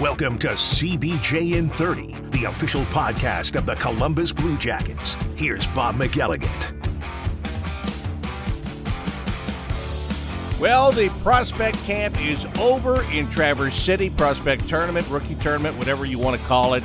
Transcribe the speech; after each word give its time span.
Welcome 0.00 0.38
to 0.38 0.48
CBJ 0.48 1.56
in 1.56 1.68
30, 1.68 2.14
the 2.30 2.44
official 2.44 2.86
podcast 2.86 3.54
of 3.54 3.66
the 3.66 3.74
Columbus 3.74 4.32
Blue 4.32 4.56
Jackets. 4.56 5.12
Here's 5.36 5.66
Bob 5.66 5.96
McElligott. 5.96 6.48
Well, 10.58 10.90
the 10.90 11.10
prospect 11.20 11.76
camp 11.84 12.18
is 12.18 12.46
over 12.58 13.02
in 13.12 13.28
Traverse 13.28 13.74
City. 13.74 14.08
Prospect 14.08 14.66
tournament, 14.66 15.06
rookie 15.10 15.34
tournament, 15.34 15.76
whatever 15.76 16.06
you 16.06 16.18
want 16.18 16.40
to 16.40 16.46
call 16.46 16.72
it. 16.72 16.82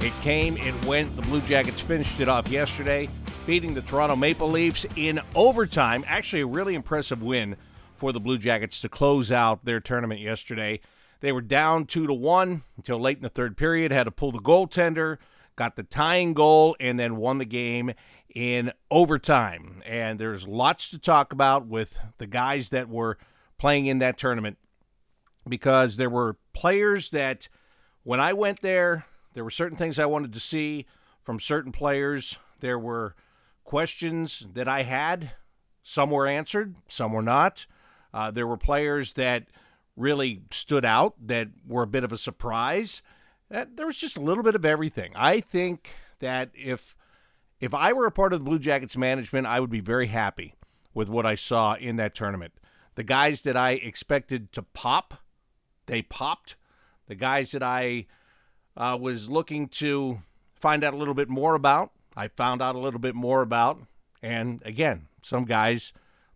It 0.00 0.14
came, 0.22 0.56
it 0.56 0.82
went. 0.86 1.14
The 1.14 1.22
Blue 1.22 1.42
Jackets 1.42 1.82
finished 1.82 2.20
it 2.20 2.28
off 2.30 2.48
yesterday, 2.48 3.10
beating 3.44 3.74
the 3.74 3.82
Toronto 3.82 4.16
Maple 4.16 4.48
Leafs 4.48 4.86
in 4.96 5.20
overtime. 5.34 6.06
Actually, 6.06 6.40
a 6.40 6.46
really 6.46 6.74
impressive 6.74 7.20
win 7.20 7.56
for 7.98 8.12
the 8.12 8.20
Blue 8.20 8.38
Jackets 8.38 8.80
to 8.80 8.88
close 8.88 9.30
out 9.30 9.66
their 9.66 9.78
tournament 9.78 10.20
yesterday. 10.20 10.80
They 11.20 11.32
were 11.32 11.40
down 11.40 11.86
two 11.86 12.06
to 12.06 12.14
one 12.14 12.62
until 12.76 13.00
late 13.00 13.16
in 13.16 13.22
the 13.22 13.28
third 13.28 13.56
period, 13.56 13.92
had 13.92 14.04
to 14.04 14.10
pull 14.10 14.32
the 14.32 14.38
goaltender, 14.38 15.18
got 15.56 15.76
the 15.76 15.82
tying 15.82 16.34
goal, 16.34 16.76
and 16.78 16.98
then 16.98 17.16
won 17.16 17.38
the 17.38 17.44
game 17.44 17.92
in 18.34 18.72
overtime. 18.90 19.82
And 19.86 20.18
there's 20.18 20.46
lots 20.46 20.90
to 20.90 20.98
talk 20.98 21.32
about 21.32 21.66
with 21.66 21.98
the 22.18 22.26
guys 22.26 22.68
that 22.68 22.88
were 22.88 23.16
playing 23.58 23.86
in 23.86 23.98
that 23.98 24.18
tournament 24.18 24.58
because 25.48 25.96
there 25.96 26.10
were 26.10 26.36
players 26.52 27.10
that 27.10 27.48
when 28.02 28.20
I 28.20 28.32
went 28.32 28.60
there, 28.60 29.06
there 29.34 29.44
were 29.44 29.50
certain 29.50 29.76
things 29.76 29.98
I 29.98 30.06
wanted 30.06 30.32
to 30.34 30.40
see 30.40 30.86
from 31.22 31.40
certain 31.40 31.72
players. 31.72 32.36
There 32.60 32.78
were 32.78 33.14
questions 33.64 34.46
that 34.52 34.68
I 34.68 34.82
had. 34.82 35.32
Some 35.82 36.10
were 36.10 36.26
answered, 36.26 36.74
some 36.88 37.12
were 37.12 37.22
not. 37.22 37.66
Uh, 38.12 38.30
there 38.30 38.46
were 38.46 38.56
players 38.56 39.14
that 39.14 39.46
really 39.96 40.42
stood 40.50 40.84
out 40.84 41.14
that 41.26 41.48
were 41.66 41.82
a 41.82 41.86
bit 41.86 42.04
of 42.04 42.12
a 42.12 42.18
surprise. 42.18 43.02
Uh, 43.50 43.64
there 43.74 43.86
was 43.86 43.96
just 43.96 44.16
a 44.16 44.20
little 44.20 44.44
bit 44.44 44.54
of 44.54 44.64
everything. 44.64 45.12
I 45.14 45.40
think 45.40 45.94
that 46.20 46.50
if 46.54 46.96
if 47.58 47.72
I 47.72 47.92
were 47.92 48.06
a 48.06 48.12
part 48.12 48.32
of 48.32 48.40
the 48.40 48.44
Blue 48.44 48.58
Jackets 48.58 48.96
management, 48.96 49.46
I 49.46 49.60
would 49.60 49.70
be 49.70 49.80
very 49.80 50.08
happy 50.08 50.54
with 50.92 51.08
what 51.08 51.24
I 51.24 51.34
saw 51.34 51.74
in 51.74 51.96
that 51.96 52.14
tournament. 52.14 52.52
The 52.96 53.02
guys 53.02 53.42
that 53.42 53.56
I 53.56 53.72
expected 53.72 54.52
to 54.52 54.62
pop, 54.62 55.14
they 55.86 56.02
popped. 56.02 56.56
The 57.06 57.14
guys 57.14 57.52
that 57.52 57.62
I 57.62 58.06
uh, 58.76 58.98
was 59.00 59.30
looking 59.30 59.68
to 59.68 60.22
find 60.54 60.84
out 60.84 60.94
a 60.94 60.96
little 60.96 61.14
bit 61.14 61.28
more 61.28 61.54
about, 61.54 61.92
I 62.16 62.28
found 62.28 62.60
out 62.60 62.74
a 62.74 62.78
little 62.78 63.00
bit 63.00 63.14
more 63.14 63.42
about. 63.42 63.80
And 64.22 64.62
again, 64.64 65.08
some 65.22 65.44
guys 65.44 65.92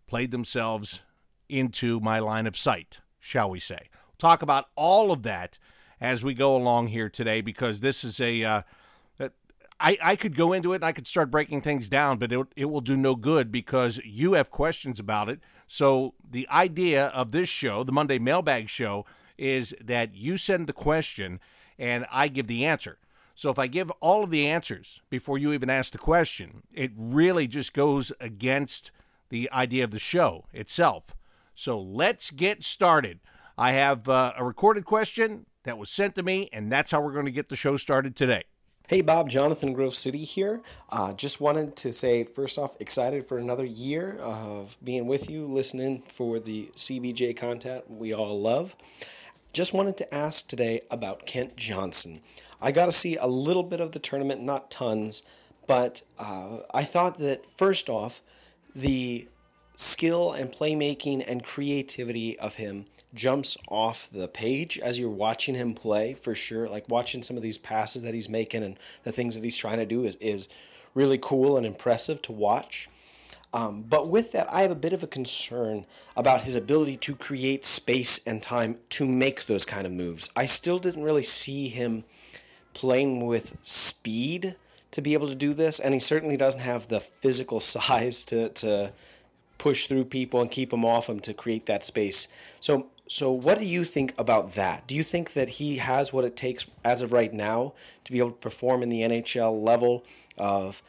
played 0.07 0.31
themselves 0.31 1.01
into 1.49 1.99
my 1.99 2.19
line 2.19 2.47
of 2.47 2.55
sight, 2.55 2.99
shall 3.21 3.49
we 3.49 3.59
say. 3.59 3.89
We'll 4.07 4.29
talk 4.29 4.41
about 4.41 4.65
all 4.75 5.13
of 5.13 5.23
that 5.23 5.57
as 6.01 6.23
we 6.23 6.33
go 6.33 6.55
along 6.55 6.87
here 6.87 7.09
today 7.09 7.39
because 7.39 7.79
this 7.79 8.03
is 8.03 8.19
a. 8.19 8.43
Uh, 8.43 8.61
I, 9.81 9.97
I 10.01 10.15
could 10.15 10.35
go 10.35 10.53
into 10.53 10.73
it 10.73 10.77
and 10.77 10.85
I 10.85 10.91
could 10.91 11.07
start 11.07 11.31
breaking 11.31 11.61
things 11.61 11.89
down, 11.89 12.19
but 12.19 12.31
it, 12.31 12.47
it 12.55 12.65
will 12.65 12.81
do 12.81 12.95
no 12.95 13.15
good 13.15 13.51
because 13.51 13.99
you 14.05 14.33
have 14.33 14.51
questions 14.51 14.99
about 14.99 15.27
it. 15.27 15.39
So, 15.65 16.13
the 16.29 16.47
idea 16.49 17.07
of 17.07 17.31
this 17.31 17.49
show, 17.49 17.83
the 17.83 17.91
Monday 17.91 18.19
Mailbag 18.19 18.69
Show, 18.69 19.05
is 19.39 19.73
that 19.83 20.13
you 20.13 20.37
send 20.37 20.67
the 20.67 20.73
question 20.73 21.39
and 21.79 22.05
I 22.11 22.27
give 22.27 22.45
the 22.45 22.63
answer. 22.63 22.99
So, 23.33 23.49
if 23.49 23.57
I 23.57 23.65
give 23.67 23.89
all 24.01 24.23
of 24.23 24.29
the 24.29 24.45
answers 24.45 25.01
before 25.09 25.39
you 25.39 25.51
even 25.51 25.69
ask 25.69 25.93
the 25.93 25.97
question, 25.97 26.61
it 26.71 26.91
really 26.95 27.47
just 27.47 27.73
goes 27.73 28.11
against 28.19 28.91
the 29.29 29.49
idea 29.51 29.83
of 29.83 29.91
the 29.91 29.99
show 29.99 30.45
itself. 30.53 31.15
So, 31.61 31.79
let's 31.79 32.31
get 32.31 32.63
started. 32.63 33.19
I 33.55 33.73
have 33.73 34.09
uh, 34.09 34.33
a 34.35 34.43
recorded 34.43 34.83
question 34.83 35.45
that 35.63 35.77
was 35.77 35.91
sent 35.91 36.15
to 36.15 36.23
me, 36.23 36.49
and 36.51 36.71
that's 36.71 36.89
how 36.89 37.01
we're 37.01 37.13
going 37.13 37.27
to 37.27 37.31
get 37.31 37.49
the 37.49 37.55
show 37.55 37.77
started 37.77 38.15
today. 38.15 38.45
Hey 38.87 39.01
Bob, 39.01 39.29
Jonathan 39.29 39.71
Grove 39.71 39.93
City 39.93 40.23
here. 40.23 40.63
Uh, 40.89 41.13
just 41.13 41.39
wanted 41.39 41.75
to 41.75 41.93
say, 41.93 42.23
first 42.23 42.57
off, 42.57 42.75
excited 42.79 43.27
for 43.27 43.37
another 43.37 43.63
year 43.63 44.17
of 44.21 44.75
being 44.83 45.05
with 45.05 45.29
you, 45.29 45.45
listening 45.45 46.01
for 46.01 46.39
the 46.39 46.71
CBJ 46.75 47.37
content 47.37 47.87
we 47.91 48.11
all 48.11 48.41
love. 48.41 48.75
Just 49.53 49.71
wanted 49.71 49.97
to 49.97 50.11
ask 50.11 50.47
today 50.47 50.81
about 50.89 51.27
Kent 51.27 51.57
Johnson. 51.57 52.21
I 52.59 52.71
got 52.71 52.87
to 52.87 52.91
see 52.91 53.17
a 53.17 53.27
little 53.27 53.61
bit 53.61 53.79
of 53.79 53.91
the 53.91 53.99
tournament, 53.99 54.41
not 54.41 54.71
tons, 54.71 55.21
but 55.67 56.01
uh, 56.17 56.61
I 56.73 56.81
thought 56.85 57.19
that 57.19 57.45
first 57.55 57.87
off, 57.87 58.23
the 58.75 59.27
skill 59.75 60.33
and 60.33 60.51
playmaking 60.51 61.23
and 61.27 61.43
creativity 61.43 62.37
of 62.39 62.55
him 62.55 62.85
jumps 63.13 63.57
off 63.67 64.09
the 64.11 64.27
page 64.27 64.79
as 64.79 64.97
you're 64.97 65.09
watching 65.09 65.55
him 65.55 65.73
play 65.73 66.13
for 66.13 66.33
sure. 66.33 66.67
Like 66.67 66.89
watching 66.89 67.23
some 67.23 67.37
of 67.37 67.43
these 67.43 67.57
passes 67.57 68.03
that 68.03 68.13
he's 68.13 68.29
making 68.29 68.63
and 68.63 68.77
the 69.03 69.11
things 69.11 69.35
that 69.35 69.43
he's 69.43 69.57
trying 69.57 69.77
to 69.77 69.85
do 69.85 70.03
is, 70.03 70.15
is 70.15 70.47
really 70.93 71.17
cool 71.17 71.57
and 71.57 71.65
impressive 71.65 72.21
to 72.23 72.31
watch. 72.31 72.89
Um, 73.53 73.81
but 73.81 74.07
with 74.07 74.31
that, 74.31 74.51
I 74.51 74.61
have 74.61 74.71
a 74.71 74.75
bit 74.75 74.93
of 74.93 75.03
a 75.03 75.07
concern 75.07 75.85
about 76.15 76.43
his 76.43 76.55
ability 76.55 76.95
to 76.97 77.15
create 77.15 77.65
space 77.65 78.21
and 78.25 78.41
time 78.41 78.77
to 78.91 79.05
make 79.05 79.45
those 79.45 79.65
kind 79.65 79.85
of 79.85 79.91
moves. 79.91 80.29
I 80.35 80.45
still 80.45 80.79
didn't 80.79 81.03
really 81.03 81.23
see 81.23 81.67
him 81.67 82.05
playing 82.73 83.25
with 83.25 83.59
speed 83.63 84.55
to 84.91 85.01
be 85.01 85.13
able 85.13 85.27
to 85.27 85.35
do 85.35 85.53
this, 85.53 85.79
and 85.79 85.93
he 85.93 85.99
certainly 85.99 86.37
doesn't 86.37 86.61
have 86.61 86.87
the 86.87 87.01
physical 87.01 87.59
size 87.59 88.23
to, 88.25 88.49
to 88.49 88.93
push 89.61 89.85
through 89.85 90.05
people 90.05 90.41
and 90.41 90.49
keep 90.49 90.71
them 90.71 90.83
off 90.83 91.07
him 91.07 91.19
to 91.19 91.35
create 91.35 91.67
that 91.67 91.85
space. 91.85 92.27
So 92.59 92.87
so, 93.07 93.29
what 93.29 93.59
do 93.59 93.65
you 93.65 93.83
think 93.83 94.13
about 94.17 94.53
that? 94.53 94.87
Do 94.87 94.95
you 94.95 95.03
think 95.03 95.33
that 95.33 95.49
he 95.59 95.77
has 95.77 96.13
what 96.13 96.23
it 96.23 96.37
takes 96.37 96.65
as 96.81 97.01
of 97.01 97.11
right 97.11 97.33
now 97.33 97.73
to 98.05 98.11
be 98.13 98.19
able 98.19 98.31
to 98.31 98.37
perform 98.37 98.81
in 98.81 98.87
the 98.87 99.01
NHL 99.01 99.61
level 99.61 100.05
of 100.37 100.81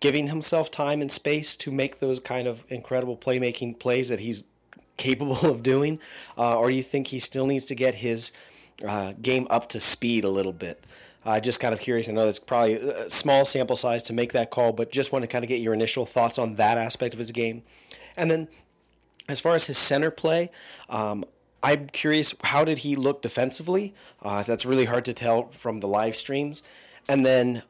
giving 0.00 0.28
himself 0.28 0.70
time 0.70 1.02
and 1.02 1.12
space 1.12 1.54
to 1.58 1.70
make 1.70 1.98
those 1.98 2.18
kind 2.18 2.48
of 2.48 2.64
incredible 2.70 3.14
playmaking 3.14 3.78
plays 3.78 4.08
that 4.08 4.20
he's 4.20 4.42
capable 4.96 5.46
of 5.46 5.62
doing? 5.62 6.00
Uh, 6.38 6.58
or 6.58 6.70
do 6.70 6.76
you 6.76 6.82
think 6.82 7.08
he 7.08 7.20
still 7.20 7.46
needs 7.46 7.66
to 7.66 7.74
get 7.74 7.96
his 7.96 8.32
uh, 8.88 9.12
game 9.20 9.46
up 9.50 9.68
to 9.68 9.78
speed 9.78 10.24
a 10.24 10.30
little 10.30 10.54
bit? 10.54 10.82
Uh, 11.26 11.40
just 11.40 11.60
kind 11.60 11.74
of 11.74 11.80
curious. 11.80 12.08
I 12.08 12.12
know 12.12 12.24
that's 12.24 12.38
probably 12.38 12.76
a 12.76 13.10
small 13.10 13.44
sample 13.44 13.76
size 13.76 14.02
to 14.04 14.14
make 14.14 14.32
that 14.32 14.50
call, 14.50 14.72
but 14.72 14.90
just 14.90 15.12
want 15.12 15.24
to 15.24 15.26
kind 15.26 15.44
of 15.44 15.50
get 15.50 15.60
your 15.60 15.74
initial 15.74 16.06
thoughts 16.06 16.38
on 16.38 16.54
that 16.54 16.78
aspect 16.78 17.12
of 17.12 17.18
his 17.18 17.32
game. 17.32 17.64
And 18.16 18.30
then 18.30 18.48
as 19.28 19.40
far 19.40 19.54
as 19.54 19.66
his 19.66 19.78
center 19.78 20.10
play, 20.10 20.50
um, 20.88 21.24
I'm 21.62 21.88
curious, 21.88 22.34
how 22.44 22.64
did 22.64 22.78
he 22.78 22.96
look 22.96 23.22
defensively? 23.22 23.94
Uh, 24.22 24.42
that's 24.42 24.64
really 24.64 24.84
hard 24.84 25.04
to 25.06 25.12
tell 25.12 25.48
from 25.48 25.80
the 25.80 25.88
live 25.88 26.14
streams. 26.14 26.62
And 27.08 27.24
then 27.24 27.62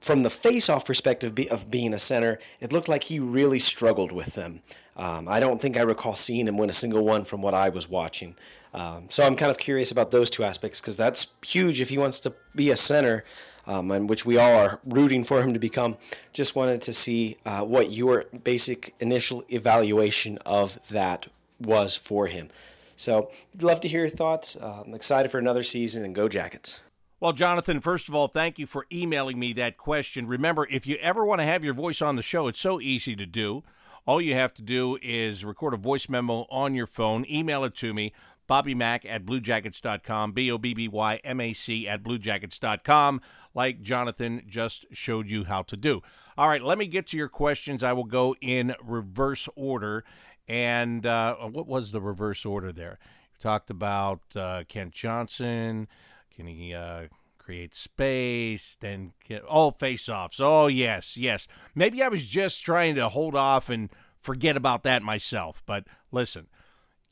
from 0.00 0.22
the 0.22 0.30
face-off 0.30 0.84
perspective 0.84 1.38
of 1.50 1.70
being 1.70 1.94
a 1.94 1.98
center, 1.98 2.38
it 2.60 2.72
looked 2.72 2.88
like 2.88 3.04
he 3.04 3.18
really 3.18 3.58
struggled 3.58 4.12
with 4.12 4.34
them. 4.34 4.62
Um, 4.96 5.28
I 5.28 5.40
don't 5.40 5.62
think 5.62 5.76
I 5.76 5.82
recall 5.82 6.16
seeing 6.16 6.46
him 6.46 6.58
win 6.58 6.70
a 6.70 6.74
single 6.74 7.04
one 7.04 7.24
from 7.24 7.40
what 7.40 7.54
I 7.54 7.68
was 7.68 7.88
watching. 7.88 8.34
Um, 8.74 9.06
so 9.08 9.24
I'm 9.24 9.36
kind 9.36 9.50
of 9.50 9.56
curious 9.56 9.90
about 9.90 10.10
those 10.10 10.28
two 10.28 10.44
aspects 10.44 10.80
because 10.80 10.96
that's 10.96 11.32
huge 11.44 11.80
if 11.80 11.88
he 11.88 11.98
wants 11.98 12.20
to 12.20 12.34
be 12.54 12.70
a 12.70 12.76
center, 12.76 13.24
um, 13.68 13.90
and 13.90 14.08
which 14.08 14.26
we 14.26 14.38
all 14.38 14.56
are 14.56 14.80
rooting 14.84 15.22
for 15.22 15.42
him 15.42 15.52
to 15.52 15.60
become. 15.60 15.96
Just 16.32 16.56
wanted 16.56 16.82
to 16.82 16.92
see 16.92 17.36
uh, 17.44 17.62
what 17.62 17.92
your 17.92 18.24
basic 18.42 18.94
initial 18.98 19.44
evaluation 19.50 20.38
of 20.38 20.80
that 20.88 21.28
was 21.60 21.94
for 21.94 22.26
him. 22.26 22.48
So, 22.96 23.30
love 23.60 23.80
to 23.82 23.88
hear 23.88 24.00
your 24.00 24.08
thoughts. 24.08 24.56
Uh, 24.56 24.82
I'm 24.84 24.94
excited 24.94 25.30
for 25.30 25.38
another 25.38 25.62
season 25.62 26.04
and 26.04 26.14
go 26.14 26.28
Jackets. 26.28 26.80
Well, 27.20 27.32
Jonathan, 27.32 27.80
first 27.80 28.08
of 28.08 28.14
all, 28.14 28.28
thank 28.28 28.58
you 28.58 28.66
for 28.66 28.86
emailing 28.92 29.38
me 29.38 29.52
that 29.54 29.76
question. 29.76 30.26
Remember, 30.26 30.66
if 30.70 30.86
you 30.86 30.96
ever 30.96 31.24
want 31.24 31.40
to 31.40 31.44
have 31.44 31.64
your 31.64 31.74
voice 31.74 32.00
on 32.00 32.16
the 32.16 32.22
show, 32.22 32.48
it's 32.48 32.60
so 32.60 32.80
easy 32.80 33.14
to 33.16 33.26
do. 33.26 33.62
All 34.06 34.20
you 34.20 34.34
have 34.34 34.54
to 34.54 34.62
do 34.62 34.98
is 35.02 35.44
record 35.44 35.74
a 35.74 35.76
voice 35.76 36.08
memo 36.08 36.46
on 36.48 36.74
your 36.74 36.86
phone, 36.86 37.26
email 37.28 37.64
it 37.64 37.74
to 37.76 37.92
me, 37.92 38.12
BobbyMac 38.48 39.04
at 39.08 39.24
BlueJackets.com, 39.24 40.32
B 40.32 40.50
O 40.50 40.58
B 40.58 40.74
B 40.74 40.88
Y 40.88 41.20
M 41.22 41.40
A 41.40 41.52
C 41.52 41.86
at 41.86 42.02
BlueJackets.com, 42.02 43.20
like 43.54 43.82
Jonathan 43.82 44.42
just 44.46 44.86
showed 44.92 45.28
you 45.28 45.44
how 45.44 45.62
to 45.62 45.76
do. 45.76 46.02
All 46.36 46.48
right, 46.48 46.62
let 46.62 46.78
me 46.78 46.86
get 46.86 47.08
to 47.08 47.16
your 47.16 47.28
questions. 47.28 47.82
I 47.82 47.92
will 47.92 48.04
go 48.04 48.36
in 48.40 48.74
reverse 48.82 49.48
order. 49.56 50.04
And 50.46 51.04
uh, 51.04 51.34
what 51.36 51.66
was 51.66 51.92
the 51.92 52.00
reverse 52.00 52.46
order 52.46 52.72
there? 52.72 52.98
You 53.32 53.38
talked 53.40 53.70
about 53.70 54.20
uh, 54.34 54.64
Kent 54.66 54.92
Johnson. 54.92 55.88
Can 56.34 56.46
he 56.46 56.72
uh, 56.72 57.08
create 57.36 57.74
space? 57.74 58.78
Then 58.80 59.12
get, 59.26 59.42
oh, 59.48 59.70
face-offs. 59.70 60.40
Oh 60.40 60.68
yes, 60.68 61.16
yes. 61.16 61.48
Maybe 61.74 62.02
I 62.02 62.08
was 62.08 62.24
just 62.24 62.64
trying 62.64 62.94
to 62.94 63.08
hold 63.10 63.34
off 63.34 63.68
and 63.68 63.90
forget 64.18 64.56
about 64.56 64.84
that 64.84 65.02
myself. 65.02 65.62
But 65.66 65.84
listen, 66.10 66.46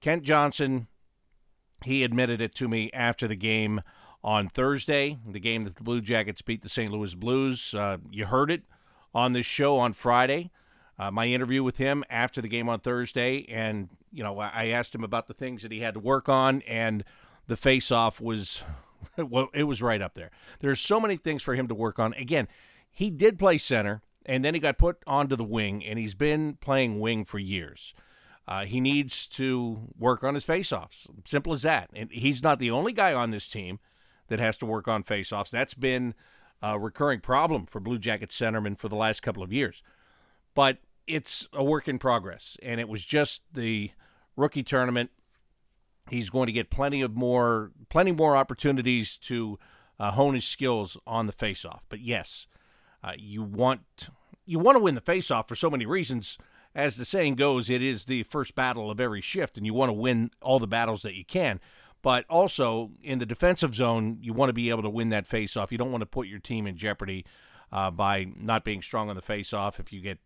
Kent 0.01 0.23
Johnson. 0.23 0.87
He 1.85 2.03
admitted 2.05 2.41
it 2.41 2.55
to 2.57 2.69
me 2.69 2.91
after 2.93 3.29
the 3.29 3.37
game 3.37 3.83
on 4.25 4.49
Thursday, 4.49 5.19
the 5.27 5.41
game 5.41 5.65
that 5.65 5.77
the 5.77 5.85
Blue 5.85 6.01
Jackets 6.01 6.43
beat 6.43 6.63
the 6.63 6.69
St. 6.69 6.91
Louis 6.91 7.15
Blues. 7.15 7.75
Uh, 7.75 7.99
you 8.11 8.27
heard 8.27 8.51
it 8.51 8.63
on 9.15 9.33
this 9.33 9.47
show 9.47 9.79
on 9.79 9.93
Friday 9.93 10.51
uh, 10.99 11.11
my 11.11 11.27
interview 11.27 11.63
with 11.63 11.77
him 11.77 12.05
after 12.09 12.41
the 12.41 12.49
game 12.49 12.69
on 12.69 12.81
Thursday, 12.81 13.45
and 13.49 13.89
you 14.13 14.23
know 14.23 14.39
I 14.39 14.69
asked 14.69 14.95
him 14.95 15.05
about 15.05 15.27
the 15.27 15.35
things 15.35 15.63
that 15.63 15.73
he 15.73 15.81
had 15.81 15.95
to 15.95 16.01
work 16.01 16.29
on, 16.29 16.63
and 16.63 17.05
the 17.47 17.57
face-off 17.57 18.21
was 18.21 18.63
well, 19.19 19.49
it 19.53 19.65
was 19.65 19.83
right 19.83 20.01
up 20.01 20.15
there. 20.15 20.31
There's 20.61 20.81
so 20.81 20.99
many 20.99 21.17
things 21.17 21.43
for 21.43 21.55
him 21.55 21.69
to 21.69 21.75
work 21.75 21.99
on. 21.99 22.15
Again, 22.15 22.49
he 22.91 23.11
did 23.11 23.39
play 23.39 23.59
center, 23.59 24.03
and 24.25 24.45
then 24.45 24.55
he 24.55 24.61
got 24.61 24.79
put 24.79 25.03
onto 25.07 25.37
the 25.37 25.45
wing, 25.45 25.85
and 25.85 25.99
he's 25.99 26.15
been 26.15 26.55
playing 26.61 26.99
wing 26.99 27.25
for 27.25 27.39
years. 27.39 27.93
Uh, 28.49 28.65
he 28.65 28.81
needs 28.81 29.27
to 29.27 29.89
work 29.99 30.23
on 30.23 30.35
his 30.35 30.47
faceoffs. 30.47 31.07
Simple 31.25 31.53
as 31.53 31.63
that. 31.63 31.91
And 31.95 32.11
he's 32.13 32.43
not 32.43 32.59
the 32.59 32.71
only 32.71 32.93
guy 32.93 33.13
on 33.13 33.31
this 33.31 33.49
team 33.49 33.81
that 34.29 34.39
has 34.39 34.57
to 34.59 34.67
work 34.67 34.87
on 34.87 35.03
faceoffs. 35.03 35.51
That's 35.51 35.75
been 35.75 36.15
a 36.63 36.79
recurring 36.79 37.21
problem 37.21 37.67
for 37.67 37.81
Blue 37.81 37.99
Jacket 37.99 38.31
centermen 38.31 38.79
for 38.79 38.89
the 38.89 38.97
last 38.97 39.23
couple 39.23 39.43
of 39.43 39.53
years. 39.53 39.83
But 40.55 40.79
it's 41.07 41.49
a 41.53 41.63
work 41.63 41.89
in 41.89 41.99
progress, 41.99 42.57
and 42.63 42.81
it 42.81 42.89
was 42.89 43.05
just 43.05 43.43
the 43.53 43.91
rookie 44.37 44.63
tournament. 44.63 45.11
He's 46.09 46.31
going 46.31 46.47
to 46.47 46.53
get 46.53 46.71
plenty 46.71 47.03
of 47.03 47.15
more, 47.15 47.73
plenty 47.89 48.13
more 48.13 48.37
opportunities 48.37 49.19
to 49.19 49.59
uh, 49.99 50.13
hone 50.13 50.35
his 50.35 50.45
skills 50.45 50.97
on 51.07 51.27
the 51.27 51.33
faceoff. 51.33 51.81
But 51.89 52.01
yes, 52.01 52.47
uh, 53.03 53.13
you 53.19 53.43
want 53.43 54.09
you 54.45 54.59
want 54.61 54.77
to 54.77 54.81
win 54.81 54.95
the 54.95 55.01
faceoff 55.01 55.49
for 55.49 55.57
so 55.57 55.69
many 55.69 55.85
reasons 55.87 56.39
as 56.77 56.97
the 56.97 57.07
saying 57.07 57.37
goes, 57.37 57.71
it 57.71 57.83
is 57.83 58.05
the 58.05 58.23
first 58.25 58.55
battle 58.55 58.91
of 58.91 59.01
every 59.01 59.23
shift, 59.23 59.57
and 59.57 59.65
you 59.65 59.73
want 59.73 59.89
to 59.89 59.95
win 59.95 60.31
all 60.43 60.59
the 60.59 60.67
battles 60.67 61.01
that 61.03 61.15
you 61.15 61.25
can. 61.25 61.59
But 62.03 62.27
also 62.29 62.91
in 63.03 63.19
the 63.19 63.25
defensive 63.25 63.75
zone, 63.75 64.19
you 64.21 64.35
want 64.35 64.51
to 64.51 64.53
be 64.53 64.69
able 64.69 64.83
to 64.83 64.91
win 64.91 65.09
that 65.09 65.27
faceoff. 65.27 65.73
You 65.73 65.79
don't 65.79 65.91
want 65.91 66.03
to 66.03 66.07
put 66.07 66.29
your 66.29 66.39
team 66.39 66.67
in 66.67 66.77
jeopardy 66.77 67.25
uh, 67.73 67.91
by 67.91 68.27
not 68.39 68.63
being 68.63 68.83
strong 68.83 69.09
on 69.09 69.17
the 69.17 69.23
faceoff. 69.23 69.81
If 69.81 69.91
you 69.91 70.03
get, 70.03 70.19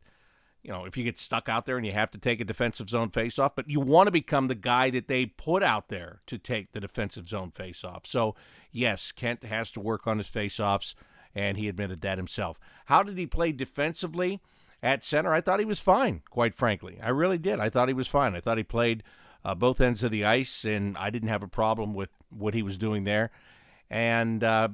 you 0.64 0.72
know, 0.72 0.86
if 0.86 0.96
you 0.96 1.04
get 1.04 1.20
stuck 1.20 1.48
out 1.48 1.66
there 1.66 1.76
and 1.76 1.86
you 1.86 1.92
have 1.92 2.10
to 2.10 2.18
take 2.18 2.40
a 2.40 2.44
defensive 2.44 2.90
zone 2.90 3.10
faceoff, 3.10 3.52
but 3.54 3.70
you 3.70 3.78
want 3.78 4.08
to 4.08 4.10
become 4.10 4.48
the 4.48 4.56
guy 4.56 4.90
that 4.90 5.06
they 5.06 5.26
put 5.26 5.62
out 5.62 5.88
there 5.88 6.20
to 6.26 6.36
take 6.36 6.72
the 6.72 6.80
defensive 6.80 7.28
zone 7.28 7.52
faceoff. 7.52 8.08
So 8.08 8.34
yes, 8.72 9.12
Kent 9.12 9.44
has 9.44 9.70
to 9.70 9.80
work 9.80 10.08
on 10.08 10.18
his 10.18 10.26
faceoffs, 10.26 10.94
and 11.32 11.56
he 11.56 11.68
admitted 11.68 12.00
that 12.00 12.18
himself. 12.18 12.58
How 12.86 13.04
did 13.04 13.16
he 13.16 13.26
play 13.28 13.52
defensively? 13.52 14.40
At 14.82 15.04
center, 15.04 15.32
I 15.32 15.40
thought 15.40 15.58
he 15.58 15.66
was 15.66 15.80
fine, 15.80 16.22
quite 16.30 16.54
frankly. 16.54 16.98
I 17.02 17.10
really 17.10 17.38
did. 17.38 17.60
I 17.60 17.68
thought 17.68 17.88
he 17.88 17.94
was 17.94 18.08
fine. 18.08 18.34
I 18.34 18.40
thought 18.40 18.58
he 18.58 18.64
played 18.64 19.02
uh, 19.44 19.54
both 19.54 19.80
ends 19.80 20.02
of 20.02 20.10
the 20.10 20.24
ice, 20.24 20.64
and 20.64 20.96
I 20.96 21.10
didn't 21.10 21.28
have 21.28 21.42
a 21.42 21.48
problem 21.48 21.94
with 21.94 22.10
what 22.30 22.54
he 22.54 22.62
was 22.62 22.78
doing 22.78 23.04
there. 23.04 23.30
And 23.90 24.42
uh, 24.44 24.68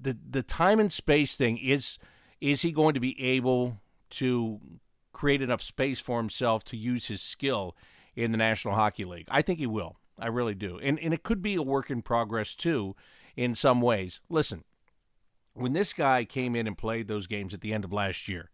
the 0.00 0.16
the 0.28 0.42
time 0.42 0.80
and 0.80 0.92
space 0.92 1.36
thing 1.36 1.58
is 1.58 1.98
is 2.40 2.62
he 2.62 2.72
going 2.72 2.94
to 2.94 3.00
be 3.00 3.20
able 3.20 3.80
to 4.10 4.60
create 5.12 5.40
enough 5.40 5.62
space 5.62 6.00
for 6.00 6.18
himself 6.18 6.62
to 6.64 6.76
use 6.76 7.06
his 7.06 7.22
skill 7.22 7.74
in 8.14 8.32
the 8.32 8.38
National 8.38 8.74
Hockey 8.74 9.04
League? 9.04 9.28
I 9.30 9.42
think 9.42 9.58
he 9.58 9.66
will. 9.66 9.96
I 10.18 10.28
really 10.28 10.54
do. 10.54 10.78
And 10.78 10.98
and 10.98 11.14
it 11.14 11.22
could 11.22 11.42
be 11.42 11.54
a 11.54 11.62
work 11.62 11.90
in 11.90 12.02
progress 12.02 12.54
too 12.54 12.96
in 13.36 13.54
some 13.54 13.80
ways. 13.80 14.20
Listen, 14.28 14.64
when 15.54 15.72
this 15.72 15.92
guy 15.92 16.24
came 16.24 16.56
in 16.56 16.66
and 16.66 16.76
played 16.76 17.08
those 17.08 17.26
games 17.26 17.54
at 17.54 17.60
the 17.60 17.72
end 17.72 17.84
of 17.84 17.92
last 17.92 18.28
year, 18.28 18.50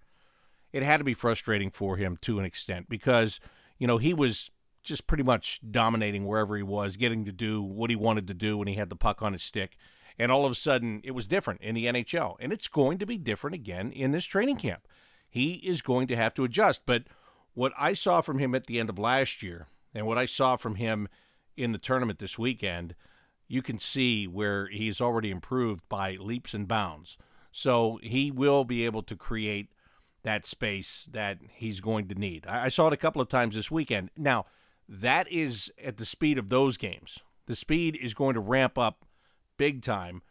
it 0.73 0.83
had 0.83 0.99
to 0.99 1.05
be 1.05 1.15
frustrating 1.15 1.71
for 1.71 1.97
him 1.97 2.17
to 2.23 2.39
an 2.39 2.45
extent 2.45 2.89
because, 2.89 3.41
you 3.79 3.87
know, 3.87 3.99
he 3.99 4.15
was 4.15 4.51
just 4.83 5.07
pretty 5.07 5.23
much 5.23 5.61
dominating 5.71 6.27
wherever 6.27 6.57
he 6.57 6.63
was, 6.63 6.97
getting 6.97 7.25
to 7.25 7.33
do 7.33 7.63
what 7.63 7.91
he 7.91 7.97
wanted 7.97 8.27
to 8.27 8.35
do 8.35 8.57
when 8.57 8.69
he 8.69 8.75
had 8.75 8.89
the 8.89 8.97
puck 8.97 9.23
on 9.23 9.33
his 9.33 9.43
stick. 9.43 9.77
And 10.19 10.31
all 10.31 10.45
of 10.45 10.53
a 10.53 10.57
sudden, 10.57 11.01
it 11.05 11.13
was 11.13 11.27
different 11.27 11.61
in 11.63 11.75
the 11.75 11.87
NHL. 11.87 12.37
And 12.41 12.53
it's 12.53 12.69
going 12.69 12.99
to 12.99 13.07
be 13.07 13.17
different 13.17 13.55
again 13.55 13.93
in 13.93 14.11
this 14.11 14.25
training 14.25 14.57
camp. 14.57 14.87
He 15.31 15.55
is 15.55 15.83
going 15.83 16.09
to 16.09 16.17
have 16.17 16.35
to 16.35 16.45
adjust. 16.45 16.83
But 16.85 17.05
what 17.55 17.73
I 17.79 17.95
saw 17.95 18.21
from 18.21 18.39
him 18.39 18.55
at 18.55 18.67
the 18.67 18.79
end 18.79 18.91
of 18.91 18.99
last 18.99 19.43
year 19.43 19.69
and 19.95 20.07
what 20.07 20.19
I 20.19 20.27
saw 20.27 20.57
from 20.57 20.77
him 20.77 21.09
in 21.57 21.73
the 21.73 21.79
tournament 21.79 22.19
this 22.19 22.39
weekend, 22.39 22.95
you 23.47 23.63
can 23.63 23.79
see 23.79 24.27
where 24.27 24.67
he's 24.67 25.01
already 25.01 25.31
improved 25.31 25.89
by 25.89 26.17
leaps 26.19 26.55
and 26.55 26.67
bounds. 26.67 27.17
So 27.53 27.99
he 28.03 28.31
will 28.31 28.65
be 28.65 28.85
able 28.85 29.03
to 29.05 29.17
create 29.17 29.69
that 30.23 30.47
space 30.47 31.09
that 31.13 31.39
he's 31.51 31.81
going 31.81 32.09
to 32.09 32.15
need. 32.15 32.47
I, 32.47 32.65
I 32.65 32.69
saw 32.69 32.87
it 32.87 32.93
a 32.93 32.99
couple 32.99 33.23
of 33.23 33.29
times 33.29 33.55
this 33.55 33.71
weekend. 33.71 34.11
Now, 34.17 34.47
that 34.89 35.31
is 35.31 35.71
at 35.83 35.97
the 35.97 36.07
speed 36.07 36.39
of 36.39 36.49
those 36.49 36.77
games. 36.77 37.21
The 37.47 37.57
speed 37.57 37.99
is 38.01 38.15
going 38.15 38.35
to 38.35 38.41
ramp 38.41 38.79
up 38.79 39.05
big 39.57 39.83
time, 39.83 40.23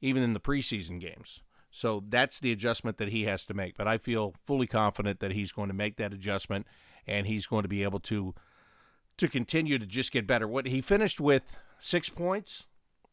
even 0.00 0.22
in 0.22 0.32
the 0.32 0.40
preseason 0.40 1.00
games. 1.00 1.42
So 1.70 2.02
that's 2.08 2.40
the 2.40 2.52
adjustment 2.52 2.98
that 2.98 3.08
he 3.08 3.24
has 3.24 3.44
to 3.46 3.54
make. 3.54 3.76
But 3.76 3.86
I 3.86 3.98
feel 3.98 4.34
fully 4.44 4.66
confident 4.66 5.20
that 5.20 5.32
he's 5.32 5.52
going 5.52 5.68
to 5.68 5.74
make 5.74 5.96
that 5.96 6.12
adjustment 6.12 6.66
and 7.06 7.26
he's 7.26 7.46
going 7.46 7.62
to 7.62 7.68
be 7.68 7.82
able 7.82 8.00
to 8.00 8.34
to 9.16 9.28
continue 9.28 9.78
to 9.78 9.84
just 9.86 10.12
get 10.12 10.26
better. 10.26 10.48
What 10.48 10.66
he 10.66 10.80
finished 10.80 11.20
with 11.20 11.58
six 11.78 12.08
points 12.08 12.66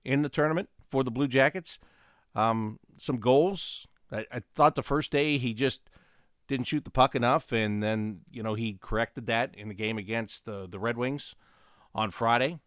in 0.06 0.22
the 0.22 0.30
tournament 0.30 0.70
for 0.90 1.04
the 1.04 1.12
Blue 1.12 1.28
Jackets. 1.28 1.80
Um, 2.34 2.80
some 2.96 3.18
goals. 3.18 3.88
I, 4.12 4.26
I 4.32 4.42
thought 4.54 4.76
the 4.76 4.84
first 4.84 5.12
day 5.12 5.38
he 5.38 5.54
just 5.54 5.82
didn't 6.48 6.68
shoot 6.68 6.86
the 6.86 6.92
puck 6.92 7.16
enough, 7.16 7.52
and 7.52 7.84
then 7.84 8.22
you 8.32 8.44
know 8.44 8.54
he 8.54 8.78
corrected 8.82 9.26
that 9.28 9.56
in 9.56 9.68
the 9.68 9.74
game 9.74 9.98
against 9.98 10.46
the 10.46 10.68
the 10.70 10.80
Red 10.80 10.98
Wings 10.98 11.36
on 11.94 12.12
Friday. 12.12 12.60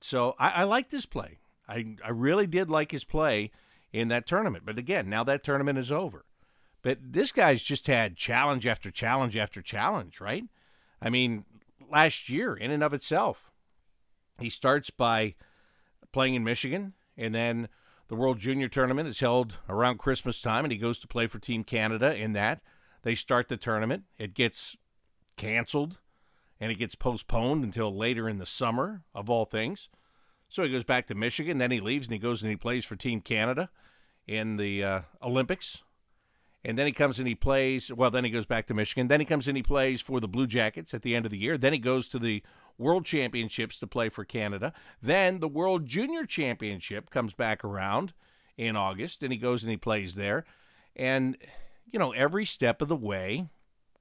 So 0.00 0.34
I, 0.38 0.50
I 0.50 0.64
liked 0.64 0.92
his 0.92 1.06
play. 1.06 1.38
I 1.68 1.96
I 2.04 2.10
really 2.10 2.46
did 2.46 2.70
like 2.70 2.92
his 2.92 3.04
play 3.04 3.50
in 3.92 4.08
that 4.08 4.26
tournament. 4.26 4.64
But 4.66 4.78
again, 4.78 5.08
now 5.08 5.24
that 5.24 5.44
tournament 5.44 5.78
is 5.78 5.92
over. 5.92 6.24
But 6.82 6.98
this 7.00 7.32
guy's 7.32 7.62
just 7.62 7.86
had 7.86 8.16
challenge 8.16 8.66
after 8.66 8.90
challenge 8.90 9.36
after 9.36 9.60
challenge, 9.60 10.20
right? 10.20 10.44
I 11.02 11.10
mean, 11.10 11.44
last 11.90 12.28
year 12.28 12.54
in 12.54 12.70
and 12.70 12.82
of 12.82 12.94
itself, 12.94 13.50
he 14.38 14.50
starts 14.50 14.90
by 14.90 15.34
playing 16.12 16.34
in 16.34 16.44
Michigan, 16.44 16.92
and 17.16 17.34
then 17.34 17.68
the 18.08 18.14
World 18.14 18.38
Junior 18.38 18.68
Tournament 18.68 19.08
is 19.08 19.20
held 19.20 19.56
around 19.68 19.98
Christmas 19.98 20.40
time, 20.40 20.64
and 20.64 20.70
he 20.70 20.78
goes 20.78 20.98
to 21.00 21.08
play 21.08 21.26
for 21.26 21.38
Team 21.38 21.64
Canada 21.64 22.14
in 22.14 22.34
that. 22.34 22.60
They 23.06 23.14
start 23.14 23.46
the 23.46 23.56
tournament. 23.56 24.02
It 24.18 24.34
gets 24.34 24.76
canceled 25.36 25.98
and 26.58 26.72
it 26.72 26.74
gets 26.74 26.96
postponed 26.96 27.62
until 27.62 27.96
later 27.96 28.28
in 28.28 28.38
the 28.38 28.46
summer, 28.46 29.02
of 29.14 29.30
all 29.30 29.44
things. 29.44 29.88
So 30.48 30.64
he 30.64 30.72
goes 30.72 30.82
back 30.82 31.06
to 31.06 31.14
Michigan. 31.14 31.58
Then 31.58 31.70
he 31.70 31.78
leaves 31.78 32.08
and 32.08 32.14
he 32.14 32.18
goes 32.18 32.42
and 32.42 32.50
he 32.50 32.56
plays 32.56 32.84
for 32.84 32.96
Team 32.96 33.20
Canada 33.20 33.70
in 34.26 34.56
the 34.56 34.82
uh, 34.82 35.00
Olympics. 35.22 35.84
And 36.64 36.76
then 36.76 36.86
he 36.86 36.92
comes 36.92 37.20
and 37.20 37.28
he 37.28 37.36
plays. 37.36 37.92
Well, 37.92 38.10
then 38.10 38.24
he 38.24 38.30
goes 38.30 38.44
back 38.44 38.66
to 38.66 38.74
Michigan. 38.74 39.06
Then 39.06 39.20
he 39.20 39.26
comes 39.26 39.46
and 39.46 39.56
he 39.56 39.62
plays 39.62 40.00
for 40.00 40.18
the 40.18 40.26
Blue 40.26 40.48
Jackets 40.48 40.92
at 40.92 41.02
the 41.02 41.14
end 41.14 41.26
of 41.26 41.30
the 41.30 41.38
year. 41.38 41.56
Then 41.56 41.72
he 41.72 41.78
goes 41.78 42.08
to 42.08 42.18
the 42.18 42.42
World 42.76 43.04
Championships 43.04 43.78
to 43.78 43.86
play 43.86 44.08
for 44.08 44.24
Canada. 44.24 44.72
Then 45.00 45.38
the 45.38 45.46
World 45.46 45.86
Junior 45.86 46.26
Championship 46.26 47.10
comes 47.10 47.34
back 47.34 47.62
around 47.62 48.14
in 48.56 48.74
August 48.74 49.22
and 49.22 49.32
he 49.32 49.38
goes 49.38 49.62
and 49.62 49.70
he 49.70 49.76
plays 49.76 50.16
there. 50.16 50.44
And 50.96 51.36
you 51.90 51.98
know, 51.98 52.12
every 52.12 52.44
step 52.44 52.82
of 52.82 52.88
the 52.88 52.96
way, 52.96 53.48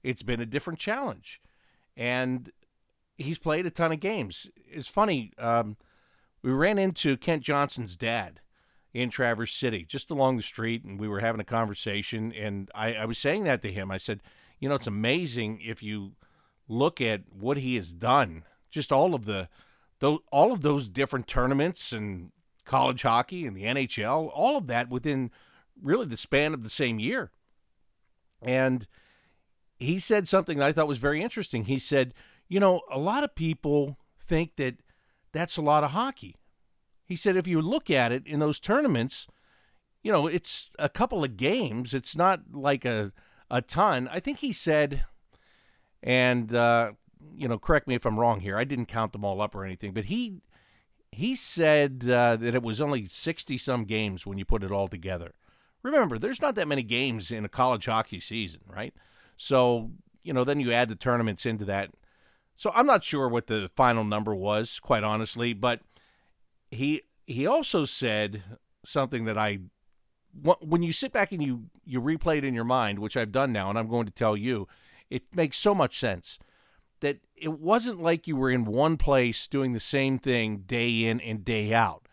it's 0.04 0.24
been 0.24 0.42
a 0.42 0.46
different 0.46 0.80
challenge. 0.80 1.42
And 1.96 2.52
he's 3.18 3.40
played 3.40 3.66
a 3.66 3.72
ton 3.72 3.92
of 3.92 4.00
games. 4.00 4.48
It's 4.68 4.88
funny. 4.88 5.32
Um, 5.38 5.78
we 6.42 6.52
ran 6.52 6.78
into 6.78 7.18
Kent 7.18 7.44
Johnson's 7.44 7.96
dad 7.96 8.42
in 8.94 9.10
Traverse 9.10 9.54
City, 9.54 9.84
just 9.84 10.12
along 10.12 10.38
the 10.38 10.44
street, 10.44 10.84
and 10.84 11.00
we 11.00 11.08
were 11.08 11.20
having 11.20 11.42
a 11.42 11.46
conversation. 11.46 12.32
And 12.32 12.72
I, 12.74 12.94
I 12.94 13.06
was 13.06 13.18
saying 13.18 13.44
that 13.44 13.62
to 13.64 13.72
him. 13.72 13.92
I 13.92 13.98
said, 13.98 14.22
you 14.60 14.70
know, 14.70 14.76
it's 14.76 14.88
amazing 14.88 15.60
if 15.64 15.84
you 15.84 16.14
look 16.68 17.02
at 17.02 17.24
what 17.34 17.58
he 17.58 17.76
has 17.76 17.92
done. 17.92 18.44
Just 18.70 18.92
all 18.92 19.14
of 19.14 19.26
the, 19.26 19.50
those, 20.00 20.20
all 20.32 20.52
of 20.52 20.62
those 20.62 20.88
different 20.88 21.28
tournaments 21.28 21.92
and 21.92 22.32
college 22.64 23.02
hockey 23.04 23.46
and 23.46 23.56
the 23.56 23.64
NHL, 23.64 24.32
all 24.34 24.58
of 24.58 24.68
that 24.68 24.90
within 24.90 25.32
really 25.82 26.06
the 26.06 26.18
span 26.18 26.54
of 26.54 26.64
the 26.64 26.70
same 26.70 27.00
year. 27.00 27.32
And 28.46 28.88
he 29.78 30.00
said 30.00 30.28
something 30.28 30.60
that 30.60 30.68
I 30.68 30.72
thought 30.72 30.88
was 30.88 31.00
very 31.00 31.22
interesting. 31.22 31.66
He 31.66 31.80
said, 31.80 32.14
You 32.48 32.62
know, 32.62 32.82
a 32.90 33.00
lot 33.00 33.26
of 33.26 33.36
people 33.36 33.98
think 34.20 34.56
that 34.56 34.76
that's 35.34 35.58
a 35.58 35.62
lot 35.62 35.84
of 35.84 35.92
hockey. 35.92 36.38
He 37.06 37.16
said, 37.16 37.36
if 37.36 37.46
you 37.46 37.62
look 37.62 37.90
at 37.92 38.12
it 38.12 38.26
in 38.26 38.40
those 38.40 38.60
tournaments, 38.60 39.28
you 40.02 40.12
know, 40.12 40.28
it's 40.28 40.72
a 40.80 40.90
couple 40.90 41.24
of 41.24 41.38
games. 41.38 41.94
It's 41.94 42.16
not 42.16 42.42
like 42.52 42.84
a, 42.86 43.12
a 43.52 43.62
ton. 43.62 44.10
I 44.12 44.20
think 44.20 44.40
he 44.40 44.52
said, 44.52 45.06
and, 46.02 46.54
uh, 46.54 46.94
you 47.36 47.48
know, 47.48 47.60
correct 47.60 47.88
me 47.88 47.96
if 47.96 48.06
I'm 48.06 48.20
wrong 48.20 48.40
here. 48.40 48.58
I 48.58 48.64
didn't 48.64 48.88
count 48.88 49.12
them 49.12 49.26
all 49.26 49.42
up 49.42 49.54
or 49.54 49.66
anything, 49.66 49.94
but 49.94 50.06
he 50.06 50.42
he 51.12 51.34
said 51.34 52.10
uh, 52.10 52.36
that 52.36 52.56
it 52.56 52.62
was 52.62 52.82
only 52.82 53.06
60 53.06 53.58
some 53.58 53.86
games 53.86 54.26
when 54.26 54.38
you 54.38 54.44
put 54.44 54.64
it 54.64 54.72
all 54.72 54.90
together. 54.90 55.34
Remember, 55.86 56.18
there's 56.18 56.42
not 56.42 56.56
that 56.56 56.68
many 56.68 56.84
games 56.84 57.30
in 57.30 57.46
a 57.46 57.50
college 57.50 57.86
hockey 57.86 58.20
season, 58.20 58.62
right? 58.68 58.94
So, 59.38 59.92
you 60.24 60.34
know, 60.34 60.44
then 60.44 60.60
you 60.60 60.74
add 60.74 60.90
the 60.90 60.96
tournaments 60.96 61.46
into 61.46 61.64
that. 61.66 61.92
So 62.56 62.72
I'm 62.74 62.88
not 62.88 63.04
sure 63.04 63.30
what 63.30 63.48
the 63.48 63.70
final 63.76 64.04
number 64.04 64.34
was, 64.34 64.80
quite 64.80 65.04
honestly, 65.04 65.54
but 65.54 65.82
he 66.72 67.04
he 67.28 67.46
also 67.46 67.86
said 67.86 68.42
something 68.84 69.26
that 69.26 69.38
I 69.38 69.60
when 70.60 70.84
you 70.84 70.92
sit 70.92 71.12
back 71.12 71.32
and 71.32 71.44
you 71.44 71.66
you 71.86 72.02
replay 72.02 72.38
it 72.40 72.44
in 72.44 72.54
your 72.56 72.64
mind, 72.64 73.00
which 73.00 73.16
I've 73.16 73.32
done 73.32 73.52
now 73.52 73.70
and 73.70 73.78
I'm 73.78 73.88
going 73.88 74.08
to 74.08 74.12
tell 74.12 74.36
you, 74.36 74.68
it 75.10 75.36
makes 75.36 75.58
so 75.58 75.76
much 75.76 76.00
sense 76.00 76.40
that 77.02 77.18
it 77.36 77.60
wasn't 77.60 78.02
like 78.02 78.28
you 78.28 78.36
were 78.38 78.50
in 78.50 78.66
one 78.66 78.98
place 78.98 79.48
doing 79.48 79.74
the 79.74 79.80
same 79.80 80.18
thing 80.18 80.64
day 80.66 81.04
in 81.06 81.20
and 81.22 81.46
day 81.46 81.74
out. 81.74 82.08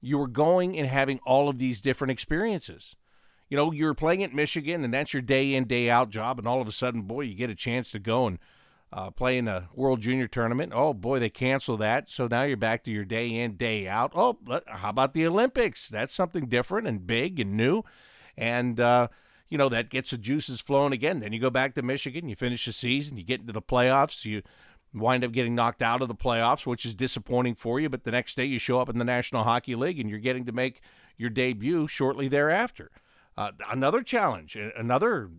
you 0.00 0.18
were 0.18 0.28
going 0.28 0.78
and 0.78 0.86
having 0.88 1.18
all 1.26 1.48
of 1.48 1.58
these 1.58 1.80
different 1.80 2.10
experiences. 2.10 2.96
You 3.48 3.56
know, 3.56 3.72
you're 3.72 3.94
playing 3.94 4.22
at 4.22 4.34
Michigan, 4.34 4.84
and 4.84 4.92
that's 4.92 5.12
your 5.12 5.22
day 5.22 5.54
in, 5.54 5.64
day 5.64 5.88
out 5.88 6.10
job, 6.10 6.38
and 6.38 6.46
all 6.46 6.60
of 6.60 6.68
a 6.68 6.72
sudden, 6.72 7.02
boy, 7.02 7.22
you 7.22 7.34
get 7.34 7.50
a 7.50 7.54
chance 7.54 7.90
to 7.92 7.98
go 7.98 8.26
and 8.26 8.38
uh, 8.92 9.10
play 9.10 9.38
in 9.38 9.48
a 9.48 9.68
World 9.74 10.00
Junior 10.00 10.26
Tournament. 10.26 10.72
Oh, 10.74 10.94
boy, 10.94 11.18
they 11.18 11.30
cancel 11.30 11.76
that. 11.78 12.10
So 12.10 12.26
now 12.26 12.42
you're 12.42 12.56
back 12.56 12.84
to 12.84 12.90
your 12.90 13.04
day 13.04 13.28
in, 13.28 13.56
day 13.56 13.88
out. 13.88 14.12
Oh, 14.14 14.38
how 14.66 14.90
about 14.90 15.14
the 15.14 15.26
Olympics? 15.26 15.88
That's 15.88 16.14
something 16.14 16.46
different 16.46 16.86
and 16.86 17.06
big 17.06 17.40
and 17.40 17.56
new. 17.56 17.82
And, 18.36 18.78
uh, 18.78 19.08
you 19.48 19.58
know, 19.58 19.68
that 19.68 19.90
gets 19.90 20.10
the 20.10 20.18
juices 20.18 20.60
flowing 20.60 20.92
again. 20.92 21.20
Then 21.20 21.32
you 21.32 21.40
go 21.40 21.50
back 21.50 21.74
to 21.74 21.82
Michigan, 21.82 22.28
you 22.28 22.36
finish 22.36 22.64
the 22.64 22.72
season, 22.72 23.16
you 23.16 23.24
get 23.24 23.40
into 23.40 23.52
the 23.52 23.62
playoffs, 23.62 24.24
you 24.24 24.42
wind 24.94 25.24
up 25.24 25.32
getting 25.32 25.54
knocked 25.54 25.82
out 25.82 26.00
of 26.00 26.08
the 26.08 26.14
playoffs, 26.14 26.66
which 26.66 26.86
is 26.86 26.94
disappointing 26.94 27.54
for 27.54 27.80
you. 27.80 27.88
But 27.88 28.04
the 28.04 28.10
next 28.10 28.36
day 28.36 28.44
you 28.44 28.58
show 28.58 28.80
up 28.80 28.88
in 28.88 28.98
the 28.98 29.04
National 29.04 29.44
Hockey 29.44 29.74
League 29.74 30.00
and 30.00 30.08
you're 30.08 30.18
getting 30.18 30.46
to 30.46 30.52
make 30.52 30.80
your 31.16 31.30
debut 31.30 31.86
shortly 31.88 32.28
thereafter. 32.28 32.90
Uh, 33.38 33.52
another 33.70 34.02
challenge, 34.02 34.56
another 34.56 35.30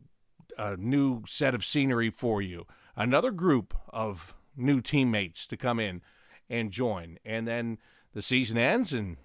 uh, 0.58 0.78
new 0.80 1.22
set 1.28 1.54
of 1.54 1.66
scenery 1.66 2.10
for 2.10 2.42
you, 2.42 2.66
another 2.96 3.30
group 3.30 3.74
of 3.90 4.34
new 4.56 4.80
teammates 4.80 5.46
to 5.46 5.58
come 5.58 5.82
in 5.82 6.02
and 6.50 6.72
join. 6.72 7.20
And 7.26 7.46
then 7.46 7.78
the 8.14 8.22
season 8.22 8.58
ends 8.58 8.94
and 8.94 9.18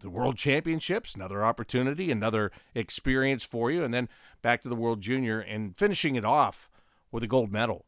the 0.00 0.08
World 0.08 0.38
Championships, 0.38 1.14
another 1.14 1.44
opportunity, 1.44 2.10
another 2.10 2.50
experience 2.74 3.44
for 3.44 3.70
you, 3.70 3.84
and 3.84 3.92
then 3.92 4.08
back 4.40 4.62
to 4.62 4.70
the 4.70 4.76
World 4.76 5.02
Junior 5.02 5.38
and 5.38 5.76
finishing 5.76 6.16
it 6.16 6.24
off 6.24 6.70
with 7.10 7.22
a 7.22 7.28
gold 7.28 7.52
medal 7.52 7.84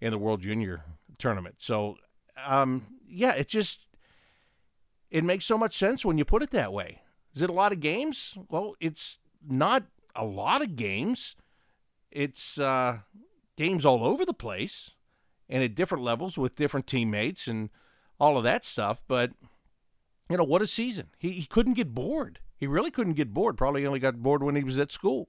in 0.00 0.10
the 0.10 0.18
World 0.18 0.40
Junior 0.40 0.82
tournament. 1.18 1.54
So, 1.58 1.98
um, 2.44 2.86
yeah, 3.08 3.30
it 3.34 3.46
just 3.46 3.86
it 5.08 5.22
makes 5.22 5.44
so 5.44 5.56
much 5.56 5.76
sense 5.76 6.04
when 6.04 6.18
you 6.18 6.24
put 6.24 6.42
it 6.42 6.50
that 6.50 6.72
way. 6.72 7.02
Is 7.32 7.42
it 7.42 7.50
a 7.50 7.52
lot 7.54 7.70
of 7.70 7.78
games? 7.78 8.36
Well, 8.50 8.74
it's 8.80 9.20
not 9.48 9.84
a 10.14 10.24
lot 10.24 10.62
of 10.62 10.76
games. 10.76 11.36
It's 12.10 12.58
uh, 12.58 12.98
games 13.56 13.84
all 13.84 14.04
over 14.04 14.24
the 14.24 14.34
place 14.34 14.92
and 15.48 15.62
at 15.62 15.74
different 15.74 16.04
levels 16.04 16.38
with 16.38 16.56
different 16.56 16.86
teammates 16.86 17.46
and 17.48 17.70
all 18.18 18.36
of 18.38 18.44
that 18.44 18.64
stuff. 18.64 19.02
But 19.06 19.32
you 20.28 20.36
know, 20.36 20.44
what 20.44 20.62
a 20.62 20.66
season. 20.66 21.08
He, 21.18 21.32
he 21.32 21.46
couldn't 21.46 21.74
get 21.74 21.94
bored. 21.94 22.40
He 22.56 22.66
really 22.66 22.90
couldn't 22.90 23.14
get 23.14 23.34
bored. 23.34 23.56
Probably 23.56 23.86
only 23.86 23.98
got 23.98 24.22
bored 24.22 24.42
when 24.42 24.56
he 24.56 24.64
was 24.64 24.78
at 24.78 24.92
school. 24.92 25.28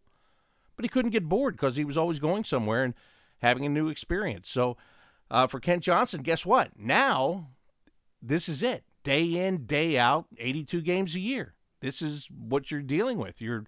But 0.75 0.85
he 0.85 0.89
couldn't 0.89 1.11
get 1.11 1.29
bored 1.29 1.55
because 1.55 1.75
he 1.75 1.85
was 1.85 1.97
always 1.97 2.19
going 2.19 2.43
somewhere 2.43 2.83
and 2.83 2.93
having 3.41 3.65
a 3.65 3.69
new 3.69 3.89
experience. 3.89 4.49
So 4.49 4.77
uh, 5.29 5.47
for 5.47 5.59
Kent 5.59 5.83
Johnson, 5.83 6.21
guess 6.21 6.45
what? 6.45 6.71
Now, 6.77 7.49
this 8.21 8.47
is 8.47 8.63
it. 8.63 8.83
Day 9.03 9.23
in, 9.23 9.65
day 9.65 9.97
out, 9.97 10.25
82 10.37 10.81
games 10.81 11.15
a 11.15 11.19
year. 11.19 11.53
This 11.81 12.01
is 12.01 12.27
what 12.31 12.71
you're 12.71 12.81
dealing 12.81 13.17
with. 13.17 13.41
You're 13.41 13.65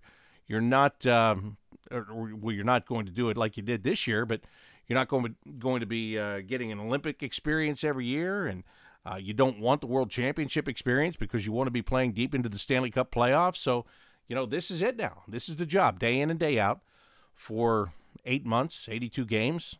you're 0.47 0.61
not 0.61 1.05
um, 1.05 1.57
or, 1.91 2.31
well, 2.35 2.53
you're 2.53 2.65
not 2.65 2.85
going 2.85 3.05
to 3.05 3.11
do 3.11 3.29
it 3.29 3.37
like 3.37 3.57
you 3.57 3.63
did 3.63 3.83
this 3.83 4.07
year, 4.07 4.25
but 4.25 4.41
you're 4.87 4.97
not 4.97 5.07
going 5.07 5.23
to 5.23 5.51
going 5.59 5.79
to 5.81 5.85
be 5.85 6.17
uh, 6.17 6.41
getting 6.41 6.71
an 6.71 6.79
Olympic 6.79 7.21
experience 7.21 7.83
every 7.83 8.05
year, 8.05 8.47
and 8.47 8.63
uh, 9.05 9.15
you 9.15 9.33
don't 9.33 9.59
want 9.59 9.81
the 9.81 9.87
World 9.87 10.09
Championship 10.09 10.67
experience 10.67 11.15
because 11.15 11.45
you 11.45 11.51
want 11.51 11.67
to 11.67 11.71
be 11.71 11.81
playing 11.81 12.13
deep 12.13 12.33
into 12.33 12.49
the 12.49 12.59
Stanley 12.59 12.91
Cup 12.91 13.11
playoffs. 13.11 13.57
So, 13.57 13.85
you 14.27 14.35
know, 14.35 14.45
this 14.45 14.71
is 14.71 14.81
it 14.81 14.97
now. 14.97 15.23
This 15.27 15.47
is 15.49 15.57
the 15.57 15.65
job, 15.65 15.99
day 15.99 16.19
in 16.19 16.29
and 16.29 16.39
day 16.39 16.59
out, 16.59 16.81
for 17.33 17.93
eight 18.25 18.45
months, 18.45 18.87
82 18.89 19.25
games. 19.25 19.75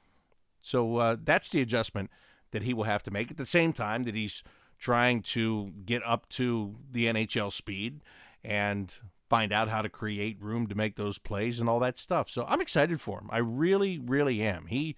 So 0.62 0.98
uh, 0.98 1.18
that's 1.22 1.50
the 1.50 1.62
adjustment 1.62 2.10
that 2.52 2.64
he 2.64 2.74
will 2.74 2.86
have 2.86 3.04
to 3.04 3.12
make 3.12 3.32
at 3.32 3.38
the 3.38 3.46
same 3.46 3.74
time 3.74 4.04
that 4.04 4.16
he's 4.16 4.44
trying 4.80 5.22
to 5.22 5.72
get 5.86 6.02
up 6.06 6.30
to 6.30 6.76
the 6.92 7.06
NHL 7.06 7.52
speed 7.52 8.02
and 8.44 8.96
find 9.30 9.52
out 9.52 9.70
how 9.70 9.82
to 9.82 9.90
create 9.90 10.42
room 10.42 10.68
to 10.68 10.76
make 10.76 10.96
those 10.96 11.18
plays 11.18 11.60
and 11.60 11.70
all 11.70 11.80
that 11.80 11.98
stuff. 11.98 12.30
So 12.30 12.46
I'm 12.48 12.62
excited 12.62 13.02
for 13.02 13.20
him. 13.20 13.30
I 13.32 13.40
really, 13.40 14.00
really 14.00 14.42
am. 14.42 14.68
He 14.68 14.96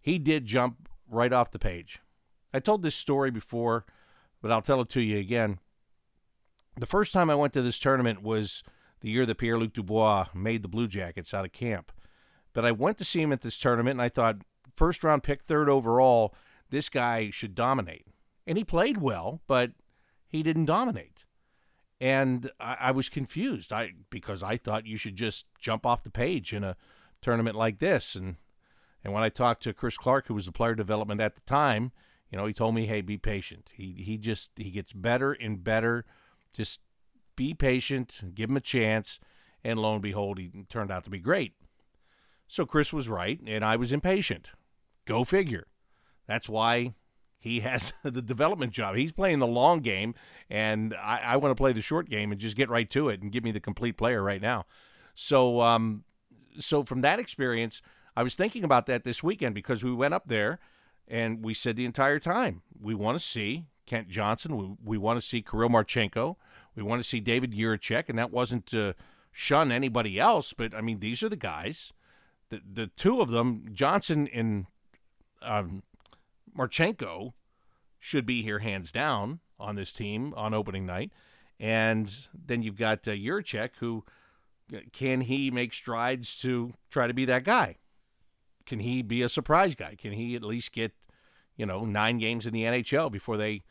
he 0.00 0.18
did 0.18 0.46
jump 0.46 0.88
right 1.10 1.32
off 1.32 1.50
the 1.50 1.58
page. 1.58 2.00
I 2.54 2.60
told 2.60 2.82
this 2.82 2.94
story 2.94 3.30
before, 3.30 3.84
but 4.40 4.52
I'll 4.52 4.62
tell 4.62 4.80
it 4.80 4.88
to 4.90 5.00
you 5.00 5.18
again. 5.18 5.58
The 6.76 6.86
first 6.86 7.12
time 7.12 7.28
I 7.28 7.34
went 7.34 7.52
to 7.54 7.62
this 7.62 7.78
tournament 7.78 8.22
was 8.22 8.62
the 9.00 9.10
year 9.10 9.26
that 9.26 9.38
Pierre 9.38 9.58
Luc 9.58 9.72
Dubois 9.72 10.26
made 10.32 10.62
the 10.62 10.68
Blue 10.68 10.86
Jackets 10.86 11.34
out 11.34 11.44
of 11.44 11.52
camp. 11.52 11.92
But 12.52 12.64
I 12.64 12.72
went 12.72 12.98
to 12.98 13.04
see 13.04 13.20
him 13.20 13.32
at 13.32 13.42
this 13.42 13.58
tournament 13.58 13.94
and 13.94 14.02
I 14.02 14.08
thought, 14.08 14.38
first 14.76 15.04
round 15.04 15.22
pick, 15.22 15.42
third 15.42 15.68
overall, 15.68 16.34
this 16.70 16.88
guy 16.88 17.30
should 17.30 17.54
dominate. 17.54 18.06
And 18.46 18.56
he 18.56 18.64
played 18.64 18.98
well, 18.98 19.42
but 19.46 19.72
he 20.26 20.42
didn't 20.42 20.66
dominate 20.66 21.24
and 22.00 22.50
I, 22.60 22.76
I, 22.80 22.90
was 22.92 23.08
confused. 23.08 23.72
I 23.72 23.92
because 24.10 24.42
I 24.42 24.56
thought 24.56 24.86
you 24.86 24.96
should 24.96 25.16
just 25.16 25.46
jump 25.58 25.84
off 25.84 26.04
the 26.04 26.10
page 26.10 26.52
in 26.52 26.64
a 26.64 26.76
tournament 27.20 27.56
like 27.56 27.78
this, 27.78 28.14
and 28.14 28.36
and 29.04 29.12
when 29.12 29.22
I 29.22 29.28
talked 29.28 29.62
to 29.64 29.72
Chris 29.72 29.96
Clark, 29.96 30.26
who 30.26 30.34
was 30.34 30.46
the 30.46 30.52
player 30.52 30.74
development 30.74 31.20
at 31.20 31.34
the 31.34 31.40
time, 31.42 31.92
you 32.30 32.38
know, 32.38 32.46
he 32.46 32.52
told 32.52 32.74
me, 32.74 32.86
"Hey, 32.86 33.00
be 33.00 33.18
patient. 33.18 33.70
He 33.74 33.92
he 33.98 34.16
just 34.16 34.50
he 34.56 34.70
gets 34.70 34.92
better 34.92 35.32
and 35.32 35.62
better. 35.62 36.04
Just 36.52 36.80
be 37.36 37.54
patient, 37.54 38.34
give 38.34 38.50
him 38.50 38.56
a 38.56 38.60
chance." 38.60 39.18
And 39.64 39.78
lo 39.78 39.94
and 39.94 40.02
behold, 40.02 40.38
he 40.38 40.50
turned 40.68 40.92
out 40.92 41.04
to 41.04 41.10
be 41.10 41.18
great. 41.18 41.54
So 42.46 42.64
Chris 42.64 42.92
was 42.92 43.08
right, 43.08 43.40
and 43.46 43.64
I 43.64 43.76
was 43.76 43.92
impatient. 43.92 44.52
Go 45.04 45.24
figure. 45.24 45.66
That's 46.26 46.48
why 46.48 46.94
he 47.38 47.60
has 47.60 47.92
the 48.02 48.22
development 48.22 48.72
job. 48.72 48.96
He's 48.96 49.12
playing 49.12 49.38
the 49.38 49.46
long 49.46 49.80
game, 49.80 50.14
and 50.50 50.94
I, 50.94 51.20
I 51.24 51.36
want 51.36 51.52
to 51.52 51.60
play 51.60 51.72
the 51.72 51.80
short 51.80 52.08
game 52.08 52.32
and 52.32 52.40
just 52.40 52.56
get 52.56 52.68
right 52.68 52.88
to 52.90 53.08
it 53.08 53.22
and 53.22 53.32
give 53.32 53.44
me 53.44 53.52
the 53.52 53.60
complete 53.60 53.96
player 53.96 54.22
right 54.22 54.42
now. 54.42 54.66
So, 55.14 55.60
um, 55.60 56.04
so 56.58 56.84
from 56.84 57.00
that 57.02 57.18
experience, 57.18 57.82
I 58.16 58.22
was 58.22 58.34
thinking 58.34 58.64
about 58.64 58.86
that 58.86 59.04
this 59.04 59.22
weekend 59.22 59.54
because 59.54 59.84
we 59.84 59.92
went 59.92 60.14
up 60.14 60.28
there 60.28 60.58
and 61.06 61.44
we 61.44 61.54
said 61.54 61.76
the 61.76 61.84
entire 61.84 62.18
time 62.18 62.62
we 62.80 62.94
want 62.94 63.18
to 63.18 63.24
see 63.24 63.66
Kent 63.86 64.08
Johnson, 64.08 64.56
we, 64.56 64.76
we 64.84 64.98
want 64.98 65.18
to 65.18 65.26
see 65.26 65.40
Kirill 65.40 65.70
Marchenko, 65.70 66.36
we 66.76 66.82
want 66.82 67.02
to 67.02 67.08
see 67.08 67.20
David 67.20 67.52
Jiricek, 67.52 68.08
and 68.08 68.18
that 68.18 68.30
wasn't 68.30 68.66
to 68.66 68.94
shun 69.32 69.72
anybody 69.72 70.18
else, 70.18 70.52
but 70.52 70.74
I 70.74 70.80
mean 70.80 71.00
these 71.00 71.22
are 71.22 71.28
the 71.28 71.36
guys. 71.36 71.92
The 72.50 72.60
the 72.70 72.86
two 72.88 73.20
of 73.20 73.30
them, 73.30 73.66
Johnson 73.72 74.28
and 74.32 74.66
um, 75.42 75.82
Marchenko 76.58 77.32
should 77.98 78.26
be 78.26 78.42
here 78.42 78.58
hands 78.58 78.90
down 78.90 79.40
on 79.58 79.76
this 79.76 79.92
team 79.92 80.34
on 80.36 80.54
opening 80.54 80.86
night. 80.86 81.12
And 81.60 82.12
then 82.34 82.62
you've 82.62 82.78
got 82.78 83.06
uh, 83.08 83.12
Jiricek, 83.12 83.70
who 83.80 84.04
can 84.92 85.22
he 85.22 85.50
make 85.50 85.74
strides 85.74 86.36
to 86.38 86.74
try 86.90 87.06
to 87.06 87.14
be 87.14 87.24
that 87.24 87.44
guy? 87.44 87.76
Can 88.66 88.80
he 88.80 89.02
be 89.02 89.22
a 89.22 89.28
surprise 89.28 89.74
guy? 89.74 89.96
Can 89.96 90.12
he 90.12 90.36
at 90.36 90.42
least 90.42 90.72
get, 90.72 90.92
you 91.56 91.66
know, 91.66 91.84
nine 91.84 92.18
games 92.18 92.46
in 92.46 92.52
the 92.52 92.64
NHL 92.64 93.10
before 93.10 93.36
they 93.36 93.62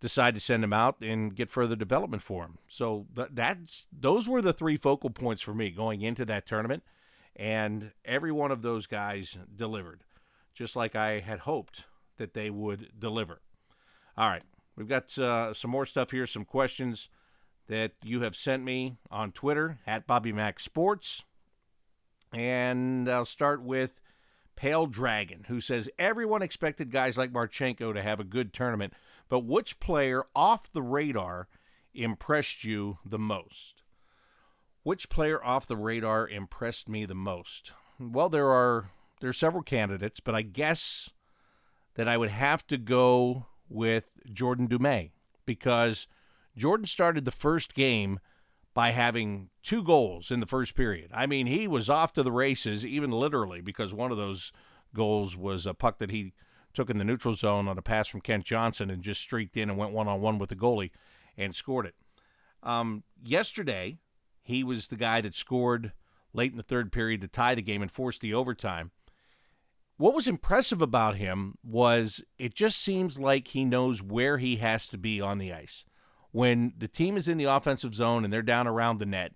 decide 0.00 0.34
to 0.34 0.40
send 0.40 0.62
him 0.62 0.72
out 0.72 0.96
and 1.00 1.34
get 1.34 1.48
further 1.48 1.74
development 1.74 2.22
for 2.22 2.44
him? 2.44 2.58
So 2.68 3.06
th- 3.16 3.30
that's 3.32 3.86
those 3.90 4.28
were 4.28 4.42
the 4.42 4.52
three 4.52 4.76
focal 4.76 5.10
points 5.10 5.42
for 5.42 5.54
me 5.54 5.70
going 5.70 6.02
into 6.02 6.24
that 6.26 6.46
tournament, 6.46 6.84
and 7.34 7.92
every 8.04 8.30
one 8.30 8.52
of 8.52 8.62
those 8.62 8.86
guys 8.86 9.38
delivered, 9.56 10.04
just 10.52 10.76
like 10.76 10.94
I 10.94 11.20
had 11.20 11.40
hoped 11.40 11.84
that 12.18 12.34
they 12.34 12.50
would 12.50 12.92
deliver. 12.98 13.40
All 14.16 14.28
right, 14.28 14.44
we've 14.76 14.88
got 14.88 15.16
uh, 15.18 15.52
some 15.54 15.70
more 15.70 15.86
stuff 15.86 16.10
here, 16.10 16.26
some 16.26 16.44
questions 16.44 17.08
that 17.66 17.92
you 18.02 18.20
have 18.20 18.36
sent 18.36 18.62
me 18.62 18.98
on 19.10 19.32
Twitter 19.32 19.78
at 19.86 20.06
Bobby 20.06 20.32
Mac 20.32 20.60
Sports. 20.60 21.24
And 22.32 23.08
I'll 23.08 23.24
start 23.24 23.62
with 23.62 24.00
Pale 24.56 24.86
Dragon, 24.86 25.44
who 25.48 25.60
says 25.60 25.88
everyone 25.98 26.42
expected 26.42 26.90
guys 26.90 27.16
like 27.16 27.32
Marchenko 27.32 27.94
to 27.94 28.02
have 28.02 28.20
a 28.20 28.24
good 28.24 28.52
tournament, 28.52 28.92
but 29.28 29.40
which 29.40 29.80
player 29.80 30.22
off 30.34 30.72
the 30.72 30.82
radar 30.82 31.48
impressed 31.94 32.64
you 32.64 32.98
the 33.04 33.18
most? 33.18 33.82
Which 34.82 35.08
player 35.08 35.42
off 35.42 35.66
the 35.66 35.76
radar 35.76 36.28
impressed 36.28 36.88
me 36.88 37.06
the 37.06 37.14
most? 37.14 37.72
Well, 37.98 38.28
there 38.28 38.50
are 38.50 38.90
there 39.20 39.30
are 39.30 39.34
several 39.34 39.62
candidates, 39.62 40.20
but 40.20 40.34
I 40.34 40.42
guess 40.42 41.10
that 41.94 42.08
I 42.08 42.16
would 42.16 42.30
have 42.30 42.66
to 42.68 42.76
go 42.76 43.46
with 43.68 44.04
Jordan 44.32 44.68
Dumais 44.68 45.10
because 45.46 46.06
Jordan 46.56 46.86
started 46.86 47.24
the 47.24 47.30
first 47.30 47.74
game 47.74 48.20
by 48.74 48.90
having 48.90 49.50
two 49.62 49.82
goals 49.82 50.30
in 50.30 50.40
the 50.40 50.46
first 50.46 50.74
period. 50.74 51.10
I 51.14 51.26
mean, 51.26 51.46
he 51.46 51.68
was 51.68 51.88
off 51.88 52.12
to 52.14 52.22
the 52.22 52.32
races, 52.32 52.84
even 52.84 53.10
literally, 53.10 53.60
because 53.60 53.94
one 53.94 54.10
of 54.10 54.16
those 54.16 54.52
goals 54.92 55.36
was 55.36 55.66
a 55.66 55.74
puck 55.74 55.98
that 55.98 56.10
he 56.10 56.32
took 56.72 56.90
in 56.90 56.98
the 56.98 57.04
neutral 57.04 57.34
zone 57.34 57.68
on 57.68 57.78
a 57.78 57.82
pass 57.82 58.08
from 58.08 58.20
Kent 58.20 58.44
Johnson 58.44 58.90
and 58.90 59.02
just 59.02 59.20
streaked 59.20 59.56
in 59.56 59.70
and 59.70 59.78
went 59.78 59.92
one 59.92 60.08
on 60.08 60.20
one 60.20 60.38
with 60.38 60.48
the 60.48 60.56
goalie 60.56 60.90
and 61.36 61.54
scored 61.54 61.86
it. 61.86 61.94
Um, 62.64 63.04
yesterday, 63.22 63.98
he 64.42 64.64
was 64.64 64.88
the 64.88 64.96
guy 64.96 65.20
that 65.20 65.36
scored 65.36 65.92
late 66.32 66.50
in 66.50 66.56
the 66.56 66.64
third 66.64 66.90
period 66.90 67.20
to 67.20 67.28
tie 67.28 67.54
the 67.54 67.62
game 67.62 67.80
and 67.80 67.90
force 67.90 68.18
the 68.18 68.34
overtime 68.34 68.90
what 69.96 70.14
was 70.14 70.26
impressive 70.26 70.82
about 70.82 71.16
him 71.16 71.56
was 71.62 72.22
it 72.38 72.54
just 72.54 72.80
seems 72.80 73.18
like 73.18 73.48
he 73.48 73.64
knows 73.64 74.02
where 74.02 74.38
he 74.38 74.56
has 74.56 74.86
to 74.88 74.98
be 74.98 75.20
on 75.20 75.38
the 75.38 75.52
ice. 75.52 75.84
when 76.32 76.72
the 76.76 76.88
team 76.88 77.16
is 77.16 77.28
in 77.28 77.38
the 77.38 77.44
offensive 77.44 77.94
zone 77.94 78.24
and 78.24 78.32
they're 78.32 78.42
down 78.42 78.66
around 78.66 78.98
the 78.98 79.06
net, 79.06 79.34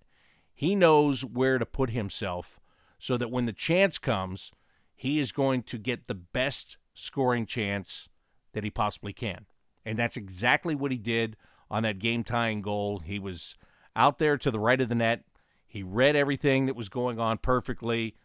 he 0.53 0.75
knows 0.75 1.25
where 1.25 1.57
to 1.57 1.65
put 1.65 1.91
himself 1.91 2.59
so 2.99 3.17
that 3.17 3.31
when 3.31 3.45
the 3.45 3.53
chance 3.53 3.99
comes, 3.99 4.51
he 4.97 5.21
is 5.21 5.31
going 5.31 5.63
to 5.63 5.79
get 5.79 6.09
the 6.09 6.15
best 6.15 6.77
scoring 6.95 7.47
chance 7.47 8.09
that 8.53 8.65
he 8.65 8.71
possibly 8.71 9.13
can. 9.13 9.47
And 9.85 9.97
that's 9.97 10.17
exactly 10.17 10.75
what 10.75 10.91
he 10.91 10.99
did 10.99 11.37
on 11.71 11.85
that 11.85 12.01
game 12.01 12.25
tying 12.25 12.61
goal. 12.61 12.99
He 12.99 13.21
was 13.21 13.55
out 13.95 14.19
there 14.19 14.37
to 14.37 14.51
the 14.51 14.59
right 14.59 14.81
of 14.81 14.89
the 14.89 14.97
net. 14.97 15.23
He 15.69 15.85
read 15.85 16.17
everything 16.17 16.67
that 16.67 16.75
was 16.75 16.89
going 16.89 17.21
on 17.21 17.39
perfectly. 17.39 18.17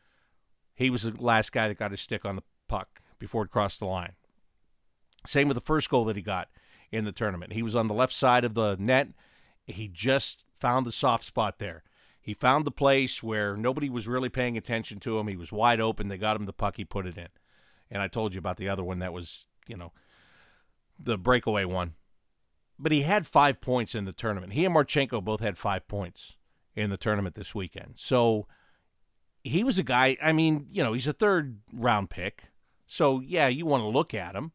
He 0.75 0.89
was 0.89 1.03
the 1.03 1.13
last 1.17 1.51
guy 1.51 1.67
that 1.67 1.77
got 1.77 1.91
his 1.91 2.01
stick 2.01 2.25
on 2.25 2.35
the 2.35 2.43
puck 2.67 3.01
before 3.19 3.43
it 3.43 3.51
crossed 3.51 3.79
the 3.79 3.85
line. 3.85 4.13
Same 5.25 5.47
with 5.47 5.55
the 5.55 5.61
first 5.61 5.89
goal 5.89 6.05
that 6.05 6.15
he 6.15 6.21
got 6.21 6.49
in 6.91 7.05
the 7.05 7.11
tournament. 7.11 7.53
He 7.53 7.63
was 7.63 7.75
on 7.75 7.87
the 7.87 7.93
left 7.93 8.13
side 8.13 8.43
of 8.43 8.53
the 8.53 8.75
net. 8.77 9.09
He 9.65 9.87
just 9.87 10.45
found 10.59 10.85
the 10.85 10.91
soft 10.91 11.23
spot 11.23 11.59
there. 11.59 11.83
He 12.21 12.33
found 12.33 12.65
the 12.65 12.71
place 12.71 13.21
where 13.21 13.57
nobody 13.57 13.89
was 13.89 14.07
really 14.07 14.29
paying 14.29 14.57
attention 14.57 14.99
to 15.01 15.19
him. 15.19 15.27
He 15.27 15.35
was 15.35 15.51
wide 15.51 15.81
open. 15.81 16.07
They 16.07 16.17
got 16.17 16.35
him 16.35 16.45
the 16.45 16.53
puck. 16.53 16.77
He 16.77 16.85
put 16.85 17.05
it 17.05 17.17
in. 17.17 17.27
And 17.91 18.01
I 18.01 18.07
told 18.07 18.33
you 18.33 18.39
about 18.39 18.57
the 18.57 18.69
other 18.69 18.83
one 18.83 18.99
that 18.99 19.13
was, 19.13 19.45
you 19.67 19.75
know, 19.75 19.91
the 20.97 21.17
breakaway 21.17 21.65
one. 21.65 21.93
But 22.79 22.91
he 22.91 23.01
had 23.01 23.27
five 23.27 23.61
points 23.61 23.93
in 23.93 24.05
the 24.05 24.13
tournament. 24.13 24.53
He 24.53 24.65
and 24.65 24.73
Marchenko 24.73 25.23
both 25.23 25.41
had 25.41 25.57
five 25.57 25.87
points 25.87 26.35
in 26.75 26.89
the 26.89 26.97
tournament 26.97 27.35
this 27.35 27.53
weekend. 27.53 27.95
So 27.97 28.47
he 29.43 29.63
was 29.63 29.77
a 29.77 29.83
guy, 29.83 30.17
I 30.21 30.31
mean, 30.31 30.67
you 30.71 30.83
know, 30.83 30.93
he's 30.93 31.07
a 31.07 31.13
third 31.13 31.59
round 31.71 32.09
pick. 32.09 32.45
So, 32.87 33.19
yeah, 33.19 33.47
you 33.47 33.65
want 33.65 33.81
to 33.81 33.87
look 33.87 34.13
at 34.13 34.35
him. 34.35 34.51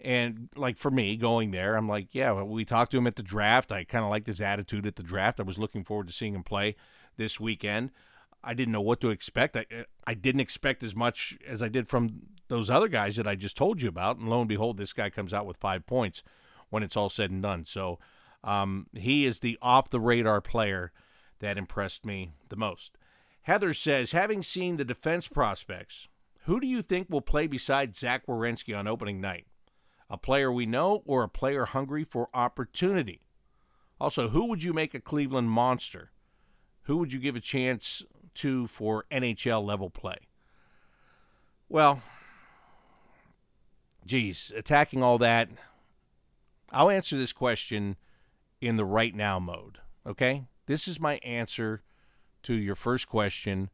And 0.00 0.50
like 0.54 0.76
for 0.76 0.90
me 0.90 1.16
going 1.16 1.50
there, 1.50 1.76
I'm 1.76 1.88
like, 1.88 2.08
yeah, 2.12 2.42
we 2.42 2.64
talked 2.64 2.90
to 2.90 2.98
him 2.98 3.06
at 3.06 3.16
the 3.16 3.22
draft. 3.22 3.72
I 3.72 3.84
kind 3.84 4.04
of 4.04 4.10
liked 4.10 4.26
his 4.26 4.40
attitude 4.40 4.86
at 4.86 4.96
the 4.96 5.02
draft. 5.02 5.40
I 5.40 5.44
was 5.44 5.58
looking 5.58 5.82
forward 5.82 6.08
to 6.08 6.12
seeing 6.12 6.34
him 6.34 6.42
play 6.42 6.76
this 7.16 7.40
weekend. 7.40 7.90
I 8.42 8.52
didn't 8.52 8.72
know 8.72 8.82
what 8.82 9.00
to 9.00 9.08
expect. 9.08 9.56
I, 9.56 9.64
I 10.06 10.12
didn't 10.12 10.42
expect 10.42 10.82
as 10.82 10.94
much 10.94 11.38
as 11.46 11.62
I 11.62 11.68
did 11.68 11.88
from 11.88 12.20
those 12.48 12.68
other 12.68 12.88
guys 12.88 13.16
that 13.16 13.26
I 13.26 13.34
just 13.34 13.56
told 13.56 13.80
you 13.80 13.88
about. 13.88 14.18
And 14.18 14.28
lo 14.28 14.40
and 14.40 14.48
behold, 14.48 14.76
this 14.76 14.92
guy 14.92 15.08
comes 15.08 15.32
out 15.32 15.46
with 15.46 15.56
five 15.56 15.86
points 15.86 16.22
when 16.68 16.82
it's 16.82 16.96
all 16.96 17.08
said 17.08 17.30
and 17.30 17.42
done. 17.42 17.64
So 17.64 17.98
um, 18.42 18.88
he 18.92 19.24
is 19.24 19.40
the 19.40 19.56
off 19.62 19.88
the 19.88 20.00
radar 20.00 20.42
player 20.42 20.92
that 21.38 21.56
impressed 21.56 22.04
me 22.04 22.32
the 22.50 22.56
most. 22.56 22.98
Heather 23.44 23.74
says, 23.74 24.12
having 24.12 24.42
seen 24.42 24.76
the 24.76 24.84
defense 24.84 25.28
prospects, 25.28 26.08
who 26.44 26.60
do 26.60 26.66
you 26.66 26.80
think 26.82 27.08
will 27.08 27.20
play 27.20 27.46
beside 27.46 27.94
Zach 27.94 28.26
Werenski 28.26 28.76
on 28.76 28.86
opening 28.86 29.20
night? 29.20 29.46
A 30.08 30.16
player 30.16 30.50
we 30.50 30.64
know 30.66 31.02
or 31.04 31.22
a 31.22 31.28
player 31.28 31.66
hungry 31.66 32.04
for 32.04 32.28
opportunity? 32.32 33.26
Also, 34.00 34.30
who 34.30 34.46
would 34.46 34.62
you 34.62 34.72
make 34.72 34.94
a 34.94 35.00
Cleveland 35.00 35.50
monster? 35.50 36.10
Who 36.82 36.96
would 36.96 37.12
you 37.12 37.20
give 37.20 37.36
a 37.36 37.40
chance 37.40 38.02
to 38.36 38.66
for 38.66 39.04
NHL 39.10 39.62
level 39.62 39.90
play? 39.90 40.28
Well, 41.68 42.02
geez, 44.06 44.52
attacking 44.56 45.02
all 45.02 45.18
that, 45.18 45.50
I'll 46.70 46.90
answer 46.90 47.16
this 47.16 47.32
question 47.32 47.96
in 48.60 48.76
the 48.76 48.84
right 48.86 49.14
now 49.14 49.38
mode. 49.38 49.78
Okay? 50.06 50.46
This 50.66 50.88
is 50.88 50.98
my 50.98 51.16
answer 51.16 51.82
to 52.44 52.54
your 52.54 52.74
first 52.74 53.08
question 53.08 53.70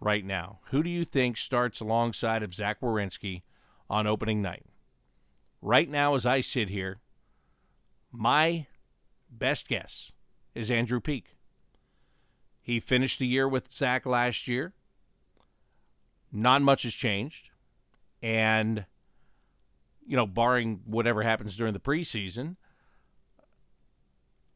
right 0.00 0.24
now. 0.24 0.60
Who 0.70 0.82
do 0.82 0.90
you 0.90 1.04
think 1.04 1.36
starts 1.36 1.80
alongside 1.80 2.42
of 2.42 2.54
Zach 2.54 2.80
Werenski 2.80 3.42
on 3.88 4.06
opening 4.06 4.42
night? 4.42 4.64
Right 5.60 5.88
now, 5.88 6.14
as 6.14 6.26
I 6.26 6.40
sit 6.40 6.68
here, 6.68 7.00
my 8.10 8.66
best 9.30 9.68
guess 9.68 10.12
is 10.54 10.70
Andrew 10.70 11.00
Peeke. 11.00 11.36
He 12.60 12.80
finished 12.80 13.18
the 13.18 13.26
year 13.26 13.48
with 13.48 13.72
Zach 13.72 14.06
last 14.06 14.46
year. 14.46 14.72
Not 16.30 16.62
much 16.62 16.84
has 16.84 16.94
changed. 16.94 17.50
And, 18.22 18.86
you 20.06 20.16
know, 20.16 20.26
barring 20.26 20.80
whatever 20.84 21.22
happens 21.22 21.56
during 21.56 21.72
the 21.72 21.80
preseason, 21.80 22.56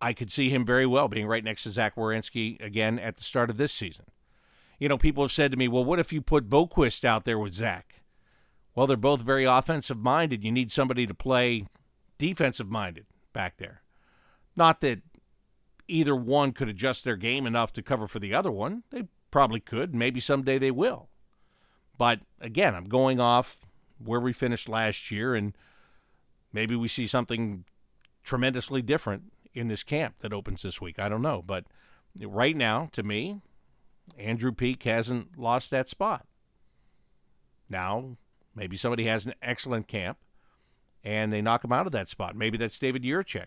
I 0.00 0.12
could 0.12 0.30
see 0.30 0.50
him 0.50 0.64
very 0.64 0.86
well 0.86 1.08
being 1.08 1.26
right 1.26 1.44
next 1.44 1.62
to 1.62 1.70
Zach 1.70 1.96
Werenski 1.96 2.60
again 2.62 2.98
at 2.98 3.16
the 3.16 3.24
start 3.24 3.50
of 3.50 3.56
this 3.56 3.72
season. 3.72 4.06
You 4.78 4.88
know, 4.88 4.98
people 4.98 5.24
have 5.24 5.32
said 5.32 5.50
to 5.52 5.56
me, 5.56 5.68
well, 5.68 5.84
what 5.84 5.98
if 5.98 6.12
you 6.12 6.20
put 6.20 6.50
Boqvist 6.50 7.04
out 7.04 7.24
there 7.24 7.38
with 7.38 7.54
Zach? 7.54 8.02
Well, 8.74 8.86
they're 8.86 8.96
both 8.96 9.22
very 9.22 9.44
offensive 9.44 9.98
minded. 9.98 10.44
You 10.44 10.52
need 10.52 10.70
somebody 10.70 11.06
to 11.06 11.14
play 11.14 11.66
defensive 12.18 12.70
minded 12.70 13.06
back 13.32 13.56
there. 13.56 13.82
Not 14.54 14.82
that 14.82 15.00
either 15.88 16.14
one 16.14 16.52
could 16.52 16.68
adjust 16.68 17.04
their 17.04 17.16
game 17.16 17.46
enough 17.46 17.72
to 17.72 17.82
cover 17.82 18.06
for 18.06 18.18
the 18.18 18.34
other 18.34 18.50
one. 18.50 18.82
They 18.90 19.04
probably 19.30 19.60
could. 19.60 19.94
Maybe 19.94 20.20
someday 20.20 20.58
they 20.58 20.70
will. 20.70 21.08
But 21.96 22.20
again, 22.40 22.74
I'm 22.74 22.88
going 22.88 23.18
off 23.18 23.66
where 23.98 24.20
we 24.20 24.34
finished 24.34 24.68
last 24.68 25.10
year, 25.10 25.34
and 25.34 25.56
maybe 26.52 26.76
we 26.76 26.88
see 26.88 27.06
something 27.06 27.64
tremendously 28.22 28.82
different 28.82 29.32
in 29.56 29.68
this 29.68 29.82
camp 29.82 30.16
that 30.20 30.32
opens 30.32 30.62
this 30.62 30.80
week. 30.80 30.98
I 30.98 31.08
don't 31.08 31.22
know. 31.22 31.42
But 31.44 31.64
right 32.20 32.56
now, 32.56 32.88
to 32.92 33.02
me, 33.02 33.40
Andrew 34.18 34.52
Peeke 34.52 34.82
hasn't 34.84 35.38
lost 35.38 35.70
that 35.70 35.88
spot. 35.88 36.26
Now, 37.68 38.16
maybe 38.54 38.76
somebody 38.76 39.06
has 39.06 39.26
an 39.26 39.34
excellent 39.42 39.88
camp 39.88 40.18
and 41.02 41.32
they 41.32 41.42
knock 41.42 41.64
him 41.64 41.72
out 41.72 41.86
of 41.86 41.92
that 41.92 42.08
spot. 42.08 42.36
Maybe 42.36 42.58
that's 42.58 42.78
David 42.78 43.02
Jiricek. 43.02 43.46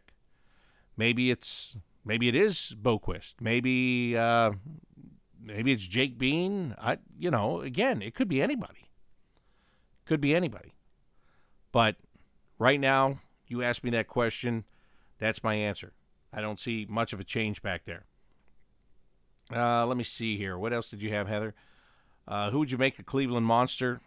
Maybe 0.97 1.31
it's 1.31 1.77
maybe 2.03 2.27
it 2.27 2.35
is 2.35 2.75
Boqvist. 2.81 3.35
Maybe 3.39 4.17
uh, 4.17 4.51
maybe 5.41 5.71
it's 5.71 5.87
Jake 5.87 6.17
Bean. 6.17 6.75
I 6.79 6.97
you 7.17 7.31
know, 7.31 7.61
again, 7.61 8.01
it 8.01 8.15
could 8.15 8.27
be 8.27 8.41
anybody. 8.41 8.89
Could 10.05 10.19
be 10.19 10.35
anybody. 10.35 10.73
But 11.71 11.97
right 12.57 12.79
now, 12.79 13.19
you 13.47 13.61
ask 13.61 13.83
me 13.83 13.91
that 13.91 14.07
question, 14.07 14.65
that's 15.19 15.43
my 15.43 15.55
answer. 15.55 15.93
I 16.33 16.41
don't 16.41 16.59
see 16.59 16.85
much 16.89 17.13
of 17.13 17.19
a 17.19 17.23
change 17.23 17.61
back 17.61 17.85
there. 17.85 18.05
Uh, 19.53 19.85
let 19.85 19.97
me 19.97 20.03
see 20.03 20.37
here. 20.37 20.57
What 20.57 20.73
else 20.73 20.89
did 20.89 21.01
you 21.01 21.11
have, 21.11 21.27
Heather? 21.27 21.55
Uh, 22.27 22.51
who 22.51 22.59
would 22.59 22.71
you 22.71 22.77
make 22.77 22.99
a 22.99 23.03
Cleveland 23.03 23.45
monster? 23.47 24.01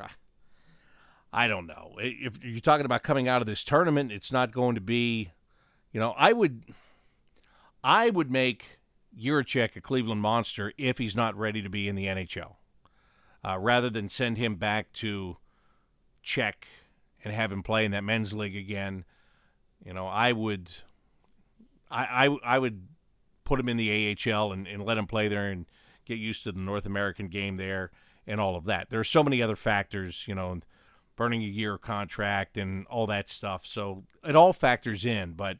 I 1.32 1.48
don't 1.48 1.66
know. 1.66 1.92
If 1.98 2.42
you're 2.42 2.60
talking 2.60 2.86
about 2.86 3.02
coming 3.02 3.28
out 3.28 3.42
of 3.42 3.46
this 3.46 3.62
tournament, 3.62 4.10
it's 4.10 4.32
not 4.32 4.52
going 4.52 4.74
to 4.74 4.80
be, 4.80 5.32
you 5.92 6.00
know, 6.00 6.14
I 6.16 6.32
would, 6.32 6.62
I 7.84 8.08
would 8.08 8.30
make 8.30 8.78
Jiricek 9.18 9.76
a 9.76 9.80
Cleveland 9.82 10.22
monster 10.22 10.72
if 10.78 10.96
he's 10.96 11.14
not 11.14 11.36
ready 11.36 11.60
to 11.60 11.68
be 11.68 11.88
in 11.88 11.94
the 11.94 12.06
NHL, 12.06 12.54
uh, 13.44 13.58
rather 13.58 13.90
than 13.90 14.08
send 14.08 14.38
him 14.38 14.56
back 14.56 14.92
to 14.94 15.36
Czech 16.22 16.66
and 17.22 17.34
have 17.34 17.52
him 17.52 17.62
play 17.62 17.84
in 17.84 17.90
that 17.90 18.04
men's 18.04 18.32
league 18.32 18.56
again. 18.56 19.04
You 19.84 19.92
know, 19.92 20.06
I 20.06 20.32
would, 20.32 20.72
I, 21.90 22.26
I, 22.26 22.56
I 22.56 22.58
would 22.58 22.88
put 23.44 23.60
him 23.60 23.68
in 23.68 23.76
the 23.76 24.16
AHL 24.26 24.52
and, 24.52 24.66
and 24.66 24.84
let 24.84 24.98
him 24.98 25.06
play 25.06 25.28
there 25.28 25.50
and 25.50 25.66
get 26.04 26.18
used 26.18 26.44
to 26.44 26.52
the 26.52 26.60
North 26.60 26.86
American 26.86 27.28
game 27.28 27.56
there 27.56 27.90
and 28.26 28.40
all 28.40 28.56
of 28.56 28.64
that. 28.64 28.90
There 28.90 29.00
are 29.00 29.04
so 29.04 29.22
many 29.22 29.40
other 29.42 29.56
factors, 29.56 30.24
you 30.26 30.34
know, 30.34 30.60
burning 31.16 31.42
a 31.42 31.46
year 31.46 31.78
contract 31.78 32.56
and 32.56 32.86
all 32.86 33.06
that 33.06 33.28
stuff. 33.28 33.66
So 33.66 34.04
it 34.24 34.36
all 34.36 34.52
factors 34.52 35.04
in. 35.04 35.32
But 35.32 35.58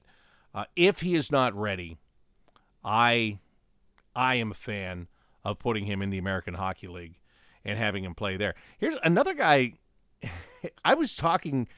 uh, 0.55 0.65
if 0.75 1.01
he 1.01 1.15
is 1.15 1.31
not 1.31 1.55
ready, 1.55 1.97
I 2.85 3.39
I 4.15 4.37
am 4.37 4.51
a 4.51 4.55
fan 4.55 5.09
of 5.45 5.59
putting 5.59 5.87
him 5.87 6.03
in 6.03 6.11
the 6.11 6.19
American 6.19 6.55
Hockey 6.55 6.89
League 6.89 7.19
and 7.65 7.79
having 7.79 8.05
him 8.05 8.15
play 8.15 8.37
there. 8.37 8.55
Here's 8.79 8.97
another 9.03 9.35
guy. 9.35 9.75
I 10.85 10.95
was 10.95 11.15
talking 11.15 11.69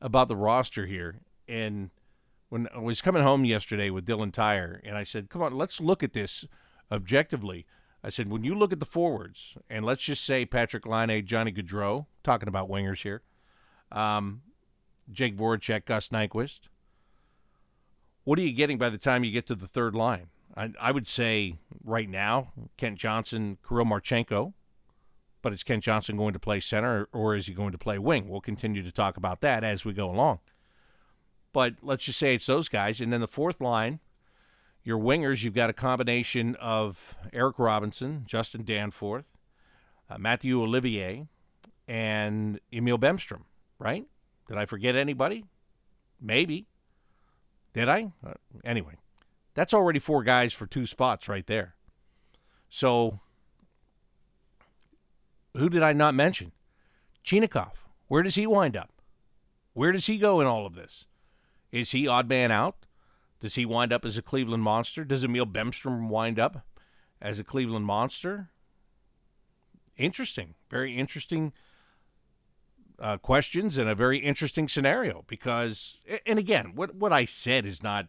about 0.00 0.28
the 0.28 0.36
roster 0.36 0.86
here, 0.86 1.20
and 1.48 1.90
when 2.48 2.68
I 2.74 2.78
was 2.78 3.00
coming 3.00 3.22
home 3.22 3.44
yesterday 3.44 3.90
with 3.90 4.06
Dylan 4.06 4.32
Tyre, 4.32 4.80
and 4.84 4.96
I 4.96 5.04
said, 5.04 5.28
"Come 5.28 5.42
on, 5.42 5.56
let's 5.56 5.80
look 5.80 6.02
at 6.02 6.12
this 6.12 6.44
objectively." 6.90 7.66
I 8.06 8.08
said, 8.08 8.30
when 8.30 8.44
you 8.44 8.54
look 8.54 8.72
at 8.72 8.78
the 8.78 8.86
forwards, 8.86 9.56
and 9.68 9.84
let's 9.84 10.04
just 10.04 10.24
say 10.24 10.46
Patrick 10.46 10.86
Laine, 10.86 11.26
Johnny 11.26 11.50
Gaudreau, 11.50 12.06
talking 12.22 12.48
about 12.48 12.70
wingers 12.70 13.02
here, 13.02 13.22
um, 13.90 14.42
Jake 15.10 15.36
Voracek, 15.36 15.86
Gus 15.86 16.10
Nyquist, 16.10 16.60
what 18.22 18.38
are 18.38 18.42
you 18.42 18.52
getting 18.52 18.78
by 18.78 18.90
the 18.90 18.98
time 18.98 19.24
you 19.24 19.32
get 19.32 19.48
to 19.48 19.56
the 19.56 19.66
third 19.66 19.96
line? 19.96 20.28
I, 20.56 20.72
I 20.80 20.92
would 20.92 21.08
say 21.08 21.58
right 21.82 22.08
now, 22.08 22.52
Kent 22.76 22.98
Johnson, 22.98 23.58
Kirill 23.66 23.86
Marchenko, 23.86 24.52
but 25.42 25.52
is 25.52 25.64
Kent 25.64 25.82
Johnson 25.82 26.16
going 26.16 26.32
to 26.32 26.38
play 26.38 26.60
center 26.60 27.08
or 27.12 27.34
is 27.34 27.46
he 27.46 27.54
going 27.54 27.72
to 27.72 27.78
play 27.78 27.98
wing? 27.98 28.28
We'll 28.28 28.40
continue 28.40 28.84
to 28.84 28.92
talk 28.92 29.16
about 29.16 29.40
that 29.40 29.64
as 29.64 29.84
we 29.84 29.92
go 29.92 30.08
along. 30.08 30.40
But 31.56 31.76
let's 31.80 32.04
just 32.04 32.18
say 32.18 32.34
it's 32.34 32.44
those 32.44 32.68
guys. 32.68 33.00
And 33.00 33.10
then 33.10 33.22
the 33.22 33.26
fourth 33.26 33.62
line, 33.62 34.00
your 34.84 34.98
wingers, 34.98 35.42
you've 35.42 35.54
got 35.54 35.70
a 35.70 35.72
combination 35.72 36.54
of 36.56 37.16
Eric 37.32 37.58
Robinson, 37.58 38.24
Justin 38.26 38.62
Danforth, 38.62 39.24
uh, 40.10 40.18
Matthew 40.18 40.60
Olivier, 40.60 41.28
and 41.88 42.60
Emil 42.70 42.98
Bemstrom, 42.98 43.44
right? 43.78 44.04
Did 44.46 44.58
I 44.58 44.66
forget 44.66 44.96
anybody? 44.96 45.46
Maybe. 46.20 46.66
Did 47.72 47.88
I? 47.88 48.12
Uh, 48.22 48.34
anyway, 48.62 48.98
that's 49.54 49.72
already 49.72 49.98
four 49.98 50.22
guys 50.24 50.52
for 50.52 50.66
two 50.66 50.84
spots 50.84 51.26
right 51.26 51.46
there. 51.46 51.74
So, 52.68 53.20
who 55.56 55.70
did 55.70 55.82
I 55.82 55.94
not 55.94 56.14
mention? 56.14 56.52
Chinakhov. 57.24 57.76
Where 58.08 58.22
does 58.22 58.34
he 58.34 58.46
wind 58.46 58.76
up? 58.76 58.92
Where 59.72 59.92
does 59.92 60.04
he 60.04 60.18
go 60.18 60.42
in 60.42 60.46
all 60.46 60.66
of 60.66 60.74
this? 60.74 61.06
Is 61.76 61.90
he 61.90 62.08
odd 62.08 62.26
man 62.26 62.50
out? 62.50 62.86
Does 63.38 63.54
he 63.54 63.66
wind 63.66 63.92
up 63.92 64.06
as 64.06 64.16
a 64.16 64.22
Cleveland 64.22 64.62
monster? 64.62 65.04
Does 65.04 65.24
Emil 65.24 65.44
Bemstrom 65.44 66.08
wind 66.08 66.38
up 66.38 66.64
as 67.20 67.38
a 67.38 67.44
Cleveland 67.44 67.84
monster? 67.84 68.48
Interesting. 69.98 70.54
Very 70.70 70.96
interesting 70.96 71.52
uh, 72.98 73.18
questions 73.18 73.76
and 73.76 73.90
a 73.90 73.94
very 73.94 74.16
interesting 74.18 74.68
scenario 74.68 75.24
because, 75.26 76.00
and 76.24 76.38
again, 76.38 76.72
what, 76.74 76.94
what 76.94 77.12
I 77.12 77.26
said 77.26 77.66
is 77.66 77.82
not, 77.82 78.08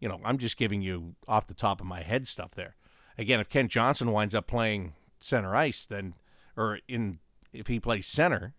you 0.00 0.08
know, 0.08 0.20
I'm 0.24 0.38
just 0.38 0.56
giving 0.56 0.80
you 0.80 1.14
off 1.28 1.46
the 1.46 1.52
top 1.52 1.82
of 1.82 1.86
my 1.86 2.02
head 2.02 2.26
stuff 2.26 2.52
there. 2.52 2.76
Again, 3.18 3.40
if 3.40 3.50
Kent 3.50 3.70
Johnson 3.70 4.10
winds 4.10 4.34
up 4.34 4.46
playing 4.46 4.94
center 5.20 5.54
ice, 5.54 5.84
then, 5.84 6.14
or 6.56 6.78
in, 6.88 7.18
if 7.52 7.66
he 7.66 7.78
plays 7.78 8.06
center, 8.06 8.54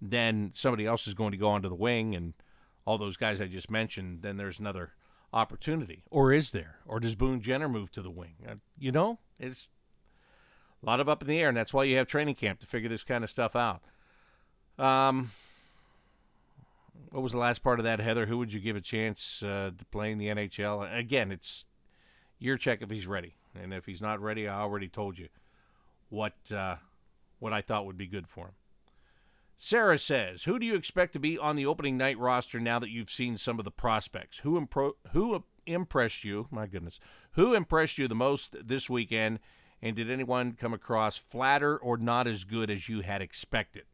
then 0.00 0.52
somebody 0.54 0.86
else 0.86 1.08
is 1.08 1.14
going 1.14 1.32
to 1.32 1.36
go 1.36 1.48
onto 1.48 1.68
the 1.68 1.74
wing 1.74 2.14
and 2.14 2.34
all 2.90 2.98
those 2.98 3.16
guys 3.16 3.40
I 3.40 3.46
just 3.46 3.70
mentioned, 3.70 4.22
then 4.22 4.36
there's 4.36 4.58
another 4.58 4.94
opportunity. 5.32 6.02
Or 6.10 6.32
is 6.32 6.50
there? 6.50 6.80
Or 6.86 6.98
does 6.98 7.14
Boone 7.14 7.40
Jenner 7.40 7.68
move 7.68 7.92
to 7.92 8.02
the 8.02 8.10
wing? 8.10 8.34
Uh, 8.44 8.56
you 8.76 8.90
know, 8.90 9.20
it's 9.38 9.68
a 10.82 10.86
lot 10.86 10.98
of 10.98 11.08
up 11.08 11.22
in 11.22 11.28
the 11.28 11.38
air, 11.38 11.46
and 11.46 11.56
that's 11.56 11.72
why 11.72 11.84
you 11.84 11.96
have 11.98 12.08
training 12.08 12.34
camp 12.34 12.58
to 12.60 12.66
figure 12.66 12.88
this 12.88 13.04
kind 13.04 13.22
of 13.22 13.30
stuff 13.30 13.54
out. 13.54 13.82
Um, 14.76 15.30
what 17.10 17.22
was 17.22 17.30
the 17.30 17.38
last 17.38 17.62
part 17.62 17.78
of 17.78 17.84
that, 17.84 18.00
Heather? 18.00 18.26
Who 18.26 18.38
would 18.38 18.52
you 18.52 18.58
give 18.58 18.74
a 18.74 18.80
chance 18.80 19.40
uh, 19.40 19.70
to 19.78 19.84
play 19.92 20.10
in 20.10 20.18
the 20.18 20.26
NHL? 20.26 20.92
Again, 20.92 21.30
it's 21.30 21.66
Jiricek 22.42 22.82
if 22.82 22.90
he's 22.90 23.06
ready, 23.06 23.36
and 23.54 23.72
if 23.72 23.86
he's 23.86 24.02
not 24.02 24.20
ready, 24.20 24.48
I 24.48 24.58
already 24.58 24.88
told 24.88 25.16
you 25.16 25.28
what 26.08 26.34
uh, 26.52 26.76
what 27.38 27.52
I 27.52 27.60
thought 27.60 27.86
would 27.86 27.98
be 27.98 28.08
good 28.08 28.26
for 28.26 28.46
him. 28.46 28.54
Sarah 29.62 29.98
says, 29.98 30.44
"Who 30.44 30.58
do 30.58 30.64
you 30.64 30.74
expect 30.74 31.12
to 31.12 31.18
be 31.18 31.36
on 31.36 31.54
the 31.54 31.66
opening 31.66 31.98
night 31.98 32.16
roster 32.18 32.58
now 32.58 32.78
that 32.78 32.88
you've 32.88 33.10
seen 33.10 33.36
some 33.36 33.58
of 33.58 33.66
the 33.66 33.70
prospects? 33.70 34.38
Who 34.38 34.58
impro- 34.58 34.94
who 35.12 35.44
impressed 35.66 36.24
you? 36.24 36.48
My 36.50 36.66
goodness, 36.66 36.98
who 37.32 37.52
impressed 37.52 37.98
you 37.98 38.08
the 38.08 38.14
most 38.14 38.56
this 38.66 38.88
weekend? 38.88 39.38
And 39.82 39.94
did 39.94 40.10
anyone 40.10 40.52
come 40.54 40.72
across 40.72 41.18
flatter 41.18 41.76
or 41.76 41.98
not 41.98 42.26
as 42.26 42.44
good 42.44 42.70
as 42.70 42.88
you 42.88 43.02
had 43.02 43.20
expected?" 43.20 43.84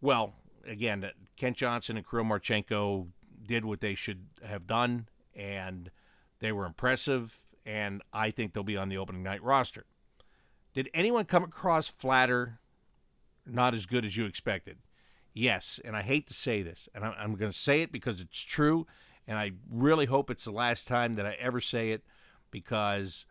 Well, 0.00 0.36
again, 0.64 1.10
Kent 1.34 1.56
Johnson 1.56 1.96
and 1.96 2.08
Kirill 2.08 2.24
Marchenko 2.24 3.08
did 3.42 3.64
what 3.64 3.80
they 3.80 3.96
should 3.96 4.28
have 4.44 4.68
done, 4.68 5.08
and 5.34 5.90
they 6.38 6.52
were 6.52 6.64
impressive, 6.64 7.48
and 7.66 8.04
I 8.12 8.30
think 8.30 8.52
they'll 8.52 8.62
be 8.62 8.76
on 8.76 8.88
the 8.88 8.98
opening 8.98 9.24
night 9.24 9.42
roster. 9.42 9.84
Did 10.74 10.90
anyone 10.94 11.24
come 11.24 11.42
across 11.42 11.88
flatter, 11.88 12.60
not 13.48 13.74
as 13.74 13.86
good 13.86 14.04
as 14.04 14.16
you 14.16 14.26
expected? 14.26 14.78
Yes, 15.34 15.78
and 15.84 15.96
I 15.96 16.02
hate 16.02 16.26
to 16.28 16.34
say 16.34 16.62
this, 16.62 16.88
and 16.94 17.04
I'm 17.04 17.36
going 17.36 17.52
to 17.52 17.58
say 17.58 17.82
it 17.82 17.92
because 17.92 18.20
it's 18.20 18.42
true, 18.42 18.86
and 19.26 19.38
I 19.38 19.52
really 19.70 20.06
hope 20.06 20.30
it's 20.30 20.44
the 20.44 20.50
last 20.50 20.86
time 20.86 21.14
that 21.14 21.26
I 21.26 21.36
ever 21.38 21.60
say 21.60 21.90
it 21.90 22.02
because 22.50 23.24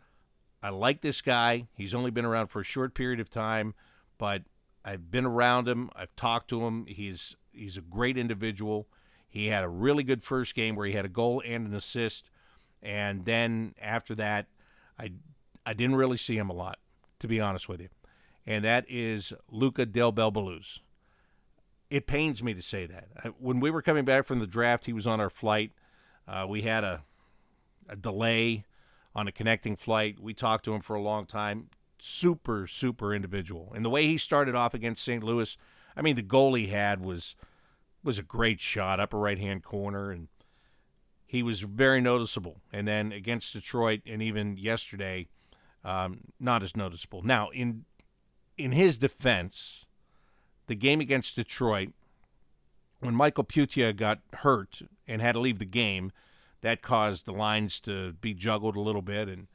I 0.62 0.70
like 0.70 1.02
this 1.02 1.22
guy. 1.22 1.68
He's 1.74 1.94
only 1.94 2.12
been 2.12 2.26
around 2.26 2.48
for 2.48 2.62
a 2.62 2.64
short 2.66 2.94
period 2.94 3.20
of 3.20 3.30
time, 3.30 3.74
but 4.18 4.44
I've 4.86 5.12
been 5.12 5.26
around 5.26 5.68
him. 5.68 5.90
I've 5.96 6.16
talked 6.16 6.50
to 6.50 6.66
him. 6.66 6.86
He's 6.88 7.36
he's 7.52 7.78
a 7.78 7.82
great 7.82 8.18
individual. 8.18 8.88
He 9.28 9.48
had 9.48 9.64
a 9.64 9.70
really 9.70 10.04
good 10.04 10.24
first 10.24 10.56
game 10.56 10.76
where 10.76 10.88
he 10.88 10.94
had 10.94 11.06
a 11.06 11.10
goal 11.10 11.44
and 11.46 11.68
an 11.68 11.74
assist, 11.74 12.30
and 12.82 13.26
then 13.26 13.76
after 13.82 14.16
that, 14.16 14.48
I 14.98 15.12
I 15.66 15.74
didn't 15.74 15.98
really 15.98 16.18
see 16.18 16.38
him 16.38 16.50
a 16.50 16.54
lot, 16.54 16.80
to 17.20 17.28
be 17.28 17.42
honest 17.42 17.68
with 17.68 17.82
you. 17.82 17.90
And 18.48 18.64
that 18.66 18.86
is 18.90 19.34
Luca 19.52 19.86
Del 19.86 20.12
Bel 20.12 20.32
Belluz. 20.32 20.80
It 21.90 22.08
pains 22.08 22.42
me 22.42 22.54
to 22.54 22.62
say 22.62 22.86
that. 22.88 23.34
When 23.40 23.60
we 23.60 23.70
were 23.70 23.82
coming 23.82 24.06
back 24.06 24.26
from 24.26 24.40
the 24.40 24.48
draft, 24.48 24.86
he 24.86 24.94
was 24.94 25.06
on 25.06 25.22
our 25.22 25.30
flight. 25.30 25.72
Uh, 26.28 26.46
we 26.48 26.64
had 26.64 26.84
a 26.84 27.04
a 27.90 27.96
delay 27.96 28.66
on 29.16 29.28
a 29.28 29.32
connecting 29.32 29.76
flight. 29.76 30.20
We 30.20 30.34
talked 30.34 30.66
to 30.66 30.74
him 30.74 30.82
for 30.82 30.96
a 30.96 31.02
long 31.02 31.26
time 31.26 31.70
super 32.00 32.68
super 32.68 33.14
individual. 33.14 33.72
And 33.76 33.84
the 33.84 33.90
way 33.90 34.08
he 34.08 34.18
started 34.18 34.56
off 34.56 34.74
against 34.74 35.04
St. 35.04 35.24
Louis, 35.24 35.58
I 35.96 36.02
mean, 36.02 36.16
the 36.16 36.22
goal 36.22 36.54
he 36.54 36.68
had 36.68 37.02
was 37.02 37.36
was 38.04 38.20
a 38.20 38.24
great 38.24 38.62
shot, 38.62 39.00
upper 39.00 39.18
right 39.18 39.40
hand 39.40 39.64
corner, 39.64 40.12
and 40.12 40.28
he 41.26 41.44
was 41.44 41.62
very 41.62 42.00
noticeable. 42.00 42.62
And 42.72 42.88
then 42.88 43.12
against 43.12 43.54
Detroit, 43.54 44.02
and 44.06 44.22
even 44.22 44.58
yesterday, 44.58 45.28
um, 45.84 46.20
not 46.40 46.64
as 46.64 46.76
noticeable. 46.76 47.22
Now, 47.24 47.50
in 47.50 47.86
in 48.58 48.72
his 48.72 48.98
defense, 48.98 49.86
the 50.68 50.76
game 50.76 51.00
against 51.00 51.36
Detroit, 51.36 51.90
when 53.00 53.16
Mikael 53.16 53.46
Pyyhtiä 53.46 53.96
got 53.96 54.20
hurt 54.34 54.82
and 55.08 55.22
had 55.22 55.34
to 55.34 55.40
leave 55.40 55.60
the 55.60 55.66
game, 55.66 56.12
that 56.62 56.82
caused 56.82 57.26
the 57.26 57.32
lines 57.32 57.80
to 57.82 58.14
be 58.14 58.34
juggled 58.34 58.76
a 58.76 58.82
little 58.82 59.04
bit, 59.04 59.30
and 59.30 59.48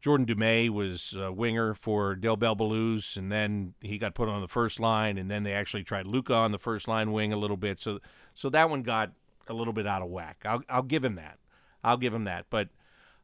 Jordan 0.00 0.26
Dumais 0.26 0.70
was 0.70 1.14
a 1.14 1.30
winger 1.30 1.74
for 1.74 2.14
Del 2.14 2.36
Bel 2.36 2.56
Belluz, 2.56 3.16
and 3.16 3.30
then 3.30 3.74
he 3.82 3.98
got 3.98 4.14
put 4.14 4.30
on 4.30 4.40
the 4.40 4.48
first 4.48 4.80
line, 4.80 5.18
and 5.18 5.30
then 5.30 5.42
they 5.42 5.52
actually 5.52 5.84
tried 5.84 6.06
Luca 6.06 6.32
on 6.32 6.52
the 6.52 6.58
first 6.58 6.88
line 6.88 7.12
wing 7.12 7.32
a 7.34 7.36
little 7.36 7.58
bit. 7.58 7.80
So, 7.80 8.00
so 8.34 8.48
that 8.48 8.70
one 8.70 8.82
got 8.82 9.12
a 9.46 9.52
little 9.52 9.74
bit 9.74 9.86
out 9.86 10.00
of 10.00 10.08
whack. 10.08 10.38
I'll, 10.46 10.62
I'll 10.70 10.82
give 10.82 11.04
him 11.04 11.16
that. 11.16 11.38
I'll 11.84 11.98
give 11.98 12.14
him 12.14 12.24
that. 12.24 12.46
But 12.48 12.68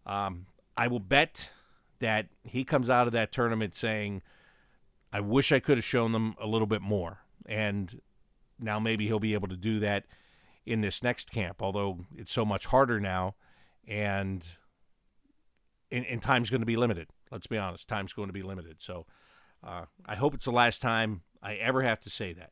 um, 0.04 0.46
I 0.76 0.88
will 0.88 1.00
bet 1.00 1.48
that 2.00 2.26
he 2.44 2.62
comes 2.62 2.90
out 2.90 3.06
of 3.06 3.14
that 3.14 3.32
tournament 3.32 3.74
saying, 3.74 4.20
"I 5.12 5.20
wish 5.20 5.52
I 5.52 5.60
could 5.60 5.78
have 5.78 5.84
shown 5.84 6.12
them 6.12 6.34
a 6.40 6.46
little 6.46 6.66
bit 6.66 6.82
more." 6.82 7.20
And 7.46 8.00
now 8.58 8.78
maybe 8.78 9.06
he'll 9.06 9.20
be 9.20 9.34
able 9.34 9.48
to 9.48 9.56
do 9.56 9.78
that 9.80 10.04
in 10.64 10.80
this 10.80 11.02
next 11.02 11.30
camp. 11.30 11.62
Although 11.62 12.06
it's 12.14 12.32
so 12.32 12.44
much 12.44 12.66
harder 12.66 13.00
now, 13.00 13.34
and 13.86 14.46
and, 15.90 16.04
and 16.06 16.20
time's 16.20 16.50
going 16.50 16.60
to 16.60 16.66
be 16.66 16.76
limited. 16.76 17.08
Let's 17.30 17.46
be 17.46 17.58
honest, 17.58 17.88
time's 17.88 18.12
going 18.12 18.28
to 18.28 18.32
be 18.32 18.42
limited. 18.42 18.76
So 18.80 19.06
uh, 19.64 19.84
I 20.04 20.14
hope 20.14 20.34
it's 20.34 20.44
the 20.44 20.52
last 20.52 20.82
time 20.82 21.22
I 21.42 21.54
ever 21.54 21.82
have 21.82 22.00
to 22.00 22.10
say 22.10 22.32
that. 22.34 22.50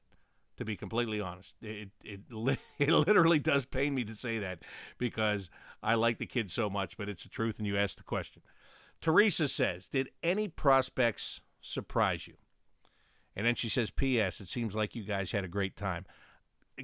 To 0.59 0.65
be 0.65 0.77
completely 0.77 1.21
honest, 1.21 1.57
it 1.61 1.91
it 2.05 2.21
it 2.79 2.89
literally 2.89 3.41
does 3.41 3.67
pain 3.67 3.95
me 3.95 4.05
to 4.05 4.15
say 4.15 4.39
that 4.39 4.61
because 4.99 5.51
I 5.83 5.95
like 5.95 6.19
the 6.19 6.27
kid 6.27 6.51
so 6.51 6.71
much, 6.71 6.97
but 6.97 7.09
it's 7.09 7.25
the 7.25 7.29
truth, 7.29 7.59
and 7.59 7.67
you 7.67 7.77
asked 7.77 7.97
the 7.97 8.05
question. 8.05 8.43
Teresa 9.01 9.49
says, 9.49 9.89
"Did 9.89 10.11
any 10.23 10.47
prospects 10.47 11.41
surprise 11.61 12.29
you?" 12.29 12.35
And 13.37 13.47
then 13.47 13.55
she 13.55 13.69
says, 13.69 13.91
"P.S. 13.91 14.41
It 14.41 14.49
seems 14.49 14.75
like 14.75 14.95
you 14.95 15.05
guys 15.05 15.33
had 15.33 15.45
a 15.45 15.49
great 15.49 15.77
time." 15.77 16.07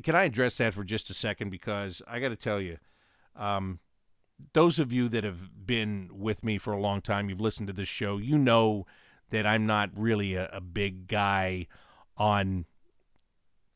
Can 0.02 0.14
I 0.14 0.24
address 0.24 0.56
that 0.58 0.74
for 0.74 0.84
just 0.84 1.10
a 1.10 1.14
second? 1.14 1.50
Because 1.50 2.00
I 2.06 2.20
got 2.20 2.28
to 2.28 2.36
tell 2.36 2.60
you, 2.60 2.78
um, 3.34 3.80
those 4.52 4.78
of 4.78 4.92
you 4.92 5.08
that 5.08 5.24
have 5.24 5.66
been 5.66 6.10
with 6.12 6.44
me 6.44 6.58
for 6.58 6.72
a 6.72 6.80
long 6.80 7.00
time, 7.00 7.28
you've 7.28 7.40
listened 7.40 7.66
to 7.68 7.72
this 7.72 7.88
show, 7.88 8.18
you 8.18 8.38
know 8.38 8.86
that 9.30 9.46
I'm 9.46 9.66
not 9.66 9.90
really 9.94 10.34
a, 10.34 10.48
a 10.52 10.60
big 10.60 11.06
guy 11.06 11.66
on 12.16 12.66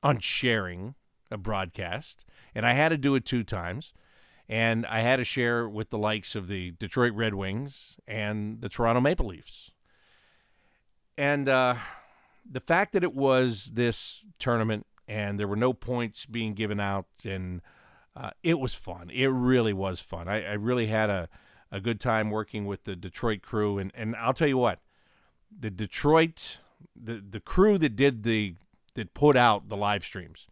on 0.03 0.19
sharing 0.19 0.95
a 1.31 1.39
broadcast, 1.39 2.25
and 2.55 2.67
I 2.67 2.75
had 2.75 2.91
to 2.91 2.99
do 2.99 3.15
it 3.15 3.25
two 3.25 3.43
times. 3.43 3.93
And 4.47 4.85
I 4.85 5.01
had 5.01 5.17
to 5.17 5.25
share 5.25 5.67
with 5.67 5.89
the 5.89 5.97
likes 5.97 6.35
of 6.35 6.49
the 6.49 6.73
Detroit 6.73 7.15
Red 7.15 7.33
Wings 7.33 7.97
and 8.07 8.61
the 8.61 8.69
Toronto 8.69 9.01
Maple 9.01 9.25
Leafs. 9.25 9.71
And 11.17 11.49
uh, 11.49 11.77
the 12.49 12.61
fact 12.61 12.93
that 12.93 13.03
it 13.03 13.15
was 13.15 13.73
this 13.75 14.27
tournament 14.39 14.87
and 15.07 15.39
there 15.39 15.49
were 15.49 15.57
no 15.57 15.73
points 15.73 16.27
being 16.27 16.55
given 16.55 16.81
out 16.81 17.07
and 17.25 17.61
uh, 18.17 18.31
it 18.43 18.61
was 18.61 18.75
fun. 18.75 19.11
It 19.11 19.27
really 19.27 19.73
was 19.73 20.01
fun. 20.01 20.29
I, 20.29 20.45
I, 20.45 20.53
really 20.53 20.87
had 20.87 21.11
a, 21.11 21.29
a 21.73 21.81
good 21.81 21.99
time 21.99 22.31
working 22.31 22.65
with 22.65 22.85
the 22.85 22.95
Detroit 22.95 23.43
crew, 23.43 23.77
and, 23.77 23.91
and 23.93 24.15
I'll 24.15 24.33
tell 24.33 24.47
you 24.47 24.57
what, 24.57 24.79
the 25.59 25.69
Detroit 25.69 26.59
the 26.97 27.23
the 27.29 27.41
crew 27.41 27.79
that 27.79 27.97
did 27.97 28.23
the 28.23 28.55
that 28.95 29.15
put 29.15 29.37
out 29.37 29.69
the 29.69 29.77
live 29.77 30.05
streams. 30.05 30.47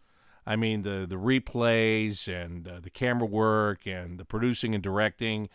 I 0.46 0.56
mean 0.56 0.82
the 0.82 1.06
the 1.08 1.16
replays 1.16 2.26
and 2.28 2.66
uh, 2.66 2.80
the 2.80 2.90
camera 2.90 3.26
work 3.26 3.86
and 3.86 4.18
the 4.18 4.24
producing 4.24 4.74
and 4.74 4.82
directing. 4.82 5.48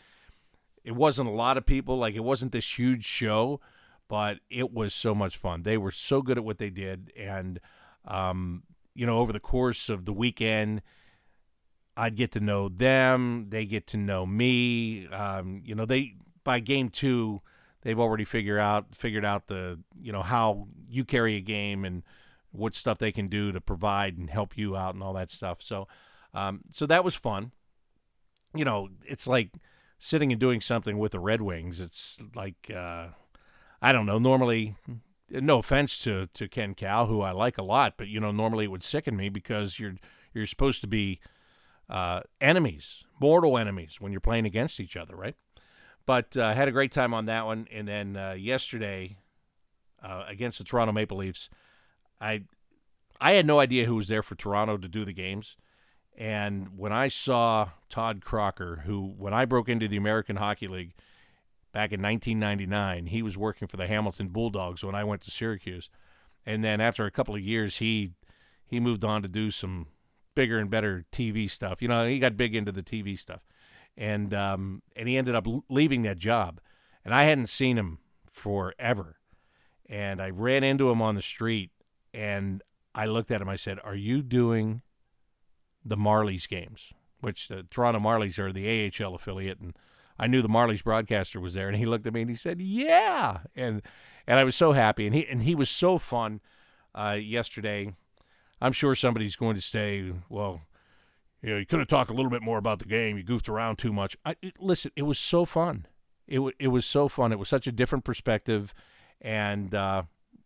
It 0.83 0.95
wasn't 0.95 1.27
a 1.27 1.33
lot 1.33 1.57
of 1.57 1.65
people. 1.65 1.97
Like 1.97 2.15
it 2.15 2.23
wasn't 2.23 2.51
this 2.51 2.77
huge 2.77 3.05
show, 3.05 3.59
but 4.07 4.39
it 4.49 4.71
was 4.71 4.93
so 4.93 5.13
much 5.13 5.37
fun. 5.37 5.63
They 5.63 5.77
were 5.77 5.91
so 5.91 6.21
good 6.21 6.37
at 6.37 6.43
what 6.43 6.57
they 6.57 6.69
did, 6.69 7.11
and 7.17 7.59
um, 8.05 8.63
you 8.93 9.05
know, 9.05 9.19
over 9.19 9.33
the 9.33 9.39
course 9.39 9.89
of 9.89 10.05
the 10.05 10.13
weekend 10.13 10.81
I'd 11.97 12.15
get 12.15 12.31
to 12.33 12.39
know 12.39 12.69
them. 12.69 13.47
They 13.49 13.65
get 13.65 13.87
to 13.87 13.97
know 13.97 14.25
me. 14.25 15.07
Um, 15.07 15.63
you 15.65 15.73
know, 15.73 15.85
they 15.85 16.13
by 16.43 16.59
game 16.59 16.89
two, 16.89 17.41
they've 17.81 17.99
already 17.99 18.23
figured 18.23 18.59
out 18.59 18.95
figured 18.95 19.25
out 19.25 19.47
the 19.47 19.79
you 19.99 20.11
know 20.11 20.21
how 20.21 20.67
you 20.87 21.03
carry 21.03 21.35
a 21.35 21.41
game 21.41 21.83
and 21.83 22.03
what 22.51 22.75
stuff 22.75 22.99
they 22.99 23.11
can 23.11 23.27
do 23.27 23.51
to 23.51 23.59
provide 23.59 24.17
and 24.17 24.29
help 24.29 24.57
you 24.57 24.77
out 24.77 24.93
and 24.93 25.03
all 25.03 25.13
that 25.13 25.31
stuff. 25.31 25.61
So, 25.61 25.87
um, 26.33 26.61
so 26.71 26.85
that 26.85 27.03
was 27.03 27.15
fun. 27.15 27.51
you 28.55 28.63
know, 28.63 28.89
it's 29.05 29.27
like 29.27 29.51
sitting 29.99 30.31
and 30.31 30.39
doing 30.39 30.61
something 30.61 30.97
with 30.99 31.13
the 31.13 31.19
Red 31.19 31.41
Wings. 31.41 31.79
It's 31.79 32.19
like 32.35 32.71
uh, 32.73 33.07
I 33.81 33.91
don't 33.91 34.05
know. 34.05 34.19
Normally, 34.19 34.75
no 35.29 35.59
offense 35.59 35.99
to 35.99 36.27
to 36.33 36.47
Ken 36.47 36.73
Kal, 36.73 37.07
who 37.07 37.21
I 37.21 37.31
like 37.31 37.57
a 37.57 37.63
lot, 37.63 37.95
but 37.97 38.07
you 38.07 38.19
know, 38.19 38.31
normally 38.31 38.65
it 38.65 38.71
would 38.71 38.83
sicken 38.83 39.15
me 39.15 39.29
because 39.29 39.79
you're 39.79 39.95
you're 40.33 40.45
supposed 40.45 40.81
to 40.81 40.87
be 40.87 41.19
uh, 41.89 42.21
enemies, 42.41 43.03
mortal 43.19 43.57
enemies, 43.57 43.97
when 43.99 44.11
you're 44.11 44.21
playing 44.21 44.45
against 44.45 44.79
each 44.79 44.97
other, 44.97 45.15
right? 45.15 45.35
But 46.05 46.37
I 46.37 46.51
uh, 46.51 46.55
had 46.55 46.67
a 46.67 46.71
great 46.71 46.91
time 46.91 47.13
on 47.13 47.25
that 47.25 47.45
one, 47.45 47.67
and 47.71 47.87
then 47.87 48.15
uh, 48.15 48.31
yesterday 48.31 49.17
uh, 50.01 50.23
against 50.27 50.57
the 50.57 50.63
Toronto 50.63 50.93
Maple 50.93 51.17
Leafs, 51.17 51.49
I 52.19 52.43
I 53.19 53.33
had 53.33 53.45
no 53.45 53.59
idea 53.59 53.85
who 53.85 53.95
was 53.95 54.07
there 54.07 54.23
for 54.23 54.35
Toronto 54.35 54.77
to 54.77 54.87
do 54.87 55.05
the 55.05 55.13
games. 55.13 55.57
And 56.17 56.77
when 56.77 56.91
I 56.91 57.09
saw 57.09 57.69
Todd 57.89 58.21
Crocker, 58.23 58.83
who, 58.85 59.13
when 59.17 59.33
I 59.33 59.45
broke 59.45 59.69
into 59.69 59.87
the 59.87 59.97
American 59.97 60.37
Hockey 60.37 60.67
League 60.67 60.93
back 61.71 61.91
in 61.91 62.01
1999, 62.01 63.07
he 63.07 63.21
was 63.21 63.37
working 63.37 63.67
for 63.67 63.77
the 63.77 63.87
Hamilton 63.87 64.29
Bulldogs 64.29 64.83
when 64.83 64.95
I 64.95 65.03
went 65.03 65.21
to 65.23 65.31
Syracuse. 65.31 65.89
And 66.45 66.63
then 66.63 66.79
after 66.79 67.05
a 67.05 67.11
couple 67.11 67.35
of 67.35 67.41
years, 67.41 67.77
he 67.77 68.11
he 68.65 68.79
moved 68.79 69.03
on 69.03 69.21
to 69.21 69.27
do 69.27 69.51
some 69.51 69.87
bigger 70.35 70.59
and 70.59 70.69
better 70.69 71.05
TV 71.11 71.49
stuff. 71.49 71.81
You 71.81 71.87
know, 71.87 72.05
he 72.05 72.19
got 72.19 72.37
big 72.37 72.55
into 72.55 72.71
the 72.71 72.83
TV 72.83 73.17
stuff, 73.17 73.41
and 73.97 74.33
um, 74.33 74.81
and 74.95 75.09
he 75.09 75.17
ended 75.17 75.35
up 75.35 75.47
leaving 75.69 76.03
that 76.03 76.17
job. 76.17 76.61
And 77.03 77.13
I 77.13 77.23
hadn't 77.23 77.47
seen 77.47 77.77
him 77.77 77.99
forever, 78.29 79.17
and 79.87 80.21
I 80.21 80.29
ran 80.29 80.63
into 80.63 80.89
him 80.89 81.01
on 81.01 81.15
the 81.15 81.21
street, 81.21 81.71
and 82.13 82.61
I 82.93 83.05
looked 83.05 83.31
at 83.31 83.41
him. 83.41 83.49
I 83.49 83.55
said, 83.55 83.79
"Are 83.83 83.95
you 83.95 84.21
doing 84.21 84.81
the 85.83 85.97
Marlies 85.97 86.47
games, 86.47 86.93
which 87.19 87.47
the 87.47 87.63
Toronto 87.63 87.99
Marlies 87.99 88.37
are 88.37 88.51
the 88.51 88.91
AHL 89.03 89.15
affiliate, 89.15 89.59
and 89.59 89.75
I 90.19 90.27
knew 90.27 90.41
the 90.41 90.49
Marlies 90.49 90.83
broadcaster 90.83 91.39
was 91.39 91.53
there, 91.53 91.67
and 91.67 91.77
he 91.77 91.85
looked 91.85 92.07
at 92.07 92.13
me 92.13 92.21
and 92.21 92.29
he 92.29 92.35
said, 92.35 92.61
"Yeah," 92.61 93.39
and 93.55 93.81
and 94.25 94.39
I 94.39 94.43
was 94.43 94.55
so 94.55 94.73
happy, 94.73 95.05
and 95.05 95.15
he 95.15 95.27
and 95.27 95.43
he 95.43 95.55
was 95.55 95.69
so 95.69 95.97
fun 95.97 96.41
uh, 96.95 97.17
yesterday. 97.19 97.93
I'm 98.59 98.73
sure 98.73 98.95
somebody's 98.95 99.35
going 99.35 99.55
to 99.55 99.61
say, 99.61 100.11
"Well, 100.29 100.61
you 101.41 101.51
know, 101.51 101.57
you 101.57 101.65
could 101.65 101.79
have 101.79 101.87
talked 101.87 102.09
a 102.09 102.13
little 102.13 102.31
bit 102.31 102.41
more 102.41 102.57
about 102.57 102.79
the 102.79 102.85
game. 102.85 103.17
You 103.17 103.23
goofed 103.23 103.49
around 103.49 103.77
too 103.77 103.93
much." 103.93 104.17
I, 104.25 104.35
it, 104.41 104.59
listen, 104.59 104.91
it 104.95 105.03
was 105.03 105.19
so 105.19 105.45
fun. 105.45 105.87
It 106.27 106.37
w- 106.37 106.55
it 106.59 106.69
was 106.69 106.85
so 106.85 107.07
fun. 107.07 107.31
It 107.31 107.39
was 107.39 107.49
such 107.49 107.67
a 107.67 107.71
different 107.71 108.03
perspective, 108.03 108.73
and 109.21 109.73
uh, 109.75 110.03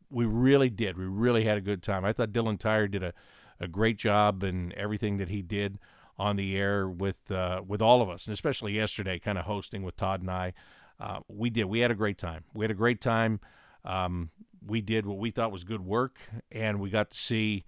we 0.10 0.26
really 0.26 0.70
did. 0.70 0.98
We 0.98 1.06
really 1.06 1.46
had 1.46 1.58
a 1.58 1.62
good 1.62 1.82
time. 1.82 2.04
I 2.04 2.14
thought 2.14 2.32
Dylan 2.32 2.60
Tyre 2.60 2.88
did 2.88 3.04
a 3.04 3.14
a 3.62 3.68
great 3.68 3.98
job 3.98 4.44
in 4.44 4.74
everything 4.76 5.18
that 5.18 5.30
he 5.30 5.44
did 5.44 5.78
on 6.22 6.36
the 6.36 6.56
air 6.56 6.88
with 6.88 7.32
uh, 7.32 7.64
with 7.68 7.82
all 7.82 8.04
of 8.04 8.10
us, 8.10 8.28
and 8.28 8.34
especially 8.34 8.74
yesterday, 8.74 9.18
kind 9.18 9.40
of 9.40 9.46
hosting 9.46 9.82
with 9.82 9.96
Todd 9.96 10.22
and 10.22 10.30
I. 10.30 10.54
Uh, 11.00 11.22
we 11.28 11.50
did. 11.50 11.66
We 11.66 11.80
had 11.80 11.90
a 11.90 11.96
great 11.96 12.20
time. 12.20 12.44
We 12.54 12.64
had 12.64 12.70
a 12.70 12.76
great 12.76 13.02
time. 13.02 13.40
Um, 13.84 14.30
we 14.64 14.82
did 14.82 15.08
what 15.08 15.18
we 15.18 15.32
thought 15.32 15.52
was 15.52 15.64
good 15.64 15.84
work, 15.84 16.20
and 16.52 16.80
we 16.80 16.92
got 16.92 17.10
to 17.10 17.18
see 17.18 17.66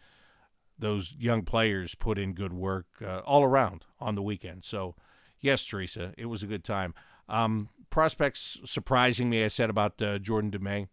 those 0.78 1.16
young 1.18 1.42
players 1.42 1.96
put 1.96 2.20
in 2.20 2.34
good 2.34 2.54
work 2.54 2.86
uh, 3.04 3.22
all 3.26 3.44
around 3.44 3.86
on 4.00 4.14
the 4.14 4.22
weekend. 4.22 4.64
So, 4.64 4.96
yes, 5.40 5.66
Teresa, 5.66 6.14
it 6.16 6.28
was 6.28 6.44
a 6.44 6.48
good 6.48 6.64
time. 6.64 6.94
Um, 7.28 7.70
prospects 7.90 8.60
surprising 8.66 9.32
me. 9.32 9.44
I 9.44 9.48
said 9.48 9.72
about 9.72 10.00
uh, 10.00 10.20
Jordan 10.20 10.52
Dumais. 10.52 10.88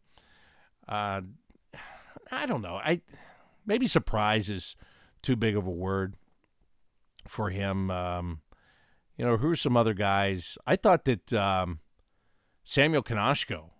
Uh, 0.88 1.20
I 2.32 2.46
don't 2.46 2.62
know. 2.62 2.76
I 2.76 3.02
maybe 3.66 3.86
surprise 3.86 4.48
is 4.48 4.76
too 5.20 5.36
big 5.36 5.56
of 5.56 5.66
a 5.66 5.70
word 5.70 6.16
for 7.30 7.50
him. 7.50 7.90
Um, 7.90 8.40
you 9.16 9.24
know, 9.24 9.36
who 9.36 9.50
are 9.50 9.56
some 9.56 9.76
other 9.76 9.94
guys? 9.94 10.58
I 10.66 10.76
thought 10.76 11.04
that 11.04 11.32
um, 11.32 11.80
Samuel 12.64 13.02
Knazko, 13.02 13.70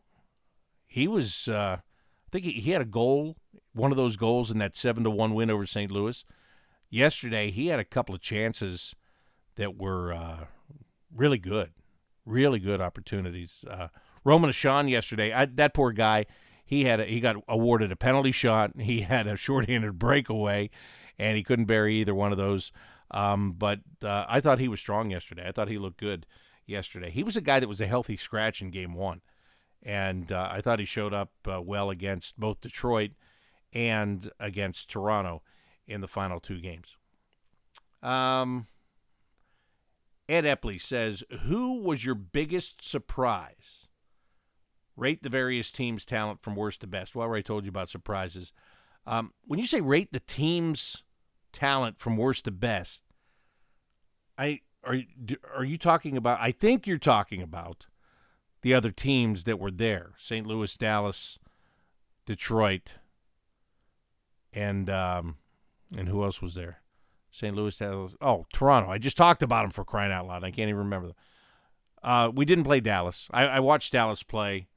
he 0.86 1.08
was, 1.08 1.48
uh, 1.48 1.78
I 1.78 2.28
think 2.30 2.44
he, 2.44 2.52
he 2.52 2.70
had 2.70 2.82
a 2.82 2.86
goal, 2.86 3.36
one 3.72 3.90
of 3.90 3.96
those 3.96 4.16
goals 4.16 4.50
in 4.50 4.58
that 4.58 4.76
seven 4.76 5.04
to 5.04 5.10
one 5.10 5.34
win 5.34 5.50
over 5.50 5.66
St. 5.66 5.90
Louis. 5.90 6.24
Yesterday, 6.88 7.50
he 7.50 7.68
had 7.68 7.78
a 7.78 7.84
couple 7.84 8.14
of 8.14 8.20
chances 8.20 8.94
that 9.56 9.78
were 9.78 10.12
uh, 10.12 10.44
really 11.14 11.38
good, 11.38 11.70
really 12.24 12.58
good 12.58 12.80
opportunities. 12.80 13.64
Uh, 13.68 13.88
Roman 14.24 14.50
Ahcan 14.50 14.90
yesterday, 14.90 15.32
I, 15.32 15.46
that 15.46 15.74
poor 15.74 15.92
guy, 15.92 16.26
he 16.64 16.84
had 16.84 17.00
a, 17.00 17.04
he 17.04 17.20
got 17.20 17.36
awarded 17.48 17.90
a 17.92 17.96
penalty 17.96 18.32
shot. 18.32 18.72
He 18.78 19.02
had 19.02 19.26
a 19.26 19.36
shorthanded 19.38 19.98
breakaway, 19.98 20.70
and 21.18 21.36
he 21.36 21.42
couldn't 21.42 21.64
bury 21.64 21.96
either 21.96 22.14
one 22.14 22.32
of 22.32 22.38
those. 22.38 22.72
Um, 23.10 23.52
but 23.52 23.80
uh, 24.02 24.24
I 24.28 24.40
thought 24.40 24.58
he 24.58 24.68
was 24.68 24.80
strong 24.80 25.10
yesterday. 25.10 25.46
I 25.46 25.52
thought 25.52 25.68
he 25.68 25.78
looked 25.78 25.98
good 25.98 26.26
yesterday. 26.66 27.10
He 27.10 27.24
was 27.24 27.36
a 27.36 27.40
guy 27.40 27.60
that 27.60 27.68
was 27.68 27.80
a 27.80 27.86
healthy 27.86 28.16
scratch 28.16 28.62
in 28.62 28.70
game 28.70 28.94
one, 28.94 29.20
and 29.82 30.30
uh, 30.30 30.48
I 30.50 30.60
thought 30.60 30.78
he 30.78 30.84
showed 30.84 31.12
up 31.12 31.32
uh, 31.50 31.60
well 31.60 31.90
against 31.90 32.38
both 32.38 32.60
Detroit 32.60 33.12
and 33.72 34.30
against 34.38 34.90
Toronto 34.90 35.42
in 35.86 36.00
the 36.00 36.08
final 36.08 36.40
two 36.40 36.60
games. 36.60 36.96
Um, 38.02 38.68
Ed 40.28 40.44
Epley 40.44 40.80
says, 40.80 41.24
"Who 41.42 41.80
was 41.80 42.04
your 42.04 42.14
biggest 42.14 42.82
surprise?" 42.82 43.88
rate 44.96 45.22
the 45.22 45.28
various 45.30 45.70
teams' 45.72 46.04
talent 46.04 46.42
from 46.42 46.54
worst 46.54 46.82
to 46.82 46.86
best. 46.86 47.14
Well, 47.14 47.24
I 47.24 47.28
already 47.28 47.42
told 47.42 47.64
you 47.64 47.70
about 47.70 47.88
surprises. 47.88 48.52
Um, 49.06 49.32
when 49.46 49.58
you 49.58 49.66
say 49.66 49.80
rate 49.80 50.12
the 50.12 50.20
team's 50.20 51.02
talent 51.52 51.98
from 51.98 52.16
worst 52.16 52.44
to 52.44 52.50
best, 52.50 53.02
I 54.38 54.60
are 54.84 54.98
are 55.54 55.64
you 55.64 55.78
talking 55.78 56.16
about? 56.16 56.40
I 56.40 56.52
think 56.52 56.86
you're 56.86 56.98
talking 56.98 57.42
about 57.42 57.86
the 58.62 58.74
other 58.74 58.90
teams 58.90 59.44
that 59.44 59.58
were 59.58 59.70
there: 59.70 60.12
St. 60.18 60.46
Louis, 60.46 60.76
Dallas, 60.76 61.38
Detroit, 62.26 62.94
and 64.52 64.88
um, 64.88 65.36
and 65.96 66.08
who 66.08 66.24
else 66.24 66.40
was 66.40 66.54
there? 66.54 66.80
St. 67.30 67.54
Louis, 67.54 67.76
Dallas. 67.76 68.14
Oh, 68.20 68.46
Toronto. 68.52 68.90
I 68.90 68.98
just 68.98 69.16
talked 69.16 69.42
about 69.42 69.62
them 69.62 69.70
for 69.70 69.84
crying 69.84 70.12
out 70.12 70.26
loud. 70.26 70.42
I 70.42 70.50
can't 70.50 70.68
even 70.68 70.76
remember 70.76 71.08
them. 71.08 71.16
Uh, 72.02 72.30
we 72.34 72.44
didn't 72.44 72.64
play 72.64 72.80
Dallas. 72.80 73.28
I, 73.30 73.44
I 73.44 73.60
watched 73.60 73.92
Dallas 73.92 74.22
play 74.22 74.68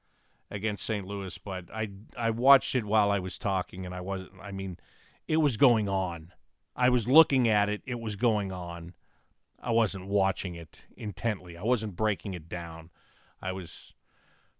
against 0.52 0.86
St. 0.86 1.08
Louis, 1.08 1.38
but 1.38 1.66
I 1.74 1.90
I 2.18 2.30
watched 2.30 2.76
it 2.76 2.86
while 2.86 3.12
I 3.12 3.20
was 3.20 3.38
talking, 3.38 3.86
and 3.86 3.96
I 3.96 4.02
wasn't. 4.02 4.34
I 4.42 4.52
mean, 4.52 4.78
it 5.28 5.38
was 5.38 5.58
going 5.58 5.90
on. 5.90 6.34
I 6.76 6.90
was 6.90 7.08
looking 7.08 7.48
at 7.48 7.70
it. 7.70 7.82
It 7.86 8.00
was 8.00 8.16
going 8.16 8.52
on. 8.52 8.94
I 9.62 9.72
wasn't 9.72 10.08
watching 10.08 10.56
it 10.56 10.82
intently. 10.98 11.58
I 11.58 11.64
wasn't 11.64 11.96
breaking 11.96 12.34
it 12.34 12.50
down. 12.50 12.90
I 13.42 13.52
was 13.52 13.94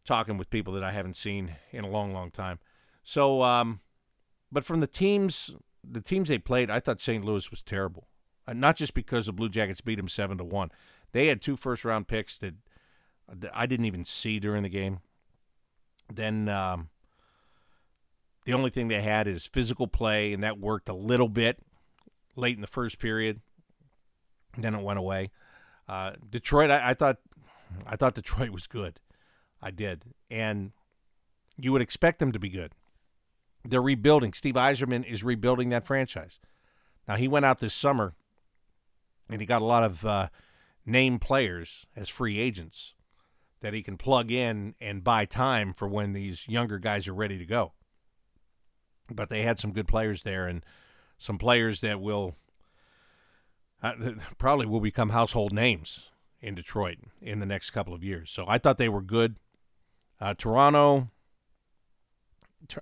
talking 0.06 0.38
with 0.38 0.50
people 0.50 0.74
that 0.74 0.84
I 0.84 0.92
haven't 0.92 1.18
seen 1.18 1.56
in 1.72 1.84
a 1.84 1.90
long, 1.90 2.14
long 2.14 2.32
time. 2.32 2.60
So, 3.04 3.44
um, 3.44 3.82
but 4.52 4.64
from 4.64 4.80
the 4.80 4.88
teams, 4.88 5.56
the 5.84 6.02
teams 6.02 6.30
they 6.30 6.38
played, 6.38 6.70
I 6.70 6.80
thought 6.80 7.02
St. 7.02 7.24
Louis 7.24 7.50
was 7.50 7.62
terrible. 7.62 8.08
Uh, 8.48 8.54
not 8.54 8.76
just 8.76 8.94
because 8.94 9.26
the 9.26 9.34
Blue 9.34 9.50
Jackets 9.50 9.82
beat 9.82 9.96
them 9.96 10.10
seven 10.10 10.38
to 10.38 10.44
one. 10.44 10.72
They 11.12 11.28
had 11.28 11.42
two 11.42 11.56
first 11.56 11.84
round 11.84 12.08
picks 12.08 12.38
that, 12.38 12.56
that 13.34 13.52
I 13.54 13.66
didn't 13.66 13.86
even 13.86 14.06
see 14.06 14.40
during 14.40 14.64
the 14.64 14.70
game. 14.70 15.00
Then 16.14 16.50
um, 16.50 16.90
the 18.46 18.54
only 18.54 18.70
thing 18.70 18.88
they 18.88 19.02
had 19.02 19.28
is 19.28 19.46
physical 19.46 19.88
play, 19.88 20.34
and 20.34 20.44
that 20.44 20.60
worked 20.60 20.90
a 20.90 20.94
little 20.94 21.30
bit 21.30 21.60
late 22.36 22.56
in 22.56 22.62
the 22.62 22.68
first 22.68 23.00
period. 23.00 23.42
Then 24.58 24.76
it 24.76 24.84
went 24.84 25.00
away. 25.00 25.32
Uh, 25.88 26.12
Detroit, 26.30 26.72
I, 26.72 26.92
I 26.92 26.94
thought, 26.94 27.18
I 27.86 27.96
thought 27.96 28.16
Detroit 28.16 28.52
was 28.52 28.68
good. 28.68 29.00
I 29.62 29.72
did, 29.72 30.04
and 30.30 30.72
you 31.58 31.72
would 31.72 31.82
expect 31.82 32.20
them 32.20 32.32
to 32.32 32.40
be 32.40 32.50
good. 32.50 32.74
They're 33.66 33.82
rebuilding. 33.82 34.34
Steve 34.34 34.56
Yzerman 34.56 35.06
is 35.06 35.24
rebuilding 35.24 35.70
that 35.70 35.86
franchise. 35.86 36.40
Now 37.08 37.16
he 37.16 37.28
went 37.28 37.46
out 37.46 37.60
this 37.60 37.74
summer, 37.74 38.14
and 39.30 39.42
he 39.42 39.48
got 39.48 39.62
a 39.62 39.66
lot 39.66 39.84
of 39.84 40.06
uh, 40.06 40.28
name 40.86 41.20
players 41.20 41.86
as 41.96 42.10
free 42.10 42.40
agents 42.40 42.94
that 43.62 43.74
he 43.74 43.82
can 43.82 43.98
plug 43.98 44.30
in 44.30 44.76
and 44.82 45.04
buy 45.04 45.24
time 45.26 45.74
for 45.74 45.88
when 45.88 46.12
these 46.12 46.48
younger 46.50 46.78
guys 46.78 47.08
are 47.08 47.14
ready 47.14 47.38
to 47.38 47.46
go. 47.46 47.72
But 49.10 49.30
they 49.30 49.44
had 49.44 49.60
some 49.60 49.72
good 49.72 49.88
players 49.88 50.24
there 50.24 50.48
and 50.48 50.64
some 51.24 51.38
players 51.38 51.80
that 51.80 52.02
will 52.02 52.36
uh, 53.82 53.94
probably 54.38 54.66
will 54.66 54.82
become 54.82 55.12
household 55.12 55.54
names 55.54 56.10
in 56.42 56.54
Detroit 56.54 56.98
in 57.22 57.40
the 57.40 57.46
next 57.46 57.70
couple 57.70 57.94
of 57.94 58.04
years. 58.04 58.30
So 58.30 58.44
I 58.46 58.58
thought 58.58 58.78
they 58.78 58.90
were 58.90 59.02
good. 59.02 59.38
Uh, 60.20 60.34
Toronto, 60.34 61.10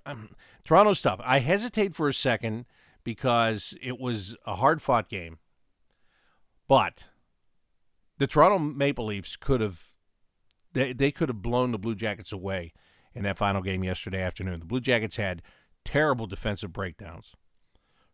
um, 0.07 0.29
Toronto's 0.63 1.03
tough. 1.03 1.21
I 1.23 1.37
hesitate 1.39 1.93
for 1.93 2.09
a 2.09 2.13
second 2.13 2.65
because 3.03 3.75
it 3.79 3.99
was 3.99 4.35
a 4.47 4.55
hard 4.55 4.81
fought 4.81 5.07
game, 5.07 5.37
but 6.67 7.05
the 8.17 8.25
Toronto 8.25 8.57
Maple 8.57 9.05
Leafs 9.05 9.35
could 9.35 9.61
have 9.61 9.93
they 10.73 10.93
they 10.93 11.11
could 11.11 11.29
have 11.29 11.43
blown 11.43 11.71
the 11.71 11.79
Blue 11.79 11.95
Jackets 11.95 12.31
away 12.31 12.73
in 13.13 13.23
that 13.23 13.37
final 13.37 13.61
game 13.61 13.83
yesterday 13.83 14.21
afternoon. 14.21 14.61
The 14.61 14.65
Blue 14.65 14.81
Jackets 14.81 15.17
had 15.17 15.43
terrible 15.85 16.25
defensive 16.25 16.73
breakdowns 16.73 17.35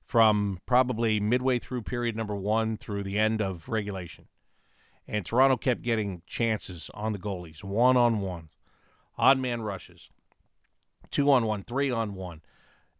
from 0.08 0.62
probably 0.66 1.20
midway 1.20 1.60
through 1.60 1.82
period 1.82 2.16
number 2.16 2.36
one 2.36 2.78
through 2.78 3.04
the 3.04 3.20
end 3.20 3.42
of 3.42 3.68
regulation. 3.68 4.26
And 5.06 5.26
Toronto 5.26 5.58
kept 5.58 5.82
getting 5.82 6.22
chances 6.26 6.90
on 6.94 7.12
the 7.12 7.20
goalies, 7.20 7.62
one 7.62 7.98
on 7.98 8.22
one, 8.22 8.48
odd 9.18 9.38
man 9.38 9.62
rushes, 9.62 10.10
two 11.12 11.30
on 11.30 11.46
one, 11.46 11.64
three 11.64 11.92
on 11.92 12.14
one. 12.14 12.42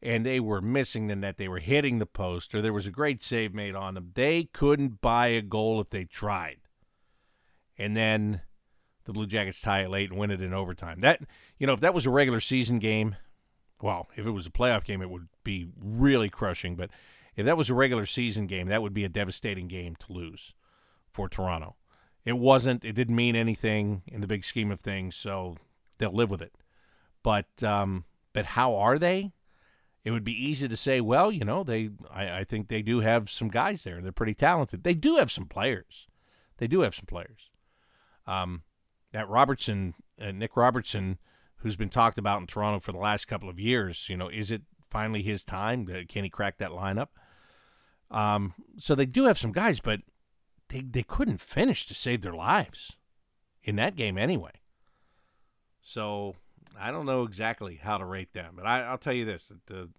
And 0.02 0.26
they 0.26 0.42
were 0.42 0.62
missing 0.62 1.08
the 1.08 1.16
net. 1.16 1.38
They 1.38 1.48
were 1.48 1.60
hitting 1.60 2.00
the 2.00 2.06
post, 2.06 2.54
or 2.54 2.62
there 2.62 2.74
was 2.74 2.86
a 2.86 2.92
great 2.92 3.24
save 3.24 3.54
made 3.54 3.74
on 3.74 3.94
them. 3.94 4.12
They 4.14 4.44
couldn't 4.44 5.00
buy 5.02 5.28
a 5.28 5.42
goal 5.42 5.80
if 5.80 5.90
they 5.90 6.04
tried. 6.04 6.58
And 7.78 7.96
then 7.96 8.42
the 9.06 9.14
Blue 9.14 9.26
Jackets 9.26 9.62
tie 9.62 9.84
it 9.84 9.90
late 9.90 10.10
and 10.12 10.20
win 10.20 10.30
it 10.30 10.42
in 10.42 10.54
overtime. 10.54 11.00
That 11.00 11.22
you 11.58 11.66
know, 11.66 11.74
if 11.74 11.80
that 11.80 11.94
was 11.94 12.06
a 12.06 12.12
regular 12.12 12.42
season 12.42 12.80
game, 12.80 13.16
well, 13.82 14.08
if 14.16 14.26
it 14.26 14.32
was 14.32 14.46
a 14.46 14.52
playoff 14.52 14.84
game, 14.84 15.02
it 15.02 15.10
would 15.10 15.28
be 15.44 15.68
really 15.80 16.30
crushing. 16.30 16.76
But 16.76 16.90
if 17.36 17.46
that 17.46 17.58
was 17.58 17.70
a 17.70 17.76
regular 17.76 18.06
season 18.06 18.48
game, 18.48 18.68
that 18.68 18.82
would 18.82 18.94
be 18.94 19.04
a 19.04 19.10
devastating 19.10 19.68
game 19.68 19.96
to 19.98 20.14
lose 20.14 20.54
for 21.12 21.30
Toronto. 21.30 21.76
It 22.26 22.38
wasn't. 22.38 22.84
It 22.84 22.94
didn't 22.94 23.16
mean 23.16 23.36
anything 23.36 24.02
in 24.08 24.22
the 24.22 24.28
big 24.28 24.44
scheme 24.44 24.72
of 24.72 24.82
things, 24.82 25.16
so 25.16 25.56
they'll 25.98 26.12
live 26.12 26.30
with 26.30 26.42
it. 26.42 26.54
But 27.24 27.64
um, 27.64 28.06
but 28.34 28.48
how 28.48 28.76
are 28.76 29.00
they? 29.00 29.32
It 30.04 30.12
would 30.12 30.24
be 30.24 30.34
easy 30.34 30.68
to 30.68 30.78
say, 30.78 31.02
well, 31.02 31.32
you 31.32 31.46
know, 31.46 31.64
they. 31.64 31.90
I, 32.12 32.40
I 32.40 32.44
think 32.44 32.68
they 32.68 32.82
do 32.82 33.00
have 33.00 33.30
some 33.30 33.48
guys 33.50 33.84
there. 33.84 34.02
They're 34.02 34.12
pretty 34.12 34.34
talented. 34.34 34.84
They 34.84 34.94
do 34.94 35.18
have 35.18 35.32
some 35.32 35.46
players. 35.46 36.08
They 36.58 36.68
do 36.68 36.82
have 36.82 36.96
some 36.96 37.06
players. 37.06 37.50
Um, 38.26 38.64
that 39.14 39.30
Robertson, 39.30 39.94
uh, 40.22 40.32
Nick 40.32 40.58
Robertson, 40.58 41.18
who's 41.58 41.76
been 41.76 41.90
talked 41.90 42.18
about 42.18 42.40
in 42.42 42.48
Toronto 42.48 42.80
for 42.80 42.92
the 42.92 42.98
last 42.98 43.28
couple 43.28 43.50
of 43.50 43.60
years. 43.60 44.08
You 44.10 44.18
know, 44.18 44.30
is 44.30 44.52
it 44.52 44.62
finally 44.90 45.24
his 45.24 45.44
time? 45.44 45.88
Can 46.08 46.24
he 46.24 46.30
crack 46.30 46.58
that 46.58 46.72
lineup? 46.72 47.08
Um, 48.10 48.54
so 48.78 48.96
they 48.96 49.06
do 49.06 49.26
have 49.26 49.38
some 49.38 49.52
guys, 49.52 49.80
but 49.80 50.02
they 50.70 50.82
they 50.82 51.04
couldn't 51.04 51.40
finish 51.42 51.86
to 51.88 51.94
save 51.94 52.22
their 52.22 52.34
lives 52.34 52.96
in 53.64 53.76
that 53.78 53.96
game 53.96 54.18
anyway. 54.18 54.62
So 55.82 56.36
I 56.80 56.92
don't 56.92 57.06
know 57.06 57.24
exactly 57.24 57.80
how 57.82 57.98
to 57.98 58.06
rate 58.06 58.34
them, 58.34 58.54
but 58.56 58.66
I, 58.66 58.90
will 58.90 58.98
tell 58.98 59.14
you 59.14 59.26
this: 59.26 59.52
the 59.66 59.90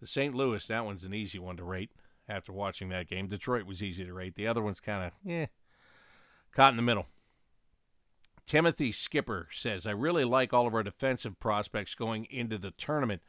the 0.00 0.06
St. 0.06 0.34
Louis 0.34 0.64
that 0.66 0.84
one's 0.84 1.04
an 1.04 1.14
easy 1.14 1.38
one 1.38 1.56
to 1.56 1.64
rate 1.64 1.90
after 2.28 2.52
watching 2.52 2.88
that 2.90 3.08
game. 3.08 3.26
Detroit 3.26 3.66
was 3.66 3.82
easy 3.82 4.04
to 4.04 4.12
rate. 4.12 4.36
The 4.36 4.46
other 4.46 4.62
one's 4.62 4.80
kind 4.80 5.06
of 5.06 5.12
yeah, 5.24 5.46
caught 6.54 6.72
in 6.72 6.76
the 6.76 6.82
middle. 6.82 7.06
Timothy 8.50 8.90
Skipper 8.90 9.46
says, 9.52 9.86
I 9.86 9.92
really 9.92 10.24
like 10.24 10.52
all 10.52 10.66
of 10.66 10.74
our 10.74 10.82
defensive 10.82 11.38
prospects 11.38 11.94
going 11.94 12.26
into 12.30 12.58
the 12.58 12.72
tournament, 12.72 13.22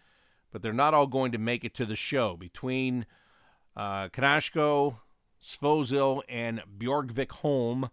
but 0.51 0.63
they're 0.63 0.73
not 0.73 0.95
all 0.95 1.05
going 1.05 1.31
to 1.31 1.37
make 1.37 1.63
it 1.63 1.75
to 1.75 1.85
the 1.85 1.95
show. 1.95 2.35
Between 2.35 3.05
uh, 3.77 4.07
Knazko, 4.07 4.95
Svozil, 5.39 6.23
and 6.27 6.63
Bjorgvik-Holm, 6.75 7.91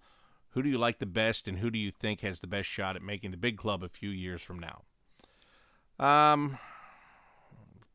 who 0.52 0.62
do 0.62 0.70
you 0.70 0.78
like 0.78 1.00
the 1.00 1.04
best, 1.04 1.46
and 1.46 1.58
who 1.58 1.70
do 1.70 1.78
you 1.78 1.90
think 1.90 2.22
has 2.22 2.40
the 2.40 2.46
best 2.46 2.66
shot 2.66 2.96
at 2.96 3.02
making 3.02 3.32
the 3.32 3.36
big 3.36 3.58
club 3.58 3.84
a 3.84 3.90
few 3.90 4.08
years 4.08 4.40
from 4.40 4.58
now? 4.58 4.84
Um, 6.02 6.56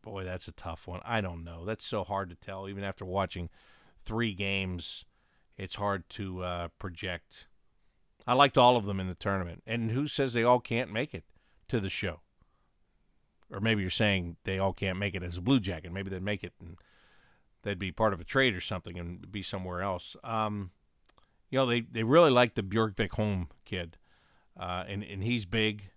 boy, 0.04 0.26
that's 0.26 0.48
a 0.48 0.52
tough 0.52 0.88
one. 0.88 1.02
I 1.04 1.22
don't 1.22 1.44
know. 1.44 1.66
That's 1.66 1.88
so 1.88 2.04
hard 2.04 2.30
to 2.30 2.36
tell. 2.36 2.70
Even 2.70 2.84
after 2.84 3.04
watching 3.04 3.50
three 4.06 4.36
games, 4.36 5.06
it's 5.58 5.78
hard 5.78 6.08
to 6.10 6.44
uh, 6.44 6.68
project 6.78 7.48
I 8.26 8.34
liked 8.34 8.58
all 8.58 8.78
of 8.78 8.86
them 8.86 9.00
in 9.00 9.08
the 9.08 9.16
tournament. 9.16 9.64
And 9.66 9.92
who 9.92 10.08
says 10.08 10.34
they 10.34 10.44
all 10.44 10.60
can't 10.60 10.92
make 10.92 11.14
it 11.14 11.24
to 11.68 11.80
the 11.80 11.90
show? 11.90 12.22
Or 13.52 13.60
maybe 13.60 13.82
you're 13.82 13.90
saying 13.90 14.38
they 14.44 14.58
all 14.58 14.74
can't 14.74 14.98
make 14.98 15.16
it 15.16 15.24
as 15.24 15.38
a 15.38 15.42
Blue 15.42 15.60
Jacket. 15.60 15.92
Maybe 15.92 16.10
they'd 16.10 16.24
make 16.24 16.44
it 16.44 16.54
and 16.60 16.78
they'd 17.64 17.80
be 17.80 17.92
part 17.92 18.14
of 18.14 18.20
a 18.20 18.26
trade 18.26 18.56
or 18.56 18.62
something 18.62 18.98
and 18.98 19.32
be 19.32 19.42
somewhere 19.42 19.82
else. 19.82 20.16
Um, 20.24 20.72
you 21.50 21.60
know, 21.60 21.66
they, 21.66 21.82
they 21.82 22.04
really 22.04 22.32
like 22.32 22.56
the 22.56 22.64
Bjorgvik 22.64 23.12
Holm 23.12 23.50
kid, 23.66 23.98
uh, 24.60 24.86
and, 24.88 25.04
and 25.04 25.24
he's 25.24 25.46
big, 25.46 25.92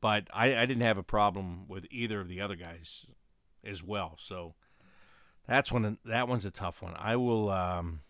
but 0.00 0.28
I, 0.32 0.54
I 0.56 0.66
didn't 0.66 0.82
have 0.82 0.98
a 0.98 1.02
problem 1.02 1.66
with 1.68 1.86
either 1.90 2.20
of 2.20 2.28
the 2.28 2.40
other 2.40 2.56
guys 2.56 3.06
as 3.64 3.82
well. 3.82 4.16
So 4.18 4.54
that's 5.48 5.72
one. 5.72 5.98
That 6.04 6.28
one's 6.28 6.44
a 6.44 6.50
tough 6.50 6.82
one. 6.82 6.94
I 6.96 7.16
will. 7.16 7.50
Um, 7.50 8.00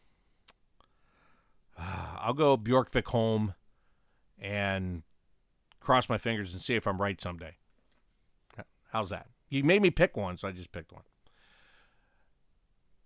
I'll 2.18 2.34
go 2.34 2.56
Bjorgvik 2.56 3.06
Holm 3.06 3.54
and 4.38 5.02
cross 5.80 6.08
my 6.08 6.18
fingers 6.18 6.52
and 6.52 6.60
see 6.60 6.74
if 6.74 6.86
I'm 6.86 7.00
right 7.00 7.20
someday. 7.20 7.56
How's 8.92 9.10
that? 9.10 9.26
You 9.48 9.64
made 9.64 9.82
me 9.82 9.90
pick 9.90 10.16
one, 10.16 10.36
so 10.36 10.48
I 10.48 10.52
just 10.52 10.72
picked 10.72 10.92
one. 10.92 11.02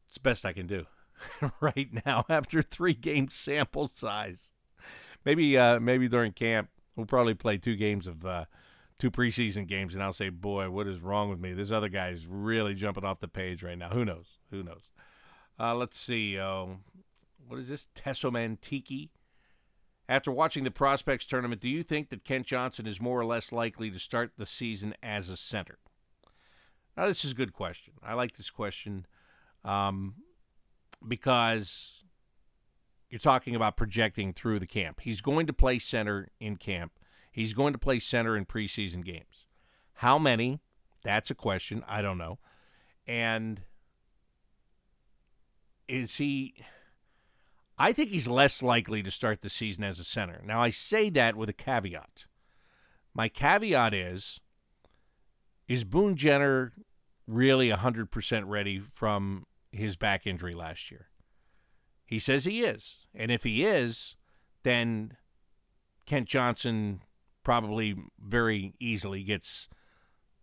It's 0.07 0.15
the 0.15 0.21
best 0.21 0.45
I 0.45 0.53
can 0.53 0.67
do 0.67 0.87
right 1.61 1.89
now 2.05 2.25
after 2.29 2.63
three 2.63 2.95
game 2.95 3.29
sample 3.31 3.91
size. 3.95 4.53
Maybe 5.25 5.57
uh, 5.57 5.81
maybe 5.81 6.09
during 6.09 6.33
camp 6.33 6.69
we'll 6.97 7.07
probably 7.07 7.35
play 7.35 7.57
two 7.57 7.77
games 7.77 8.07
of 8.07 8.25
uh, 8.25 8.45
two 8.99 9.11
preseason 9.11 9.67
games, 9.67 9.95
and 9.95 10.03
I'll 10.03 10.13
say, 10.13 10.29
"Boy, 10.29 10.71
what 10.71 10.87
is 10.87 11.01
wrong 11.01 11.31
with 11.31 11.41
me? 11.41 11.53
This 11.53 11.73
other 11.73 11.89
guy 11.89 12.09
is 12.09 12.27
really 12.27 12.75
jumping 12.75 13.05
off 13.05 13.21
the 13.21 13.29
page 13.29 13.63
right 13.63 13.79
now. 13.79 13.91
Who 13.91 14.05
knows? 14.05 14.39
Who 14.51 14.63
knows?" 14.63 14.83
Uh, 15.59 15.75
let's 15.75 15.99
see. 15.99 16.39
Uh, 16.39 16.67
what 17.47 17.59
is 17.59 17.69
this? 17.69 17.89
Tessoman 17.95 18.61
Tiki. 18.61 19.11
After 20.09 20.31
watching 20.31 20.65
the 20.65 20.71
prospects 20.71 21.25
tournament, 21.25 21.61
do 21.61 21.69
you 21.69 21.83
think 21.83 22.11
that 22.11 22.25
Kent 22.25 22.47
Johnson 22.47 22.87
is 22.87 23.01
more 23.01 23.19
or 23.19 23.25
less 23.25 23.53
likely 23.53 23.91
to 23.91 23.99
start 23.99 24.33
the 24.37 24.45
season 24.45 24.95
as 25.03 25.29
a 25.29 25.37
center? 25.37 25.79
Now, 26.97 27.09
this 27.09 27.25
is 27.25 27.33
a 27.33 27.35
good 27.37 27.53
question. 27.53 27.95
I 28.03 28.15
like 28.15 28.37
this 28.37 28.51
question 28.51 29.07
um, 29.65 30.15
because 31.07 32.05
you're 33.09 33.19
talking 33.19 33.55
about 33.55 33.77
projecting 33.77 34.33
through 34.33 34.59
the 34.59 34.67
camp. 34.67 35.01
He's 35.01 35.21
going 35.21 35.47
to 35.47 35.53
play 35.53 35.79
center 35.79 36.29
in 36.39 36.57
camp. 36.57 36.93
He's 37.33 37.55
going 37.55 37.73
to 37.73 37.79
play 37.79 37.99
center 37.99 38.37
in 38.37 38.45
preseason 38.45 39.05
games. 39.05 39.47
How 39.95 40.19
many? 40.19 40.61
That's 41.03 41.31
a 41.31 41.35
question. 41.35 41.83
I 41.89 42.03
don't 42.03 42.19
know. 42.19 42.39
And 43.07 43.63
is 45.89 46.17
he 46.17 46.55
I 47.79 47.93
think 47.93 48.11
he's 48.11 48.29
less 48.29 48.63
likely 48.63 49.03
to 49.03 49.11
start 49.11 49.43
the 49.43 49.51
season 49.51 49.85
as 49.85 49.99
a 49.99 50.05
center. 50.05 50.41
Now, 50.45 50.61
I 50.61 50.71
say 50.71 51.11
that 51.11 51.37
with 51.37 51.49
a 51.49 51.55
caveat. 51.55 52.27
My 53.13 53.29
caveat 53.29 53.93
is 53.95 54.41
is 55.67 55.85
Boone 55.85 56.17
Jenner 56.17 56.73
really 57.27 57.71
100% 57.71 58.43
ready 58.47 58.79
from 58.79 59.47
his 59.73 59.97
back 59.97 60.27
injury 60.27 60.55
last 60.55 60.91
year? 60.91 61.09
He 62.05 62.19
says 62.19 62.45
he 62.45 62.63
is. 62.63 62.99
And 63.15 63.31
if 63.31 63.45
he 63.45 63.65
is, 63.65 64.17
then 64.63 65.17
Kent 66.07 66.29
Johnson 66.29 67.01
probably 67.43 67.97
very 68.21 68.75
easily 68.79 69.23
gets 69.23 69.69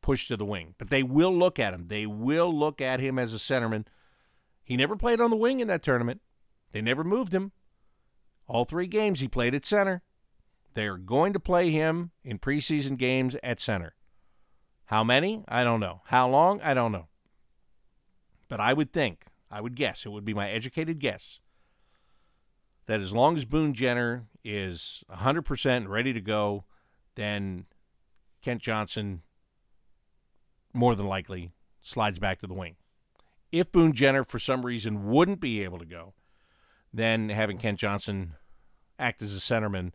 pushed 0.01 0.27
to 0.29 0.37
the 0.37 0.45
wing. 0.45 0.73
But 0.77 0.89
they 0.89 1.03
will 1.03 1.35
look 1.35 1.59
at 1.59 1.73
him. 1.73 1.87
They 1.87 2.05
will 2.05 2.57
look 2.57 2.81
at 2.81 2.99
him 2.99 3.19
as 3.19 3.33
a 3.33 3.37
centerman. 3.37 3.85
He 4.63 4.75
never 4.75 4.95
played 4.95 5.21
on 5.21 5.29
the 5.29 5.35
wing 5.35 5.59
in 5.59 5.67
that 5.67 5.83
tournament. 5.83 6.21
They 6.71 6.81
never 6.81 7.03
moved 7.03 7.33
him. 7.33 7.51
All 8.47 8.65
three 8.65 8.87
games 8.87 9.19
he 9.19 9.27
played 9.27 9.55
at 9.55 9.65
center. 9.65 10.01
They're 10.73 10.97
going 10.97 11.33
to 11.33 11.39
play 11.39 11.71
him 11.71 12.11
in 12.23 12.39
preseason 12.39 12.97
games 12.97 13.35
at 13.43 13.59
center. 13.59 13.95
How 14.85 15.03
many? 15.03 15.43
I 15.47 15.63
don't 15.63 15.79
know. 15.79 16.01
How 16.05 16.27
long? 16.27 16.61
I 16.61 16.73
don't 16.73 16.91
know. 16.91 17.07
But 18.47 18.59
I 18.59 18.73
would 18.73 18.91
think, 18.91 19.25
I 19.49 19.61
would 19.61 19.75
guess, 19.75 20.05
it 20.05 20.09
would 20.09 20.25
be 20.25 20.33
my 20.33 20.49
educated 20.49 20.99
guess, 20.99 21.39
that 22.87 22.99
as 22.99 23.13
long 23.13 23.37
as 23.37 23.45
Boone 23.45 23.73
Jenner 23.73 24.27
is 24.43 25.03
100% 25.09 25.87
ready 25.87 26.11
to 26.11 26.19
go, 26.19 26.65
then 27.15 27.65
Kent 28.41 28.61
Johnson 28.61 29.21
more 30.73 30.95
than 30.95 31.07
likely 31.07 31.51
slides 31.81 32.19
back 32.19 32.39
to 32.39 32.47
the 32.47 32.53
wing. 32.53 32.75
If 33.51 33.71
Boone 33.71 33.93
Jenner, 33.93 34.23
for 34.23 34.39
some 34.39 34.65
reason, 34.65 35.09
wouldn't 35.09 35.39
be 35.39 35.63
able 35.63 35.79
to 35.79 35.85
go, 35.85 36.13
then 36.93 37.29
having 37.29 37.57
Kent 37.57 37.79
Johnson 37.79 38.33
act 38.99 39.21
as 39.21 39.35
a 39.35 39.39
centerman 39.39 39.91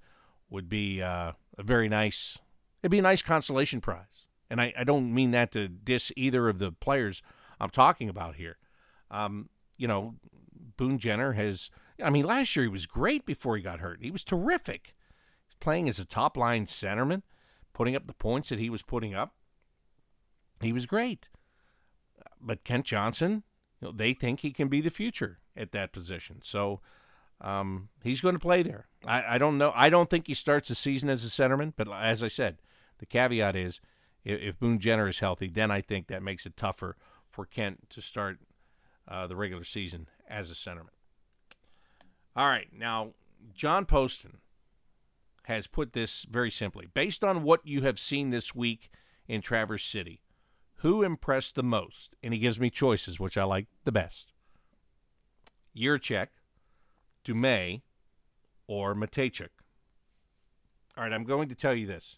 would 0.51 0.69
be 0.69 1.03
uh, 1.03 1.33
a 1.59 1.63
very 1.63 1.89
nice. 1.89 2.39
It'd 2.83 2.91
be 2.91 2.99
a 2.99 3.03
nice 3.03 3.23
consolation 3.23 3.81
prize, 3.81 4.27
and 4.51 4.61
I, 4.61 4.73
I 4.79 4.85
don't 4.85 5.13
mean 5.13 5.31
that 5.33 5.53
to 5.53 5.69
diss 5.69 6.13
either 6.17 6.49
of 6.49 6.59
the 6.59 6.73
players 6.73 7.23
I'm 7.61 7.71
talking 7.71 8.09
about 8.09 8.37
here. 8.37 8.59
Um, 9.11 9.49
you 9.77 9.89
know, 9.89 10.15
Boone 10.77 10.99
Jenner 10.99 11.33
has. 11.33 11.71
I 12.03 12.11
mean, 12.11 12.27
last 12.27 12.55
year 12.55 12.65
he 12.65 12.69
was 12.69 12.87
great 12.87 13.25
before 13.25 13.57
he 13.57 13.63
got 13.63 13.81
hurt. 13.81 14.01
He 14.03 14.11
was 14.11 14.25
terrific. 14.25 14.95
He's 15.47 15.57
playing 15.61 15.89
as 15.89 15.99
a 15.99 16.05
top 16.05 16.37
line 16.37 16.67
centerman, 16.67 17.23
putting 17.73 17.97
up 17.97 18.07
the 18.07 18.15
points 18.15 18.51
that 18.51 18.59
he 18.59 18.69
was 18.69 18.83
putting 18.83 19.15
up. 19.15 19.35
He 20.61 20.73
was 20.73 20.87
great. 20.87 21.29
But 22.41 22.65
Kent 22.65 22.85
Johnson, 22.85 23.45
you 23.81 23.89
know, 23.89 23.93
they 23.93 24.13
think 24.13 24.41
he 24.41 24.51
can 24.51 24.69
be 24.69 24.81
the 24.83 24.91
future 24.91 25.39
at 25.57 25.73
that 25.73 25.93
position. 25.93 26.41
So 26.43 26.81
um, 27.41 27.89
he's 28.03 28.21
going 28.21 28.35
to 28.35 28.41
play 28.41 28.63
there. 28.63 28.87
I, 29.07 29.35
I 29.35 29.39
don't 29.39 29.59
know. 29.59 29.73
I 29.75 29.89
don't 29.89 30.11
think 30.11 30.27
he 30.27 30.35
starts 30.35 30.69
the 30.69 30.75
season 30.75 31.09
as 31.09 31.25
a 31.25 31.29
centerman, 31.29 31.73
but 31.77 31.89
as 31.91 32.23
I 32.23 32.29
said, 32.29 32.59
the 32.99 33.07
caveat 33.07 33.57
is 33.57 33.81
if, 34.25 34.41
if 34.41 34.59
Boone 34.59 34.79
Jenner 34.79 35.09
is 35.09 35.19
healthy, 35.19 35.49
then 35.49 35.71
I 35.71 35.81
think 35.81 36.07
that 36.07 36.23
makes 36.23 36.47
it 36.47 36.57
tougher 36.57 36.97
for 37.29 37.45
Kent 37.45 37.91
to 37.91 38.01
start 38.01 38.39
uh, 39.09 39.27
the 39.27 39.37
regular 39.37 39.65
season 39.65 40.09
as 40.29 40.51
a 40.51 40.55
centerman. 40.55 40.89
All 42.35 42.49
right, 42.49 42.69
now 42.73 43.13
John 43.55 43.87
Poston 43.87 44.39
has 45.45 45.67
put 45.67 45.93
this 45.93 46.27
very 46.29 46.51
simply. 46.51 46.87
Based 46.93 47.23
on 47.23 47.43
what 47.43 47.65
you 47.65 47.83
have 47.83 47.99
seen 47.99 48.31
this 48.31 48.55
week 48.55 48.91
in 49.29 49.41
Traverse 49.41 49.85
City, 49.85 50.23
who 50.81 51.03
impressed 51.03 51.55
the 51.55 51.63
most? 51.63 52.15
And 52.23 52.35
he 52.35 52.41
gives 52.41 52.61
me 52.61 52.69
choices, 52.69 53.21
which 53.21 53.39
I 53.39 53.45
like 53.45 53.67
the 53.85 53.93
best. 53.93 54.33
Jiricek, 55.77 56.29
Dumais, 57.25 57.83
or 58.67 58.95
Mateychuk. 58.95 59.49
All 60.97 61.05
right, 61.05 61.13
I'm 61.13 61.25
going 61.25 61.49
to 61.49 61.55
tell 61.55 61.75
you 61.75 61.87
this. 61.87 62.17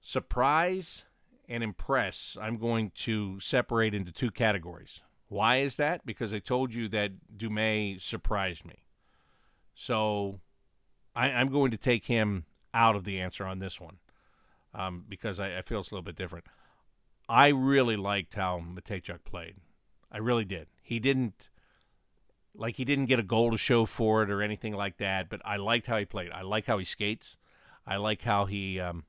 Surprise 0.00 1.04
and 1.48 1.64
impress, 1.64 2.36
I'm 2.40 2.56
going 2.56 2.92
to 2.94 3.40
separate 3.40 3.92
into 3.92 4.12
two 4.12 4.30
categories. 4.30 5.02
Why 5.28 5.58
is 5.58 5.76
that? 5.76 6.06
Because 6.06 6.32
I 6.32 6.38
told 6.38 6.72
you 6.72 6.88
that 6.88 7.12
Dumais 7.36 8.00
surprised 8.00 8.64
me. 8.64 8.84
So 9.74 10.40
I, 11.14 11.28
am 11.28 11.48
going 11.48 11.70
to 11.72 11.76
take 11.76 12.06
him 12.06 12.44
out 12.72 12.96
of 12.96 13.04
the 13.04 13.20
answer 13.20 13.44
on 13.44 13.58
this 13.58 13.80
one 13.80 13.98
um, 14.74 15.04
because 15.08 15.40
I, 15.40 15.58
I, 15.58 15.62
feel 15.62 15.80
it's 15.80 15.90
a 15.90 15.94
little 15.94 16.04
bit 16.04 16.16
different. 16.16 16.46
I 17.28 17.48
really 17.48 17.96
liked 17.96 18.34
how 18.34 18.60
Mateychuk 18.60 19.24
played. 19.24 19.56
I 20.10 20.18
really 20.18 20.44
did. 20.44 20.66
He 20.82 20.98
didn't 20.98 21.48
like 22.54 22.76
he 22.76 22.84
didn't 22.84 23.06
get 23.06 23.18
a 23.18 23.24
goal 23.24 23.50
to 23.50 23.58
show 23.58 23.86
for 23.86 24.22
it 24.22 24.30
or 24.30 24.42
anything 24.42 24.74
like 24.74 24.98
that, 24.98 25.28
but 25.28 25.40
I 25.44 25.56
liked 25.56 25.86
how 25.86 25.98
he 25.98 26.04
played. 26.04 26.30
I 26.32 26.42
like 26.42 26.66
how 26.66 26.78
he 26.78 26.84
skates. 26.84 27.36
I 27.86 27.96
like 27.96 28.22
how 28.22 28.46
he 28.46 28.78
um, 28.78 29.04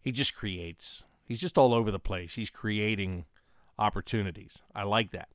he 0.00 0.12
just 0.12 0.34
creates. 0.34 1.04
He's 1.24 1.40
just 1.40 1.58
all 1.58 1.74
over 1.74 1.90
the 1.90 1.98
place. 1.98 2.34
He's 2.34 2.50
creating 2.50 3.26
opportunities. 3.78 4.62
I 4.74 4.84
like 4.84 5.12
that. 5.12 5.28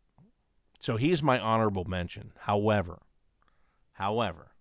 So 0.79 0.97
he 0.97 1.11
is 1.11 1.23
my 1.23 1.39
honorable 1.39 1.85
mention. 1.85 2.33
However, 2.41 2.99
however, 3.93 4.51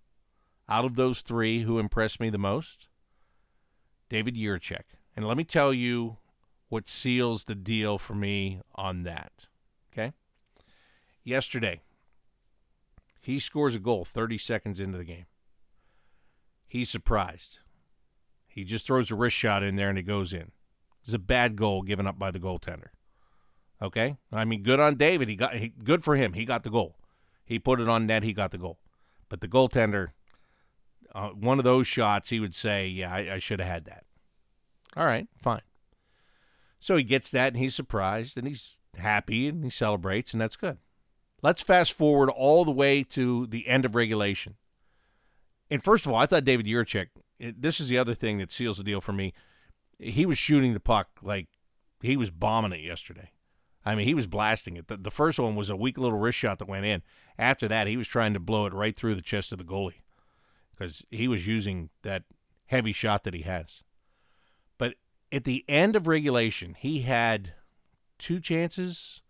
out 0.68 0.84
of 0.84 0.94
those 0.94 1.22
three, 1.22 1.62
who 1.62 1.78
impressed 1.78 2.20
me 2.20 2.30
the 2.30 2.38
most? 2.38 2.86
David 4.08 4.36
Jiricek. 4.36 4.84
And 5.16 5.26
let 5.26 5.36
me 5.36 5.44
tell 5.44 5.74
you 5.74 6.18
what 6.68 6.88
seals 6.88 7.44
the 7.44 7.54
deal 7.54 7.98
for 7.98 8.14
me 8.14 8.60
on 8.74 9.02
that. 9.02 9.46
Okay? 9.92 10.12
Yesterday, 11.24 11.80
he 13.22 13.38
scores 13.38 13.74
a 13.74 13.78
goal 13.78 14.04
30 14.04 14.36
seconds 14.36 14.80
into 14.80 14.98
the 14.98 15.04
game. 15.04 15.26
He's 16.66 16.90
surprised. 16.90 17.60
He 18.48 18.64
just 18.64 18.86
throws 18.86 19.10
a 19.10 19.14
wrist 19.14 19.36
shot 19.36 19.62
in 19.62 19.76
there 19.76 19.88
and 19.88 19.98
it 19.98 20.02
goes 20.02 20.32
in. 20.32 20.50
It's 21.04 21.14
a 21.14 21.18
bad 21.18 21.56
goal 21.56 21.82
given 21.82 22.06
up 22.06 22.18
by 22.18 22.30
the 22.30 22.40
goaltender. 22.40 22.88
Okay? 23.80 24.16
I 24.32 24.44
mean, 24.44 24.62
good 24.62 24.80
on 24.80 24.96
David. 24.96 25.28
He 25.28 25.36
got 25.36 25.54
he, 25.54 25.68
good 25.68 26.02
for 26.02 26.16
him. 26.16 26.32
He 26.32 26.44
got 26.44 26.64
the 26.64 26.70
goal. 26.70 26.96
He 27.44 27.58
put 27.58 27.80
it 27.80 27.88
on 27.88 28.06
net. 28.06 28.22
He 28.22 28.32
got 28.32 28.50
the 28.50 28.58
goal. 28.58 28.78
But 29.28 29.40
the 29.40 29.48
goaltender, 29.48 30.08
uh, 31.14 31.30
one 31.30 31.58
of 31.58 31.64
those 31.64 31.86
shots, 31.86 32.30
he 32.30 32.38
would 32.38 32.54
say, 32.54 32.86
"Yeah, 32.86 33.12
I, 33.12 33.34
I 33.34 33.38
should 33.38 33.58
have 33.58 33.68
had 33.68 33.84
that." 33.86 34.04
All 34.96 35.06
right, 35.06 35.26
fine. 35.36 35.62
So 36.78 36.96
he 36.96 37.04
gets 37.04 37.30
that 37.30 37.54
and 37.54 37.62
he's 37.62 37.74
surprised 37.74 38.36
and 38.36 38.46
he's 38.46 38.78
happy 38.96 39.48
and 39.48 39.64
he 39.64 39.70
celebrates 39.70 40.32
and 40.32 40.40
that's 40.40 40.56
good. 40.56 40.78
Let's 41.42 41.62
fast 41.62 41.92
forward 41.92 42.30
all 42.30 42.64
the 42.64 42.70
way 42.70 43.02
to 43.04 43.46
the 43.46 43.66
end 43.66 43.84
of 43.84 43.94
regulation. 43.94 44.56
And 45.70 45.82
first 45.82 46.06
of 46.06 46.12
all, 46.12 46.18
I 46.18 46.26
thought 46.26 46.44
David 46.44 46.66
Jiricek, 46.66 47.08
this 47.40 47.80
is 47.80 47.88
the 47.88 47.98
other 47.98 48.14
thing 48.14 48.38
that 48.38 48.52
seals 48.52 48.78
the 48.78 48.84
deal 48.84 49.00
for 49.00 49.12
me. 49.12 49.32
He 49.98 50.24
was 50.24 50.38
shooting 50.38 50.74
the 50.74 50.80
puck 50.80 51.08
like 51.22 51.48
he 52.00 52.16
was 52.16 52.30
bombing 52.30 52.72
it 52.72 52.84
yesterday. 52.84 53.30
I 53.84 53.94
mean, 53.96 54.06
he 54.06 54.14
was 54.14 54.26
blasting 54.28 54.76
it. 54.76 54.86
The, 54.86 54.96
the 54.96 55.10
first 55.10 55.40
one 55.40 55.56
was 55.56 55.70
a 55.70 55.76
weak 55.76 55.98
little 55.98 56.18
wrist 56.18 56.38
shot 56.38 56.58
that 56.60 56.68
went 56.68 56.84
in. 56.84 57.02
After 57.38 57.66
that, 57.68 57.88
he 57.88 57.96
was 57.96 58.06
trying 58.06 58.34
to 58.34 58.40
blow 58.40 58.66
it 58.66 58.72
right 58.72 58.94
through 58.94 59.16
the 59.16 59.22
chest 59.22 59.50
of 59.50 59.58
the 59.58 59.64
goalie 59.64 60.02
because 60.70 61.02
he 61.10 61.26
was 61.26 61.46
using 61.46 61.90
that 62.02 62.22
heavy 62.66 62.92
shot 62.92 63.24
that 63.24 63.34
he 63.34 63.42
has. 63.42 63.82
But 64.78 64.94
at 65.32 65.44
the 65.44 65.64
end 65.68 65.96
of 65.96 66.06
regulation, 66.06 66.76
he 66.78 67.00
had 67.00 67.54
two 68.18 68.38
chances 68.38 69.21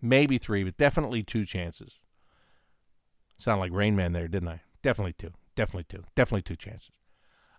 maybe 0.00 0.38
three, 0.38 0.64
but 0.64 0.76
definitely 0.76 1.22
two 1.22 1.44
chances. 1.44 2.00
Sound 3.38 3.60
like 3.60 3.72
Rain 3.72 3.94
Man 3.96 4.12
there, 4.12 4.28
didn't 4.28 4.48
I? 4.48 4.62
Definitely 4.82 5.14
two. 5.14 5.32
Definitely 5.54 5.84
two. 5.84 6.04
Definitely 6.14 6.42
two 6.42 6.56
chances. 6.56 6.90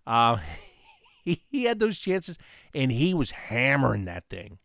Uh, 0.06 0.38
he, 1.24 1.44
he 1.50 1.64
had 1.66 1.80
those 1.80 2.00
chances, 2.00 2.38
and 2.74 2.92
he 2.92 3.14
was 3.14 3.32
hammering 3.32 4.06
that 4.06 4.30
thing. 4.30 4.60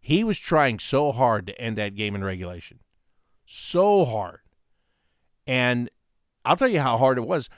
He 0.00 0.24
was 0.24 0.38
trying 0.38 0.78
so 0.78 1.12
hard 1.12 1.46
to 1.46 1.60
end 1.60 1.76
that 1.76 1.94
game 1.94 2.14
in 2.14 2.24
regulation. 2.24 2.80
So 3.44 4.04
hard. 4.04 4.40
And 5.46 5.90
I'll 6.44 6.56
tell 6.56 6.68
you 6.68 6.80
how 6.80 6.96
hard 6.96 7.18
it 7.18 7.26
was. 7.26 7.50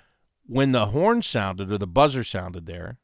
When 0.45 0.73
the 0.73 0.87
horn 0.87 1.23
sounded 1.23 1.71
or 1.71 1.79
the 1.79 1.87
buzzer 1.87 2.25
sounded 2.25 2.67
there, 2.67 2.99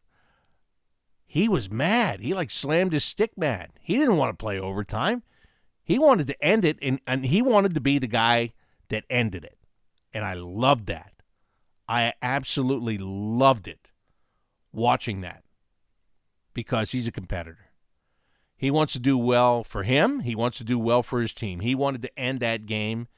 he 1.24 1.48
was 1.48 1.70
mad. 1.70 2.20
He 2.20 2.34
like 2.34 2.50
slammed 2.50 2.92
his 2.92 3.04
stick 3.04 3.32
mad. 3.36 3.70
He 3.80 3.96
didn't 3.96 4.16
want 4.16 4.36
to 4.36 4.42
play 4.42 4.58
overtime. 4.58 5.22
He 5.88 5.98
wanted 5.98 6.26
to 6.26 6.44
end 6.44 6.66
it, 6.66 6.76
and, 6.82 7.00
and 7.06 7.24
he 7.24 7.40
wanted 7.40 7.72
to 7.72 7.80
be 7.80 7.98
the 7.98 8.06
guy 8.06 8.52
that 8.90 9.04
ended 9.08 9.42
it. 9.42 9.56
And 10.12 10.22
I 10.22 10.34
loved 10.34 10.84
that. 10.88 11.14
I 11.88 12.12
absolutely 12.20 12.98
loved 12.98 13.66
it 13.66 13.90
watching 14.70 15.22
that 15.22 15.44
because 16.52 16.90
he's 16.90 17.06
a 17.06 17.10
competitor. 17.10 17.70
He 18.54 18.70
wants 18.70 18.92
to 18.92 18.98
do 18.98 19.16
well 19.16 19.64
for 19.64 19.82
him, 19.84 20.20
he 20.20 20.34
wants 20.34 20.58
to 20.58 20.64
do 20.64 20.78
well 20.78 21.02
for 21.02 21.22
his 21.22 21.32
team. 21.32 21.60
He 21.60 21.74
wanted 21.74 22.02
to 22.02 22.18
end 22.18 22.40
that 22.40 22.66
game 22.66 23.08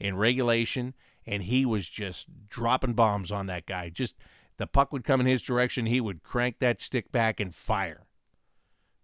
in 0.00 0.16
regulation, 0.16 0.94
and 1.24 1.44
he 1.44 1.64
was 1.64 1.88
just 1.88 2.48
dropping 2.48 2.94
bombs 2.94 3.30
on 3.30 3.46
that 3.46 3.66
guy. 3.66 3.88
Just 3.88 4.16
the 4.56 4.66
puck 4.66 4.92
would 4.92 5.04
come 5.04 5.20
in 5.20 5.26
his 5.26 5.42
direction, 5.42 5.86
he 5.86 6.00
would 6.00 6.24
crank 6.24 6.58
that 6.58 6.80
stick 6.80 7.12
back 7.12 7.38
and 7.38 7.54
fire. 7.54 8.08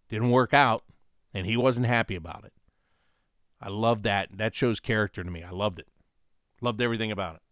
Didn't 0.08 0.30
work 0.30 0.52
out, 0.52 0.82
and 1.32 1.46
he 1.46 1.56
wasn't 1.56 1.86
happy 1.86 2.16
about 2.16 2.42
it. 2.44 2.52
I 3.62 3.68
love 3.68 4.02
that. 4.02 4.28
That 4.36 4.54
shows 4.54 4.80
character 4.80 5.22
to 5.22 5.30
me. 5.30 5.42
I 5.42 5.50
loved 5.50 5.78
it. 5.78 5.88
Loved 6.60 6.82
everything 6.82 7.12
about 7.12 7.36
it. 7.36 7.42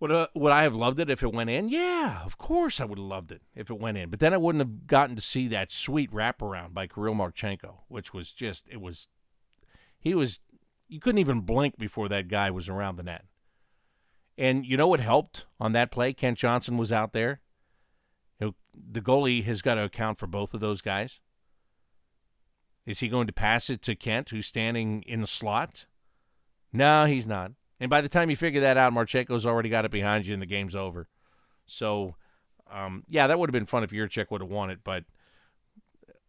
Would 0.00 0.10
uh, 0.10 0.28
would 0.34 0.52
I 0.52 0.62
have 0.62 0.74
loved 0.74 0.98
it 0.98 1.10
if 1.10 1.22
it 1.22 1.32
went 1.32 1.50
in? 1.50 1.68
Yeah, 1.68 2.22
of 2.24 2.38
course 2.38 2.80
I 2.80 2.86
would 2.86 2.98
have 2.98 3.06
loved 3.06 3.30
it 3.30 3.42
if 3.54 3.68
it 3.68 3.78
went 3.78 3.98
in. 3.98 4.08
But 4.08 4.18
then 4.18 4.32
I 4.32 4.38
wouldn't 4.38 4.62
have 4.62 4.86
gotten 4.86 5.14
to 5.14 5.20
see 5.20 5.46
that 5.48 5.70
sweet 5.70 6.10
wraparound 6.10 6.72
by 6.72 6.86
Kirill 6.86 7.14
Marchenko, 7.14 7.80
which 7.88 8.14
was 8.14 8.32
just 8.32 8.66
it 8.70 8.80
was 8.80 9.08
he 9.98 10.14
was 10.14 10.40
you 10.88 11.00
couldn't 11.00 11.18
even 11.18 11.42
blink 11.42 11.76
before 11.76 12.08
that 12.08 12.28
guy 12.28 12.50
was 12.50 12.68
around 12.68 12.96
the 12.96 13.02
net. 13.02 13.26
And 14.38 14.64
you 14.64 14.78
know 14.78 14.88
what 14.88 15.00
helped 15.00 15.44
on 15.60 15.72
that 15.72 15.90
play? 15.90 16.14
Kent 16.14 16.38
Johnson 16.38 16.78
was 16.78 16.90
out 16.90 17.12
there. 17.12 17.42
You 18.40 18.46
know, 18.46 18.54
the 18.74 19.02
goalie 19.02 19.44
has 19.44 19.60
got 19.60 19.74
to 19.74 19.84
account 19.84 20.16
for 20.16 20.26
both 20.26 20.54
of 20.54 20.60
those 20.60 20.80
guys. 20.80 21.20
Is 22.90 23.00
he 23.00 23.08
going 23.08 23.26
to 23.28 23.32
pass 23.32 23.70
it 23.70 23.82
to 23.82 23.94
Kent, 23.94 24.30
who's 24.30 24.46
standing 24.46 25.02
in 25.06 25.20
the 25.20 25.26
slot? 25.26 25.86
No, 26.72 27.06
he's 27.06 27.26
not. 27.26 27.52
And 27.78 27.88
by 27.88 28.00
the 28.00 28.08
time 28.08 28.28
you 28.28 28.36
figure 28.36 28.60
that 28.60 28.76
out, 28.76 28.92
Marchenko's 28.92 29.46
already 29.46 29.68
got 29.68 29.84
it 29.84 29.90
behind 29.90 30.26
you 30.26 30.34
and 30.34 30.42
the 30.42 30.46
game's 30.46 30.74
over. 30.74 31.08
So, 31.66 32.16
um, 32.70 33.04
yeah, 33.08 33.26
that 33.26 33.38
would 33.38 33.48
have 33.48 33.52
been 33.52 33.66
fun 33.66 33.84
if 33.84 33.90
Jiricek 33.90 34.30
would 34.30 34.40
have 34.42 34.50
won 34.50 34.70
it, 34.70 34.80
but 34.84 35.04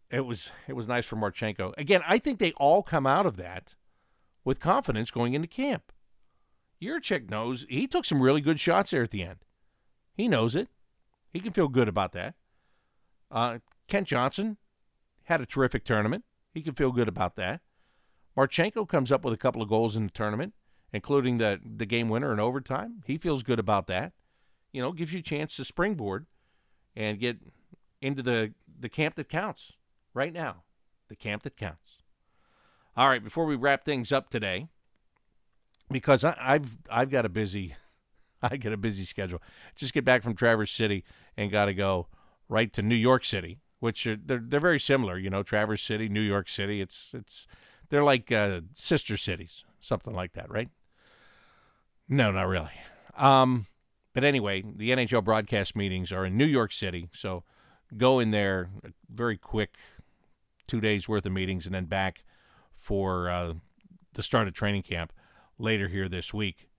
it 0.09 0.25
was 0.25 0.49
it 0.67 0.73
was 0.73 0.87
nice 0.87 1.05
for 1.05 1.15
Marchenko. 1.15 1.73
Again, 1.77 2.01
I 2.07 2.19
think 2.19 2.39
they 2.39 2.51
all 2.53 2.83
come 2.83 3.07
out 3.07 3.25
of 3.25 3.37
that 3.37 3.75
with 4.43 4.59
confidence 4.59 5.11
going 5.11 5.33
into 5.33 5.47
camp. 5.47 5.91
Jiricek 6.81 7.29
knows 7.29 7.65
he 7.69 7.87
took 7.87 8.05
some 8.05 8.21
really 8.21 8.41
good 8.41 8.59
shots 8.59 8.91
there 8.91 9.03
at 9.03 9.11
the 9.11 9.23
end. 9.23 9.39
He 10.13 10.27
knows 10.27 10.55
it. 10.55 10.67
He 11.31 11.39
can 11.39 11.53
feel 11.53 11.67
good 11.67 11.87
about 11.87 12.11
that. 12.13 12.35
Uh, 13.29 13.59
Kent 13.87 14.07
Johnson 14.07 14.57
had 15.23 15.41
a 15.41 15.45
terrific 15.45 15.85
tournament. 15.85 16.23
He 16.53 16.61
can 16.61 16.73
feel 16.73 16.91
good 16.91 17.07
about 17.07 17.35
that. 17.37 17.61
Marchenko 18.37 18.87
comes 18.87 19.11
up 19.11 19.23
with 19.23 19.33
a 19.33 19.37
couple 19.37 19.61
of 19.61 19.69
goals 19.69 19.95
in 19.95 20.05
the 20.05 20.11
tournament, 20.11 20.53
including 20.93 21.37
the 21.37 21.59
the 21.63 21.85
game 21.85 22.09
winner 22.09 22.31
in 22.33 22.39
overtime. 22.39 23.01
He 23.05 23.17
feels 23.17 23.43
good 23.43 23.59
about 23.59 23.87
that. 23.87 24.13
You 24.71 24.81
know, 24.81 24.91
gives 24.91 25.13
you 25.13 25.19
a 25.19 25.23
chance 25.23 25.55
to 25.57 25.65
springboard 25.65 26.27
and 26.95 27.19
get 27.19 27.37
into 28.01 28.23
the 28.23 28.53
the 28.79 28.89
camp 28.89 29.15
that 29.15 29.29
counts 29.29 29.73
right 30.13 30.33
now. 30.33 30.63
The 31.09 31.15
camp 31.15 31.43
that 31.43 31.57
counts. 31.57 31.99
All 32.95 33.09
right, 33.09 33.23
before 33.23 33.45
we 33.45 33.55
wrap 33.55 33.83
things 33.83 34.11
up 34.11 34.29
today, 34.29 34.67
because 35.89 36.23
I, 36.23 36.35
I've 36.39 36.77
I've 36.89 37.09
got 37.09 37.25
a 37.25 37.29
busy 37.29 37.75
I 38.41 38.57
get 38.57 38.73
a 38.73 38.77
busy 38.77 39.05
schedule. 39.05 39.41
Just 39.75 39.93
get 39.93 40.05
back 40.05 40.23
from 40.23 40.35
Traverse 40.35 40.71
City 40.71 41.03
and 41.37 41.51
got 41.51 41.65
to 41.65 41.73
go 41.73 42.07
right 42.49 42.71
to 42.73 42.81
New 42.81 42.95
York 42.95 43.23
City 43.23 43.59
which 43.81 44.05
are 44.07 44.15
they're 44.15 44.41
they're 44.41 44.61
very 44.61 44.79
similar. 44.79 45.17
You 45.17 45.29
know, 45.29 45.43
Traverse 45.43 45.81
City, 45.81 46.07
New 46.07 46.21
York 46.21 46.47
City. 46.47 46.79
It's 46.79 47.11
it's 47.13 47.47
they're 47.89 48.03
like 48.03 48.31
uh, 48.31 48.61
sister 48.75 49.17
cities, 49.17 49.65
something 49.81 50.13
like 50.13 50.31
that, 50.33 50.49
right? 50.49 50.69
No, 52.07 52.31
not 52.31 52.47
really. 52.47 52.71
Um, 53.17 53.65
but 54.13 54.23
anyway, 54.23 54.61
the 54.61 54.91
NHL 54.91 55.23
broadcast 55.23 55.75
meetings 55.75 56.11
are 56.11 56.25
in 56.25 56.37
New 56.37 56.45
York 56.45 56.71
City, 56.71 57.09
so 57.11 57.43
go 57.97 58.19
in 58.19 58.31
there. 58.31 58.69
Very 59.09 59.37
quick, 59.37 59.73
two 60.67 60.79
days 60.79 61.09
worth 61.09 61.25
of 61.25 61.31
meetings, 61.31 61.65
and 61.65 61.73
then 61.73 61.85
back 61.85 62.23
for 62.71 63.29
uh, 63.29 63.53
the 64.13 64.23
start 64.23 64.47
of 64.47 64.53
training 64.53 64.83
camp 64.83 65.11
later 65.57 65.87
here 65.87 66.07
this 66.07 66.33
week. 66.33 66.69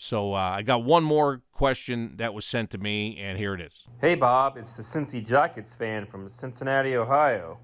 So 0.00 0.32
uh, 0.32 0.38
I 0.38 0.62
got 0.62 0.84
one 0.84 1.02
more 1.02 1.42
question 1.50 2.14
that 2.18 2.32
was 2.32 2.46
sent 2.46 2.70
to 2.70 2.78
me, 2.78 3.18
and 3.18 3.36
here 3.36 3.52
it 3.54 3.60
is. 3.60 3.82
Hey, 4.00 4.14
Bob, 4.14 4.56
it's 4.56 4.72
the 4.72 4.82
Cincy 4.82 5.26
Jackets 5.26 5.74
fan 5.74 6.06
from 6.06 6.28
Cincinnati, 6.28 6.94
Ohio. 6.94 7.58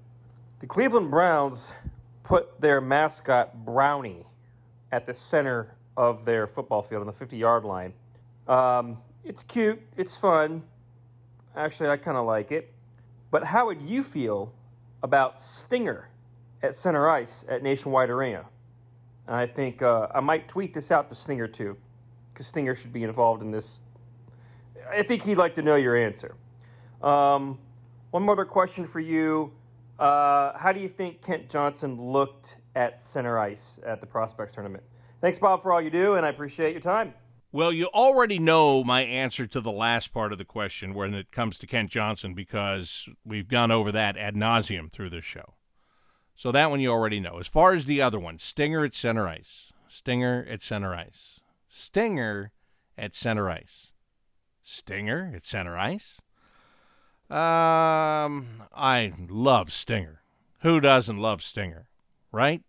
The 0.59 0.67
Cleveland 0.67 1.09
Browns 1.09 1.71
put 2.25 2.59
their 2.59 2.81
mascot, 2.81 3.63
Brownie, 3.63 4.25
at 4.91 5.07
the 5.07 5.13
center 5.13 5.75
of 5.95 6.25
their 6.25 6.45
football 6.45 6.81
field 6.81 6.99
on 6.99 7.07
the 7.07 7.13
50 7.13 7.37
yard 7.37 7.63
line. 7.63 7.93
Um, 8.49 8.97
it's 9.23 9.41
cute, 9.43 9.81
it's 9.95 10.17
fun. 10.17 10.61
Actually, 11.55 11.87
I 11.87 11.95
kind 11.95 12.17
of 12.17 12.25
like 12.25 12.51
it. 12.51 12.73
But 13.31 13.45
how 13.45 13.67
would 13.67 13.81
you 13.81 14.03
feel 14.03 14.51
about 15.01 15.41
Stinger 15.41 16.09
at 16.61 16.77
center 16.77 17.09
ice 17.09 17.45
at 17.47 17.63
Nationwide 17.63 18.09
Arena? 18.09 18.43
And 19.25 19.37
I 19.37 19.47
think 19.47 19.81
uh, 19.81 20.07
I 20.13 20.19
might 20.19 20.49
tweet 20.49 20.73
this 20.73 20.91
out 20.91 21.07
to 21.07 21.15
Stinger 21.15 21.47
too 21.47 21.77
Stinger 22.43 22.75
should 22.75 22.93
be 22.93 23.03
involved 23.03 23.41
in 23.41 23.51
this. 23.51 23.79
I 24.89 25.03
think 25.03 25.23
he'd 25.23 25.37
like 25.37 25.55
to 25.55 25.61
know 25.61 25.75
your 25.75 25.95
answer. 25.95 26.35
Um, 27.01 27.59
one 28.11 28.23
more 28.23 28.45
question 28.45 28.87
for 28.87 28.99
you. 28.99 29.51
Uh, 29.99 30.57
how 30.57 30.71
do 30.71 30.79
you 30.79 30.89
think 30.89 31.21
Kent 31.21 31.49
Johnson 31.49 32.01
looked 32.01 32.57
at 32.75 33.01
center 33.01 33.39
ice 33.39 33.79
at 33.85 34.01
the 34.01 34.07
Prospects 34.07 34.53
tournament? 34.53 34.83
Thanks, 35.21 35.39
Bob, 35.39 35.61
for 35.61 35.71
all 35.71 35.81
you 35.81 35.89
do, 35.89 36.15
and 36.15 36.25
I 36.25 36.29
appreciate 36.29 36.71
your 36.71 36.81
time. 36.81 37.13
Well, 37.51 37.71
you 37.71 37.85
already 37.87 38.37
know 38.37 38.83
my 38.83 39.01
answer 39.01 39.47
to 39.47 39.61
the 39.61 39.71
last 39.71 40.11
part 40.11 40.33
of 40.33 40.37
the 40.37 40.43
question 40.43 40.93
when 40.93 41.13
it 41.13 41.31
comes 41.31 41.57
to 41.59 41.67
Kent 41.67 41.89
Johnson 41.89 42.33
because 42.33 43.07
we've 43.25 43.47
gone 43.47 43.71
over 43.71 43.93
that 43.93 44.17
ad 44.17 44.35
nauseum 44.35 44.91
through 44.91 45.09
this 45.09 45.23
show. 45.23 45.53
So 46.35 46.51
that 46.51 46.69
one 46.69 46.81
you 46.81 46.91
already 46.91 47.21
know. 47.21 47.39
As 47.39 47.47
far 47.47 47.71
as 47.71 47.85
the 47.85 48.01
other 48.01 48.19
one, 48.19 48.39
Stinger 48.39 48.83
at 48.83 48.93
center 48.93 49.25
ice. 49.25 49.71
Stinger 49.87 50.45
at 50.49 50.61
center 50.61 50.93
ice. 50.93 51.39
Stinger 51.75 52.53
at 52.97 53.13
center 53.13 53.49
ice. 53.49 53.91
Stinger 54.63 55.33
at 55.35 55.43
center 55.43 55.77
ice. 55.77 56.21
Um, 57.29 58.63
I 58.73 59.11
love 59.27 59.73
Stinger. 59.73 60.21
Who 60.61 60.79
doesn't 60.79 61.17
love 61.17 61.43
Stinger, 61.43 61.89
right? 62.31 62.63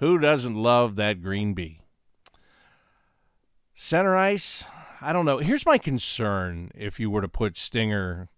Who 0.00 0.18
doesn't 0.18 0.54
love 0.54 0.96
that 0.96 1.22
green 1.22 1.54
bee? 1.54 1.80
Center 3.74 4.18
ice, 4.18 4.64
I 5.00 5.14
don't 5.14 5.24
know. 5.24 5.38
Here's 5.38 5.64
my 5.64 5.78
concern 5.78 6.70
if 6.74 7.00
you 7.00 7.08
were 7.10 7.22
to 7.22 7.28
put 7.28 7.56
Stinger, 7.56 8.28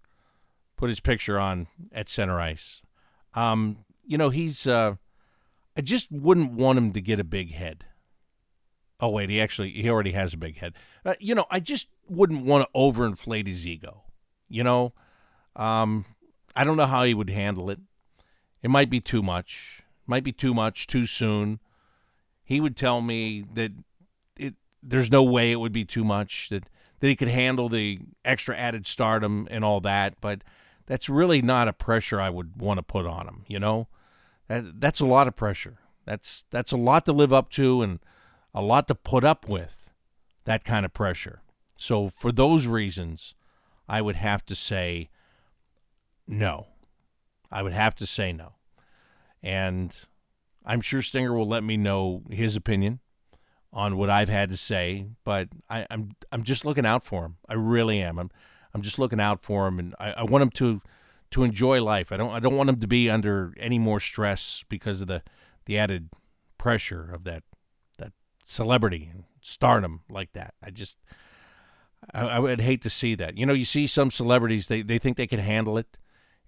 put 0.76 0.90
his 0.90 1.00
picture 1.00 1.40
on 1.40 1.66
at 1.90 2.08
center 2.08 2.40
ice. 2.40 2.82
Um, 3.34 3.78
you 4.06 4.16
know, 4.16 4.30
he's, 4.30 4.68
uh, 4.68 4.94
I 5.76 5.80
just 5.80 6.06
wouldn't 6.12 6.52
want 6.52 6.78
him 6.78 6.92
to 6.92 7.00
get 7.00 7.18
a 7.18 7.24
big 7.24 7.52
head. 7.52 7.86
Oh 9.00 9.08
wait, 9.08 9.30
he 9.30 9.40
actually 9.40 9.70
he 9.70 9.88
already 9.88 10.12
has 10.12 10.34
a 10.34 10.38
big 10.38 10.58
head. 10.58 10.74
Uh, 11.04 11.14
you 11.18 11.34
know, 11.34 11.46
I 11.50 11.60
just 11.60 11.88
wouldn't 12.08 12.44
want 12.44 12.66
to 12.66 12.78
overinflate 12.78 13.46
his 13.46 13.66
ego. 13.66 14.02
You 14.48 14.64
know, 14.64 14.92
um, 15.56 16.04
I 16.54 16.64
don't 16.64 16.76
know 16.76 16.86
how 16.86 17.04
he 17.04 17.14
would 17.14 17.30
handle 17.30 17.70
it. 17.70 17.80
It 18.62 18.70
might 18.70 18.90
be 18.90 19.00
too 19.00 19.22
much. 19.22 19.82
Might 20.06 20.24
be 20.24 20.32
too 20.32 20.54
much 20.54 20.86
too 20.86 21.06
soon. 21.06 21.60
He 22.44 22.60
would 22.60 22.76
tell 22.76 23.00
me 23.00 23.44
that 23.54 23.72
it 24.36 24.54
there's 24.82 25.10
no 25.10 25.22
way 25.22 25.50
it 25.50 25.60
would 25.60 25.72
be 25.72 25.84
too 25.84 26.04
much 26.04 26.48
that 26.50 26.64
that 27.00 27.08
he 27.08 27.16
could 27.16 27.28
handle 27.28 27.68
the 27.68 27.98
extra 28.24 28.56
added 28.56 28.86
stardom 28.86 29.48
and 29.50 29.64
all 29.64 29.80
that, 29.80 30.20
but 30.20 30.42
that's 30.86 31.08
really 31.08 31.42
not 31.42 31.68
a 31.68 31.72
pressure 31.72 32.20
I 32.20 32.30
would 32.30 32.60
want 32.60 32.78
to 32.78 32.82
put 32.82 33.06
on 33.06 33.26
him, 33.26 33.44
you 33.46 33.58
know? 33.58 33.88
That 34.48 34.80
that's 34.80 35.00
a 35.00 35.06
lot 35.06 35.28
of 35.28 35.36
pressure. 35.36 35.78
That's 36.04 36.44
that's 36.50 36.72
a 36.72 36.76
lot 36.76 37.06
to 37.06 37.12
live 37.12 37.32
up 37.32 37.50
to 37.50 37.82
and 37.82 37.98
a 38.54 38.62
lot 38.62 38.88
to 38.88 38.94
put 38.94 39.24
up 39.24 39.48
with 39.48 39.90
that 40.44 40.64
kind 40.64 40.84
of 40.84 40.92
pressure. 40.92 41.42
So, 41.76 42.08
for 42.08 42.30
those 42.30 42.66
reasons, 42.66 43.34
I 43.88 44.00
would 44.00 44.16
have 44.16 44.46
to 44.46 44.54
say 44.54 45.10
no. 46.26 46.68
I 47.50 47.62
would 47.62 47.72
have 47.72 47.94
to 47.96 48.06
say 48.06 48.32
no. 48.32 48.54
And 49.42 49.96
I'm 50.64 50.80
sure 50.80 51.02
Stinger 51.02 51.34
will 51.34 51.48
let 51.48 51.64
me 51.64 51.76
know 51.76 52.22
his 52.30 52.56
opinion 52.56 53.00
on 53.72 53.96
what 53.96 54.08
I've 54.08 54.28
had 54.28 54.50
to 54.50 54.56
say, 54.56 55.06
but 55.24 55.48
I, 55.68 55.80
am 55.80 55.86
I'm, 55.90 56.10
I'm 56.30 56.42
just 56.44 56.64
looking 56.64 56.86
out 56.86 57.04
for 57.04 57.24
him. 57.24 57.36
I 57.48 57.54
really 57.54 58.00
am. 58.00 58.18
I'm 58.18 58.30
I'm 58.72 58.82
just 58.82 58.98
looking 58.98 59.20
out 59.20 59.42
for 59.42 59.68
him, 59.68 59.78
and 59.78 59.94
I, 60.00 60.12
I 60.12 60.22
want 60.24 60.42
him 60.42 60.50
to 60.50 60.80
to 61.32 61.42
enjoy 61.42 61.82
life. 61.82 62.12
I 62.12 62.16
don't 62.16 62.30
I 62.30 62.40
don't 62.40 62.56
want 62.56 62.70
him 62.70 62.80
to 62.80 62.86
be 62.86 63.10
under 63.10 63.52
any 63.58 63.78
more 63.78 64.00
stress 64.00 64.64
because 64.68 65.00
of 65.00 65.08
the 65.08 65.22
the 65.66 65.76
added 65.76 66.10
pressure 66.56 67.10
of 67.12 67.24
that 67.24 67.42
celebrity 68.44 69.10
and 69.12 69.24
stardom 69.40 70.02
like 70.08 70.32
that. 70.34 70.54
I 70.62 70.70
just, 70.70 70.96
I, 72.12 72.20
I, 72.22 72.38
would 72.38 72.60
hate 72.60 72.82
to 72.82 72.90
see 72.90 73.14
that. 73.16 73.36
You 73.36 73.46
know, 73.46 73.52
you 73.52 73.64
see 73.64 73.86
some 73.86 74.10
celebrities, 74.10 74.68
they, 74.68 74.82
they 74.82 74.98
think 74.98 75.16
they 75.16 75.26
can 75.26 75.40
handle 75.40 75.76
it, 75.76 75.96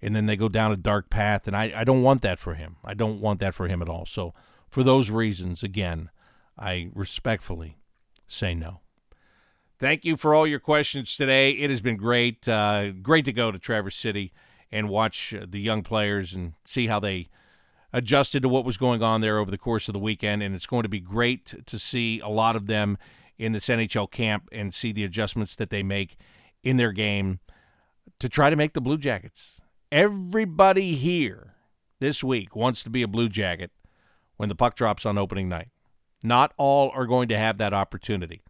and 0.01 0.15
then 0.15 0.27
they 0.27 0.37
go 0.37 0.49
down 0.49 0.71
a 0.71 0.77
dark 0.77 1.11
path, 1.11 1.49
and 1.49 1.57
I, 1.57 1.73
I 1.75 1.85
don't 1.85 2.03
want 2.03 2.23
that 2.23 2.39
for 2.39 2.55
him. 2.55 2.77
I 2.85 2.95
don't 2.95 3.21
want 3.21 3.41
that 3.41 3.55
for 3.55 3.67
him 3.67 3.83
at 3.83 3.89
all. 3.89 4.07
So, 4.07 4.35
for 4.69 4.83
those 4.83 5.11
reasons, 5.11 5.63
again, 5.63 6.11
I 6.59 6.91
respectfully 6.95 7.79
say 8.27 8.55
no. 8.55 8.81
Thank 9.79 10.05
you 10.05 10.17
for 10.17 10.35
all 10.35 10.47
your 10.47 10.59
questions 10.59 11.17
today. 11.17 11.51
It 11.51 11.71
has 11.71 11.81
been 11.81 11.97
great. 11.97 12.49
Uh, 12.49 12.91
great 12.91 13.25
to 13.27 13.33
go 13.33 13.51
to 13.51 13.59
Traverse 13.59 13.97
City 13.97 14.33
and 14.73 14.89
watch 14.89 15.35
the 15.47 15.61
young 15.61 15.83
players 15.83 16.35
and 16.35 16.55
see 16.65 16.87
how 16.87 16.99
they 16.99 17.29
adjusted 17.97 18.43
to 18.43 18.49
what 18.49 18.67
was 18.67 18.77
going 18.77 19.03
on 19.03 19.23
there 19.23 19.39
over 19.39 19.51
the 19.51 19.57
course 19.57 19.89
of 19.89 19.95
the 19.95 19.99
weekend, 19.99 20.43
and 20.43 20.55
it's 20.55 20.67
going 20.67 20.83
to 20.83 20.89
be 20.89 21.01
great 21.01 21.55
to 21.65 21.79
see 21.79 22.21
a 22.21 22.29
lot 22.29 22.55
of 22.55 22.67
them 22.67 22.99
in 23.39 23.53
this 23.53 23.69
NHL 23.69 24.11
camp 24.11 24.51
and 24.53 24.75
see 24.75 24.93
the 24.93 25.03
adjustments 25.03 25.55
that 25.55 25.71
they 25.71 25.83
make 25.83 26.19
in 26.63 26.77
their 26.77 26.93
game 26.93 27.41
to 28.19 28.29
try 28.29 28.51
to 28.51 28.57
make 28.57 28.75
the 28.75 28.83
Blue 28.83 28.99
Jackets. 28.99 29.63
Everybody 29.91 30.95
here 30.95 31.55
this 31.99 32.23
week 32.23 32.55
wants 32.55 32.83
to 32.83 32.91
be 32.91 33.01
a 33.01 33.09
Blue 33.09 33.31
Jacket 33.31 33.71
when 34.37 34.51
the 34.51 34.55
puck 34.55 34.77
drops 34.77 35.07
on 35.07 35.17
opening 35.17 35.49
night. 35.49 35.69
Not 36.23 36.53
all 36.59 36.91
are 36.91 37.07
going 37.07 37.29
to 37.29 37.39
have 37.39 37.57
that 37.57 37.73
opportunity. 37.73 38.43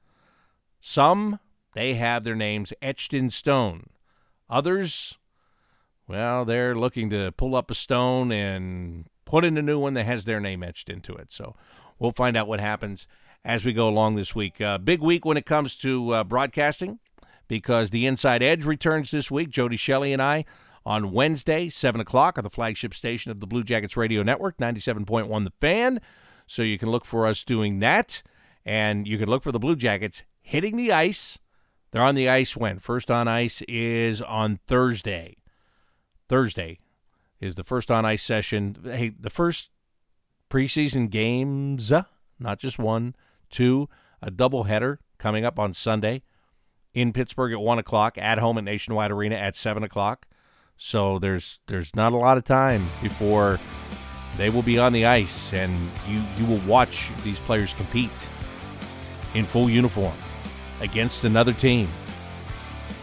Some, 0.80 1.38
they 1.72 1.94
have 1.94 2.24
their 2.24 2.34
names 2.34 2.72
etched 2.82 3.14
in 3.14 3.30
stone. 3.30 3.90
Others, 4.50 5.18
well, 6.08 6.44
they're 6.44 6.74
looking 6.74 7.10
to 7.10 7.30
pull 7.30 7.54
up 7.54 7.70
a 7.70 7.76
stone 7.76 8.32
and 8.32 9.06
put 9.26 9.44
in 9.44 9.58
a 9.58 9.62
new 9.62 9.78
one 9.78 9.92
that 9.94 10.06
has 10.06 10.24
their 10.24 10.40
name 10.40 10.62
etched 10.62 10.88
into 10.88 11.14
it. 11.14 11.32
So 11.32 11.54
we'll 11.98 12.12
find 12.12 12.36
out 12.36 12.48
what 12.48 12.60
happens 12.60 13.06
as 13.44 13.64
we 13.64 13.74
go 13.74 13.88
along 13.88 14.16
this 14.16 14.34
week. 14.34 14.60
Uh, 14.60 14.78
big 14.78 15.02
week 15.02 15.26
when 15.26 15.36
it 15.36 15.44
comes 15.44 15.76
to 15.76 16.14
uh, 16.14 16.24
broadcasting 16.24 16.98
because 17.48 17.90
the 17.90 18.06
Inside 18.06 18.42
Edge 18.42 18.64
returns 18.64 19.10
this 19.10 19.30
week. 19.30 19.50
Jody 19.50 19.76
Shelley 19.76 20.12
and 20.14 20.22
I 20.22 20.46
on 20.86 21.12
Wednesday, 21.12 21.68
7 21.68 22.00
o'clock, 22.00 22.38
on 22.38 22.44
the 22.44 22.50
flagship 22.50 22.94
station 22.94 23.30
of 23.30 23.40
the 23.40 23.46
Blue 23.46 23.64
Jackets 23.64 23.96
Radio 23.96 24.22
Network, 24.22 24.56
97.1 24.56 25.44
The 25.44 25.52
Fan. 25.60 26.00
So 26.46 26.62
you 26.62 26.78
can 26.78 26.90
look 26.90 27.04
for 27.04 27.26
us 27.26 27.44
doing 27.44 27.80
that. 27.80 28.22
And 28.64 29.06
you 29.06 29.18
can 29.18 29.28
look 29.28 29.42
for 29.42 29.52
the 29.52 29.58
Blue 29.58 29.76
Jackets 29.76 30.22
hitting 30.40 30.76
the 30.76 30.92
ice. 30.92 31.38
They're 31.90 32.02
on 32.02 32.14
the 32.14 32.28
ice 32.28 32.56
when? 32.56 32.78
First 32.78 33.10
on 33.10 33.28
ice 33.28 33.62
is 33.68 34.20
on 34.22 34.58
Thursday. 34.66 35.36
Thursday, 36.28 36.78
is 37.40 37.54
the 37.54 37.64
first 37.64 37.90
on 37.90 38.04
ice 38.04 38.22
session. 38.22 38.76
Hey, 38.84 39.10
the 39.10 39.30
first 39.30 39.70
preseason 40.50 41.10
games, 41.10 41.92
uh, 41.92 42.04
not 42.38 42.58
just 42.58 42.78
one, 42.78 43.14
two, 43.50 43.88
a 44.22 44.30
doubleheader 44.30 44.98
coming 45.18 45.44
up 45.44 45.58
on 45.58 45.74
Sunday 45.74 46.22
in 46.94 47.12
Pittsburgh 47.12 47.52
at 47.52 47.60
one 47.60 47.78
o'clock, 47.78 48.16
at 48.16 48.38
home 48.38 48.58
at 48.58 48.64
Nationwide 48.64 49.10
Arena 49.10 49.36
at 49.36 49.54
seven 49.56 49.82
o'clock. 49.82 50.26
So 50.76 51.18
there's 51.18 51.60
there's 51.66 51.94
not 51.94 52.12
a 52.12 52.16
lot 52.16 52.38
of 52.38 52.44
time 52.44 52.86
before 53.02 53.58
they 54.36 54.50
will 54.50 54.62
be 54.62 54.78
on 54.78 54.92
the 54.92 55.06
ice, 55.06 55.52
and 55.52 55.90
you 56.08 56.22
you 56.38 56.46
will 56.46 56.60
watch 56.66 57.10
these 57.24 57.38
players 57.40 57.72
compete 57.74 58.10
in 59.34 59.44
full 59.44 59.68
uniform 59.68 60.14
against 60.80 61.24
another 61.24 61.52
team, 61.52 61.88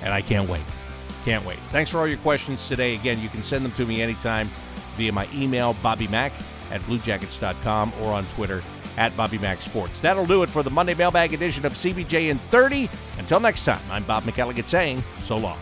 and 0.02 0.14
I 0.14 0.22
can't 0.22 0.50
wait. 0.50 0.64
Can't 1.24 1.46
wait. 1.46 1.60
Thanks 1.72 1.90
for 1.90 2.00
all 2.00 2.08
your 2.08 2.18
questions 2.18 2.68
today. 2.68 2.96
Again, 2.96 3.20
you 3.22 3.30
can 3.30 3.44
send 3.44 3.64
them 3.64 3.72
to 3.74 3.86
me 3.86 4.02
anytime 4.02 4.50
via 4.98 5.12
my 5.12 5.28
email, 5.34 5.74
bobbymack 5.76 6.32
at 6.72 6.82
bluejackets.com 6.82 7.94
or 8.02 8.12
on 8.12 8.26
Twitter 8.28 8.62
at 8.98 9.16
Bobby 9.18 9.38
Mac 9.38 9.62
Sports. 9.62 10.00
That'll 10.02 10.26
do 10.26 10.44
it 10.44 10.50
for 10.50 10.64
the 10.64 10.70
Monday 10.70 10.94
Mailbag 10.94 11.34
edition 11.34 11.66
of 11.66 11.74
CBJ 11.74 12.30
in 12.30 12.38
30. 12.38 12.90
Until 13.18 13.40
next 13.40 13.64
time, 13.64 13.82
I'm 13.90 14.04
Bob 14.04 14.24
McElligott 14.24 14.68
saying 14.68 15.04
so 15.22 15.38
long. 15.38 15.58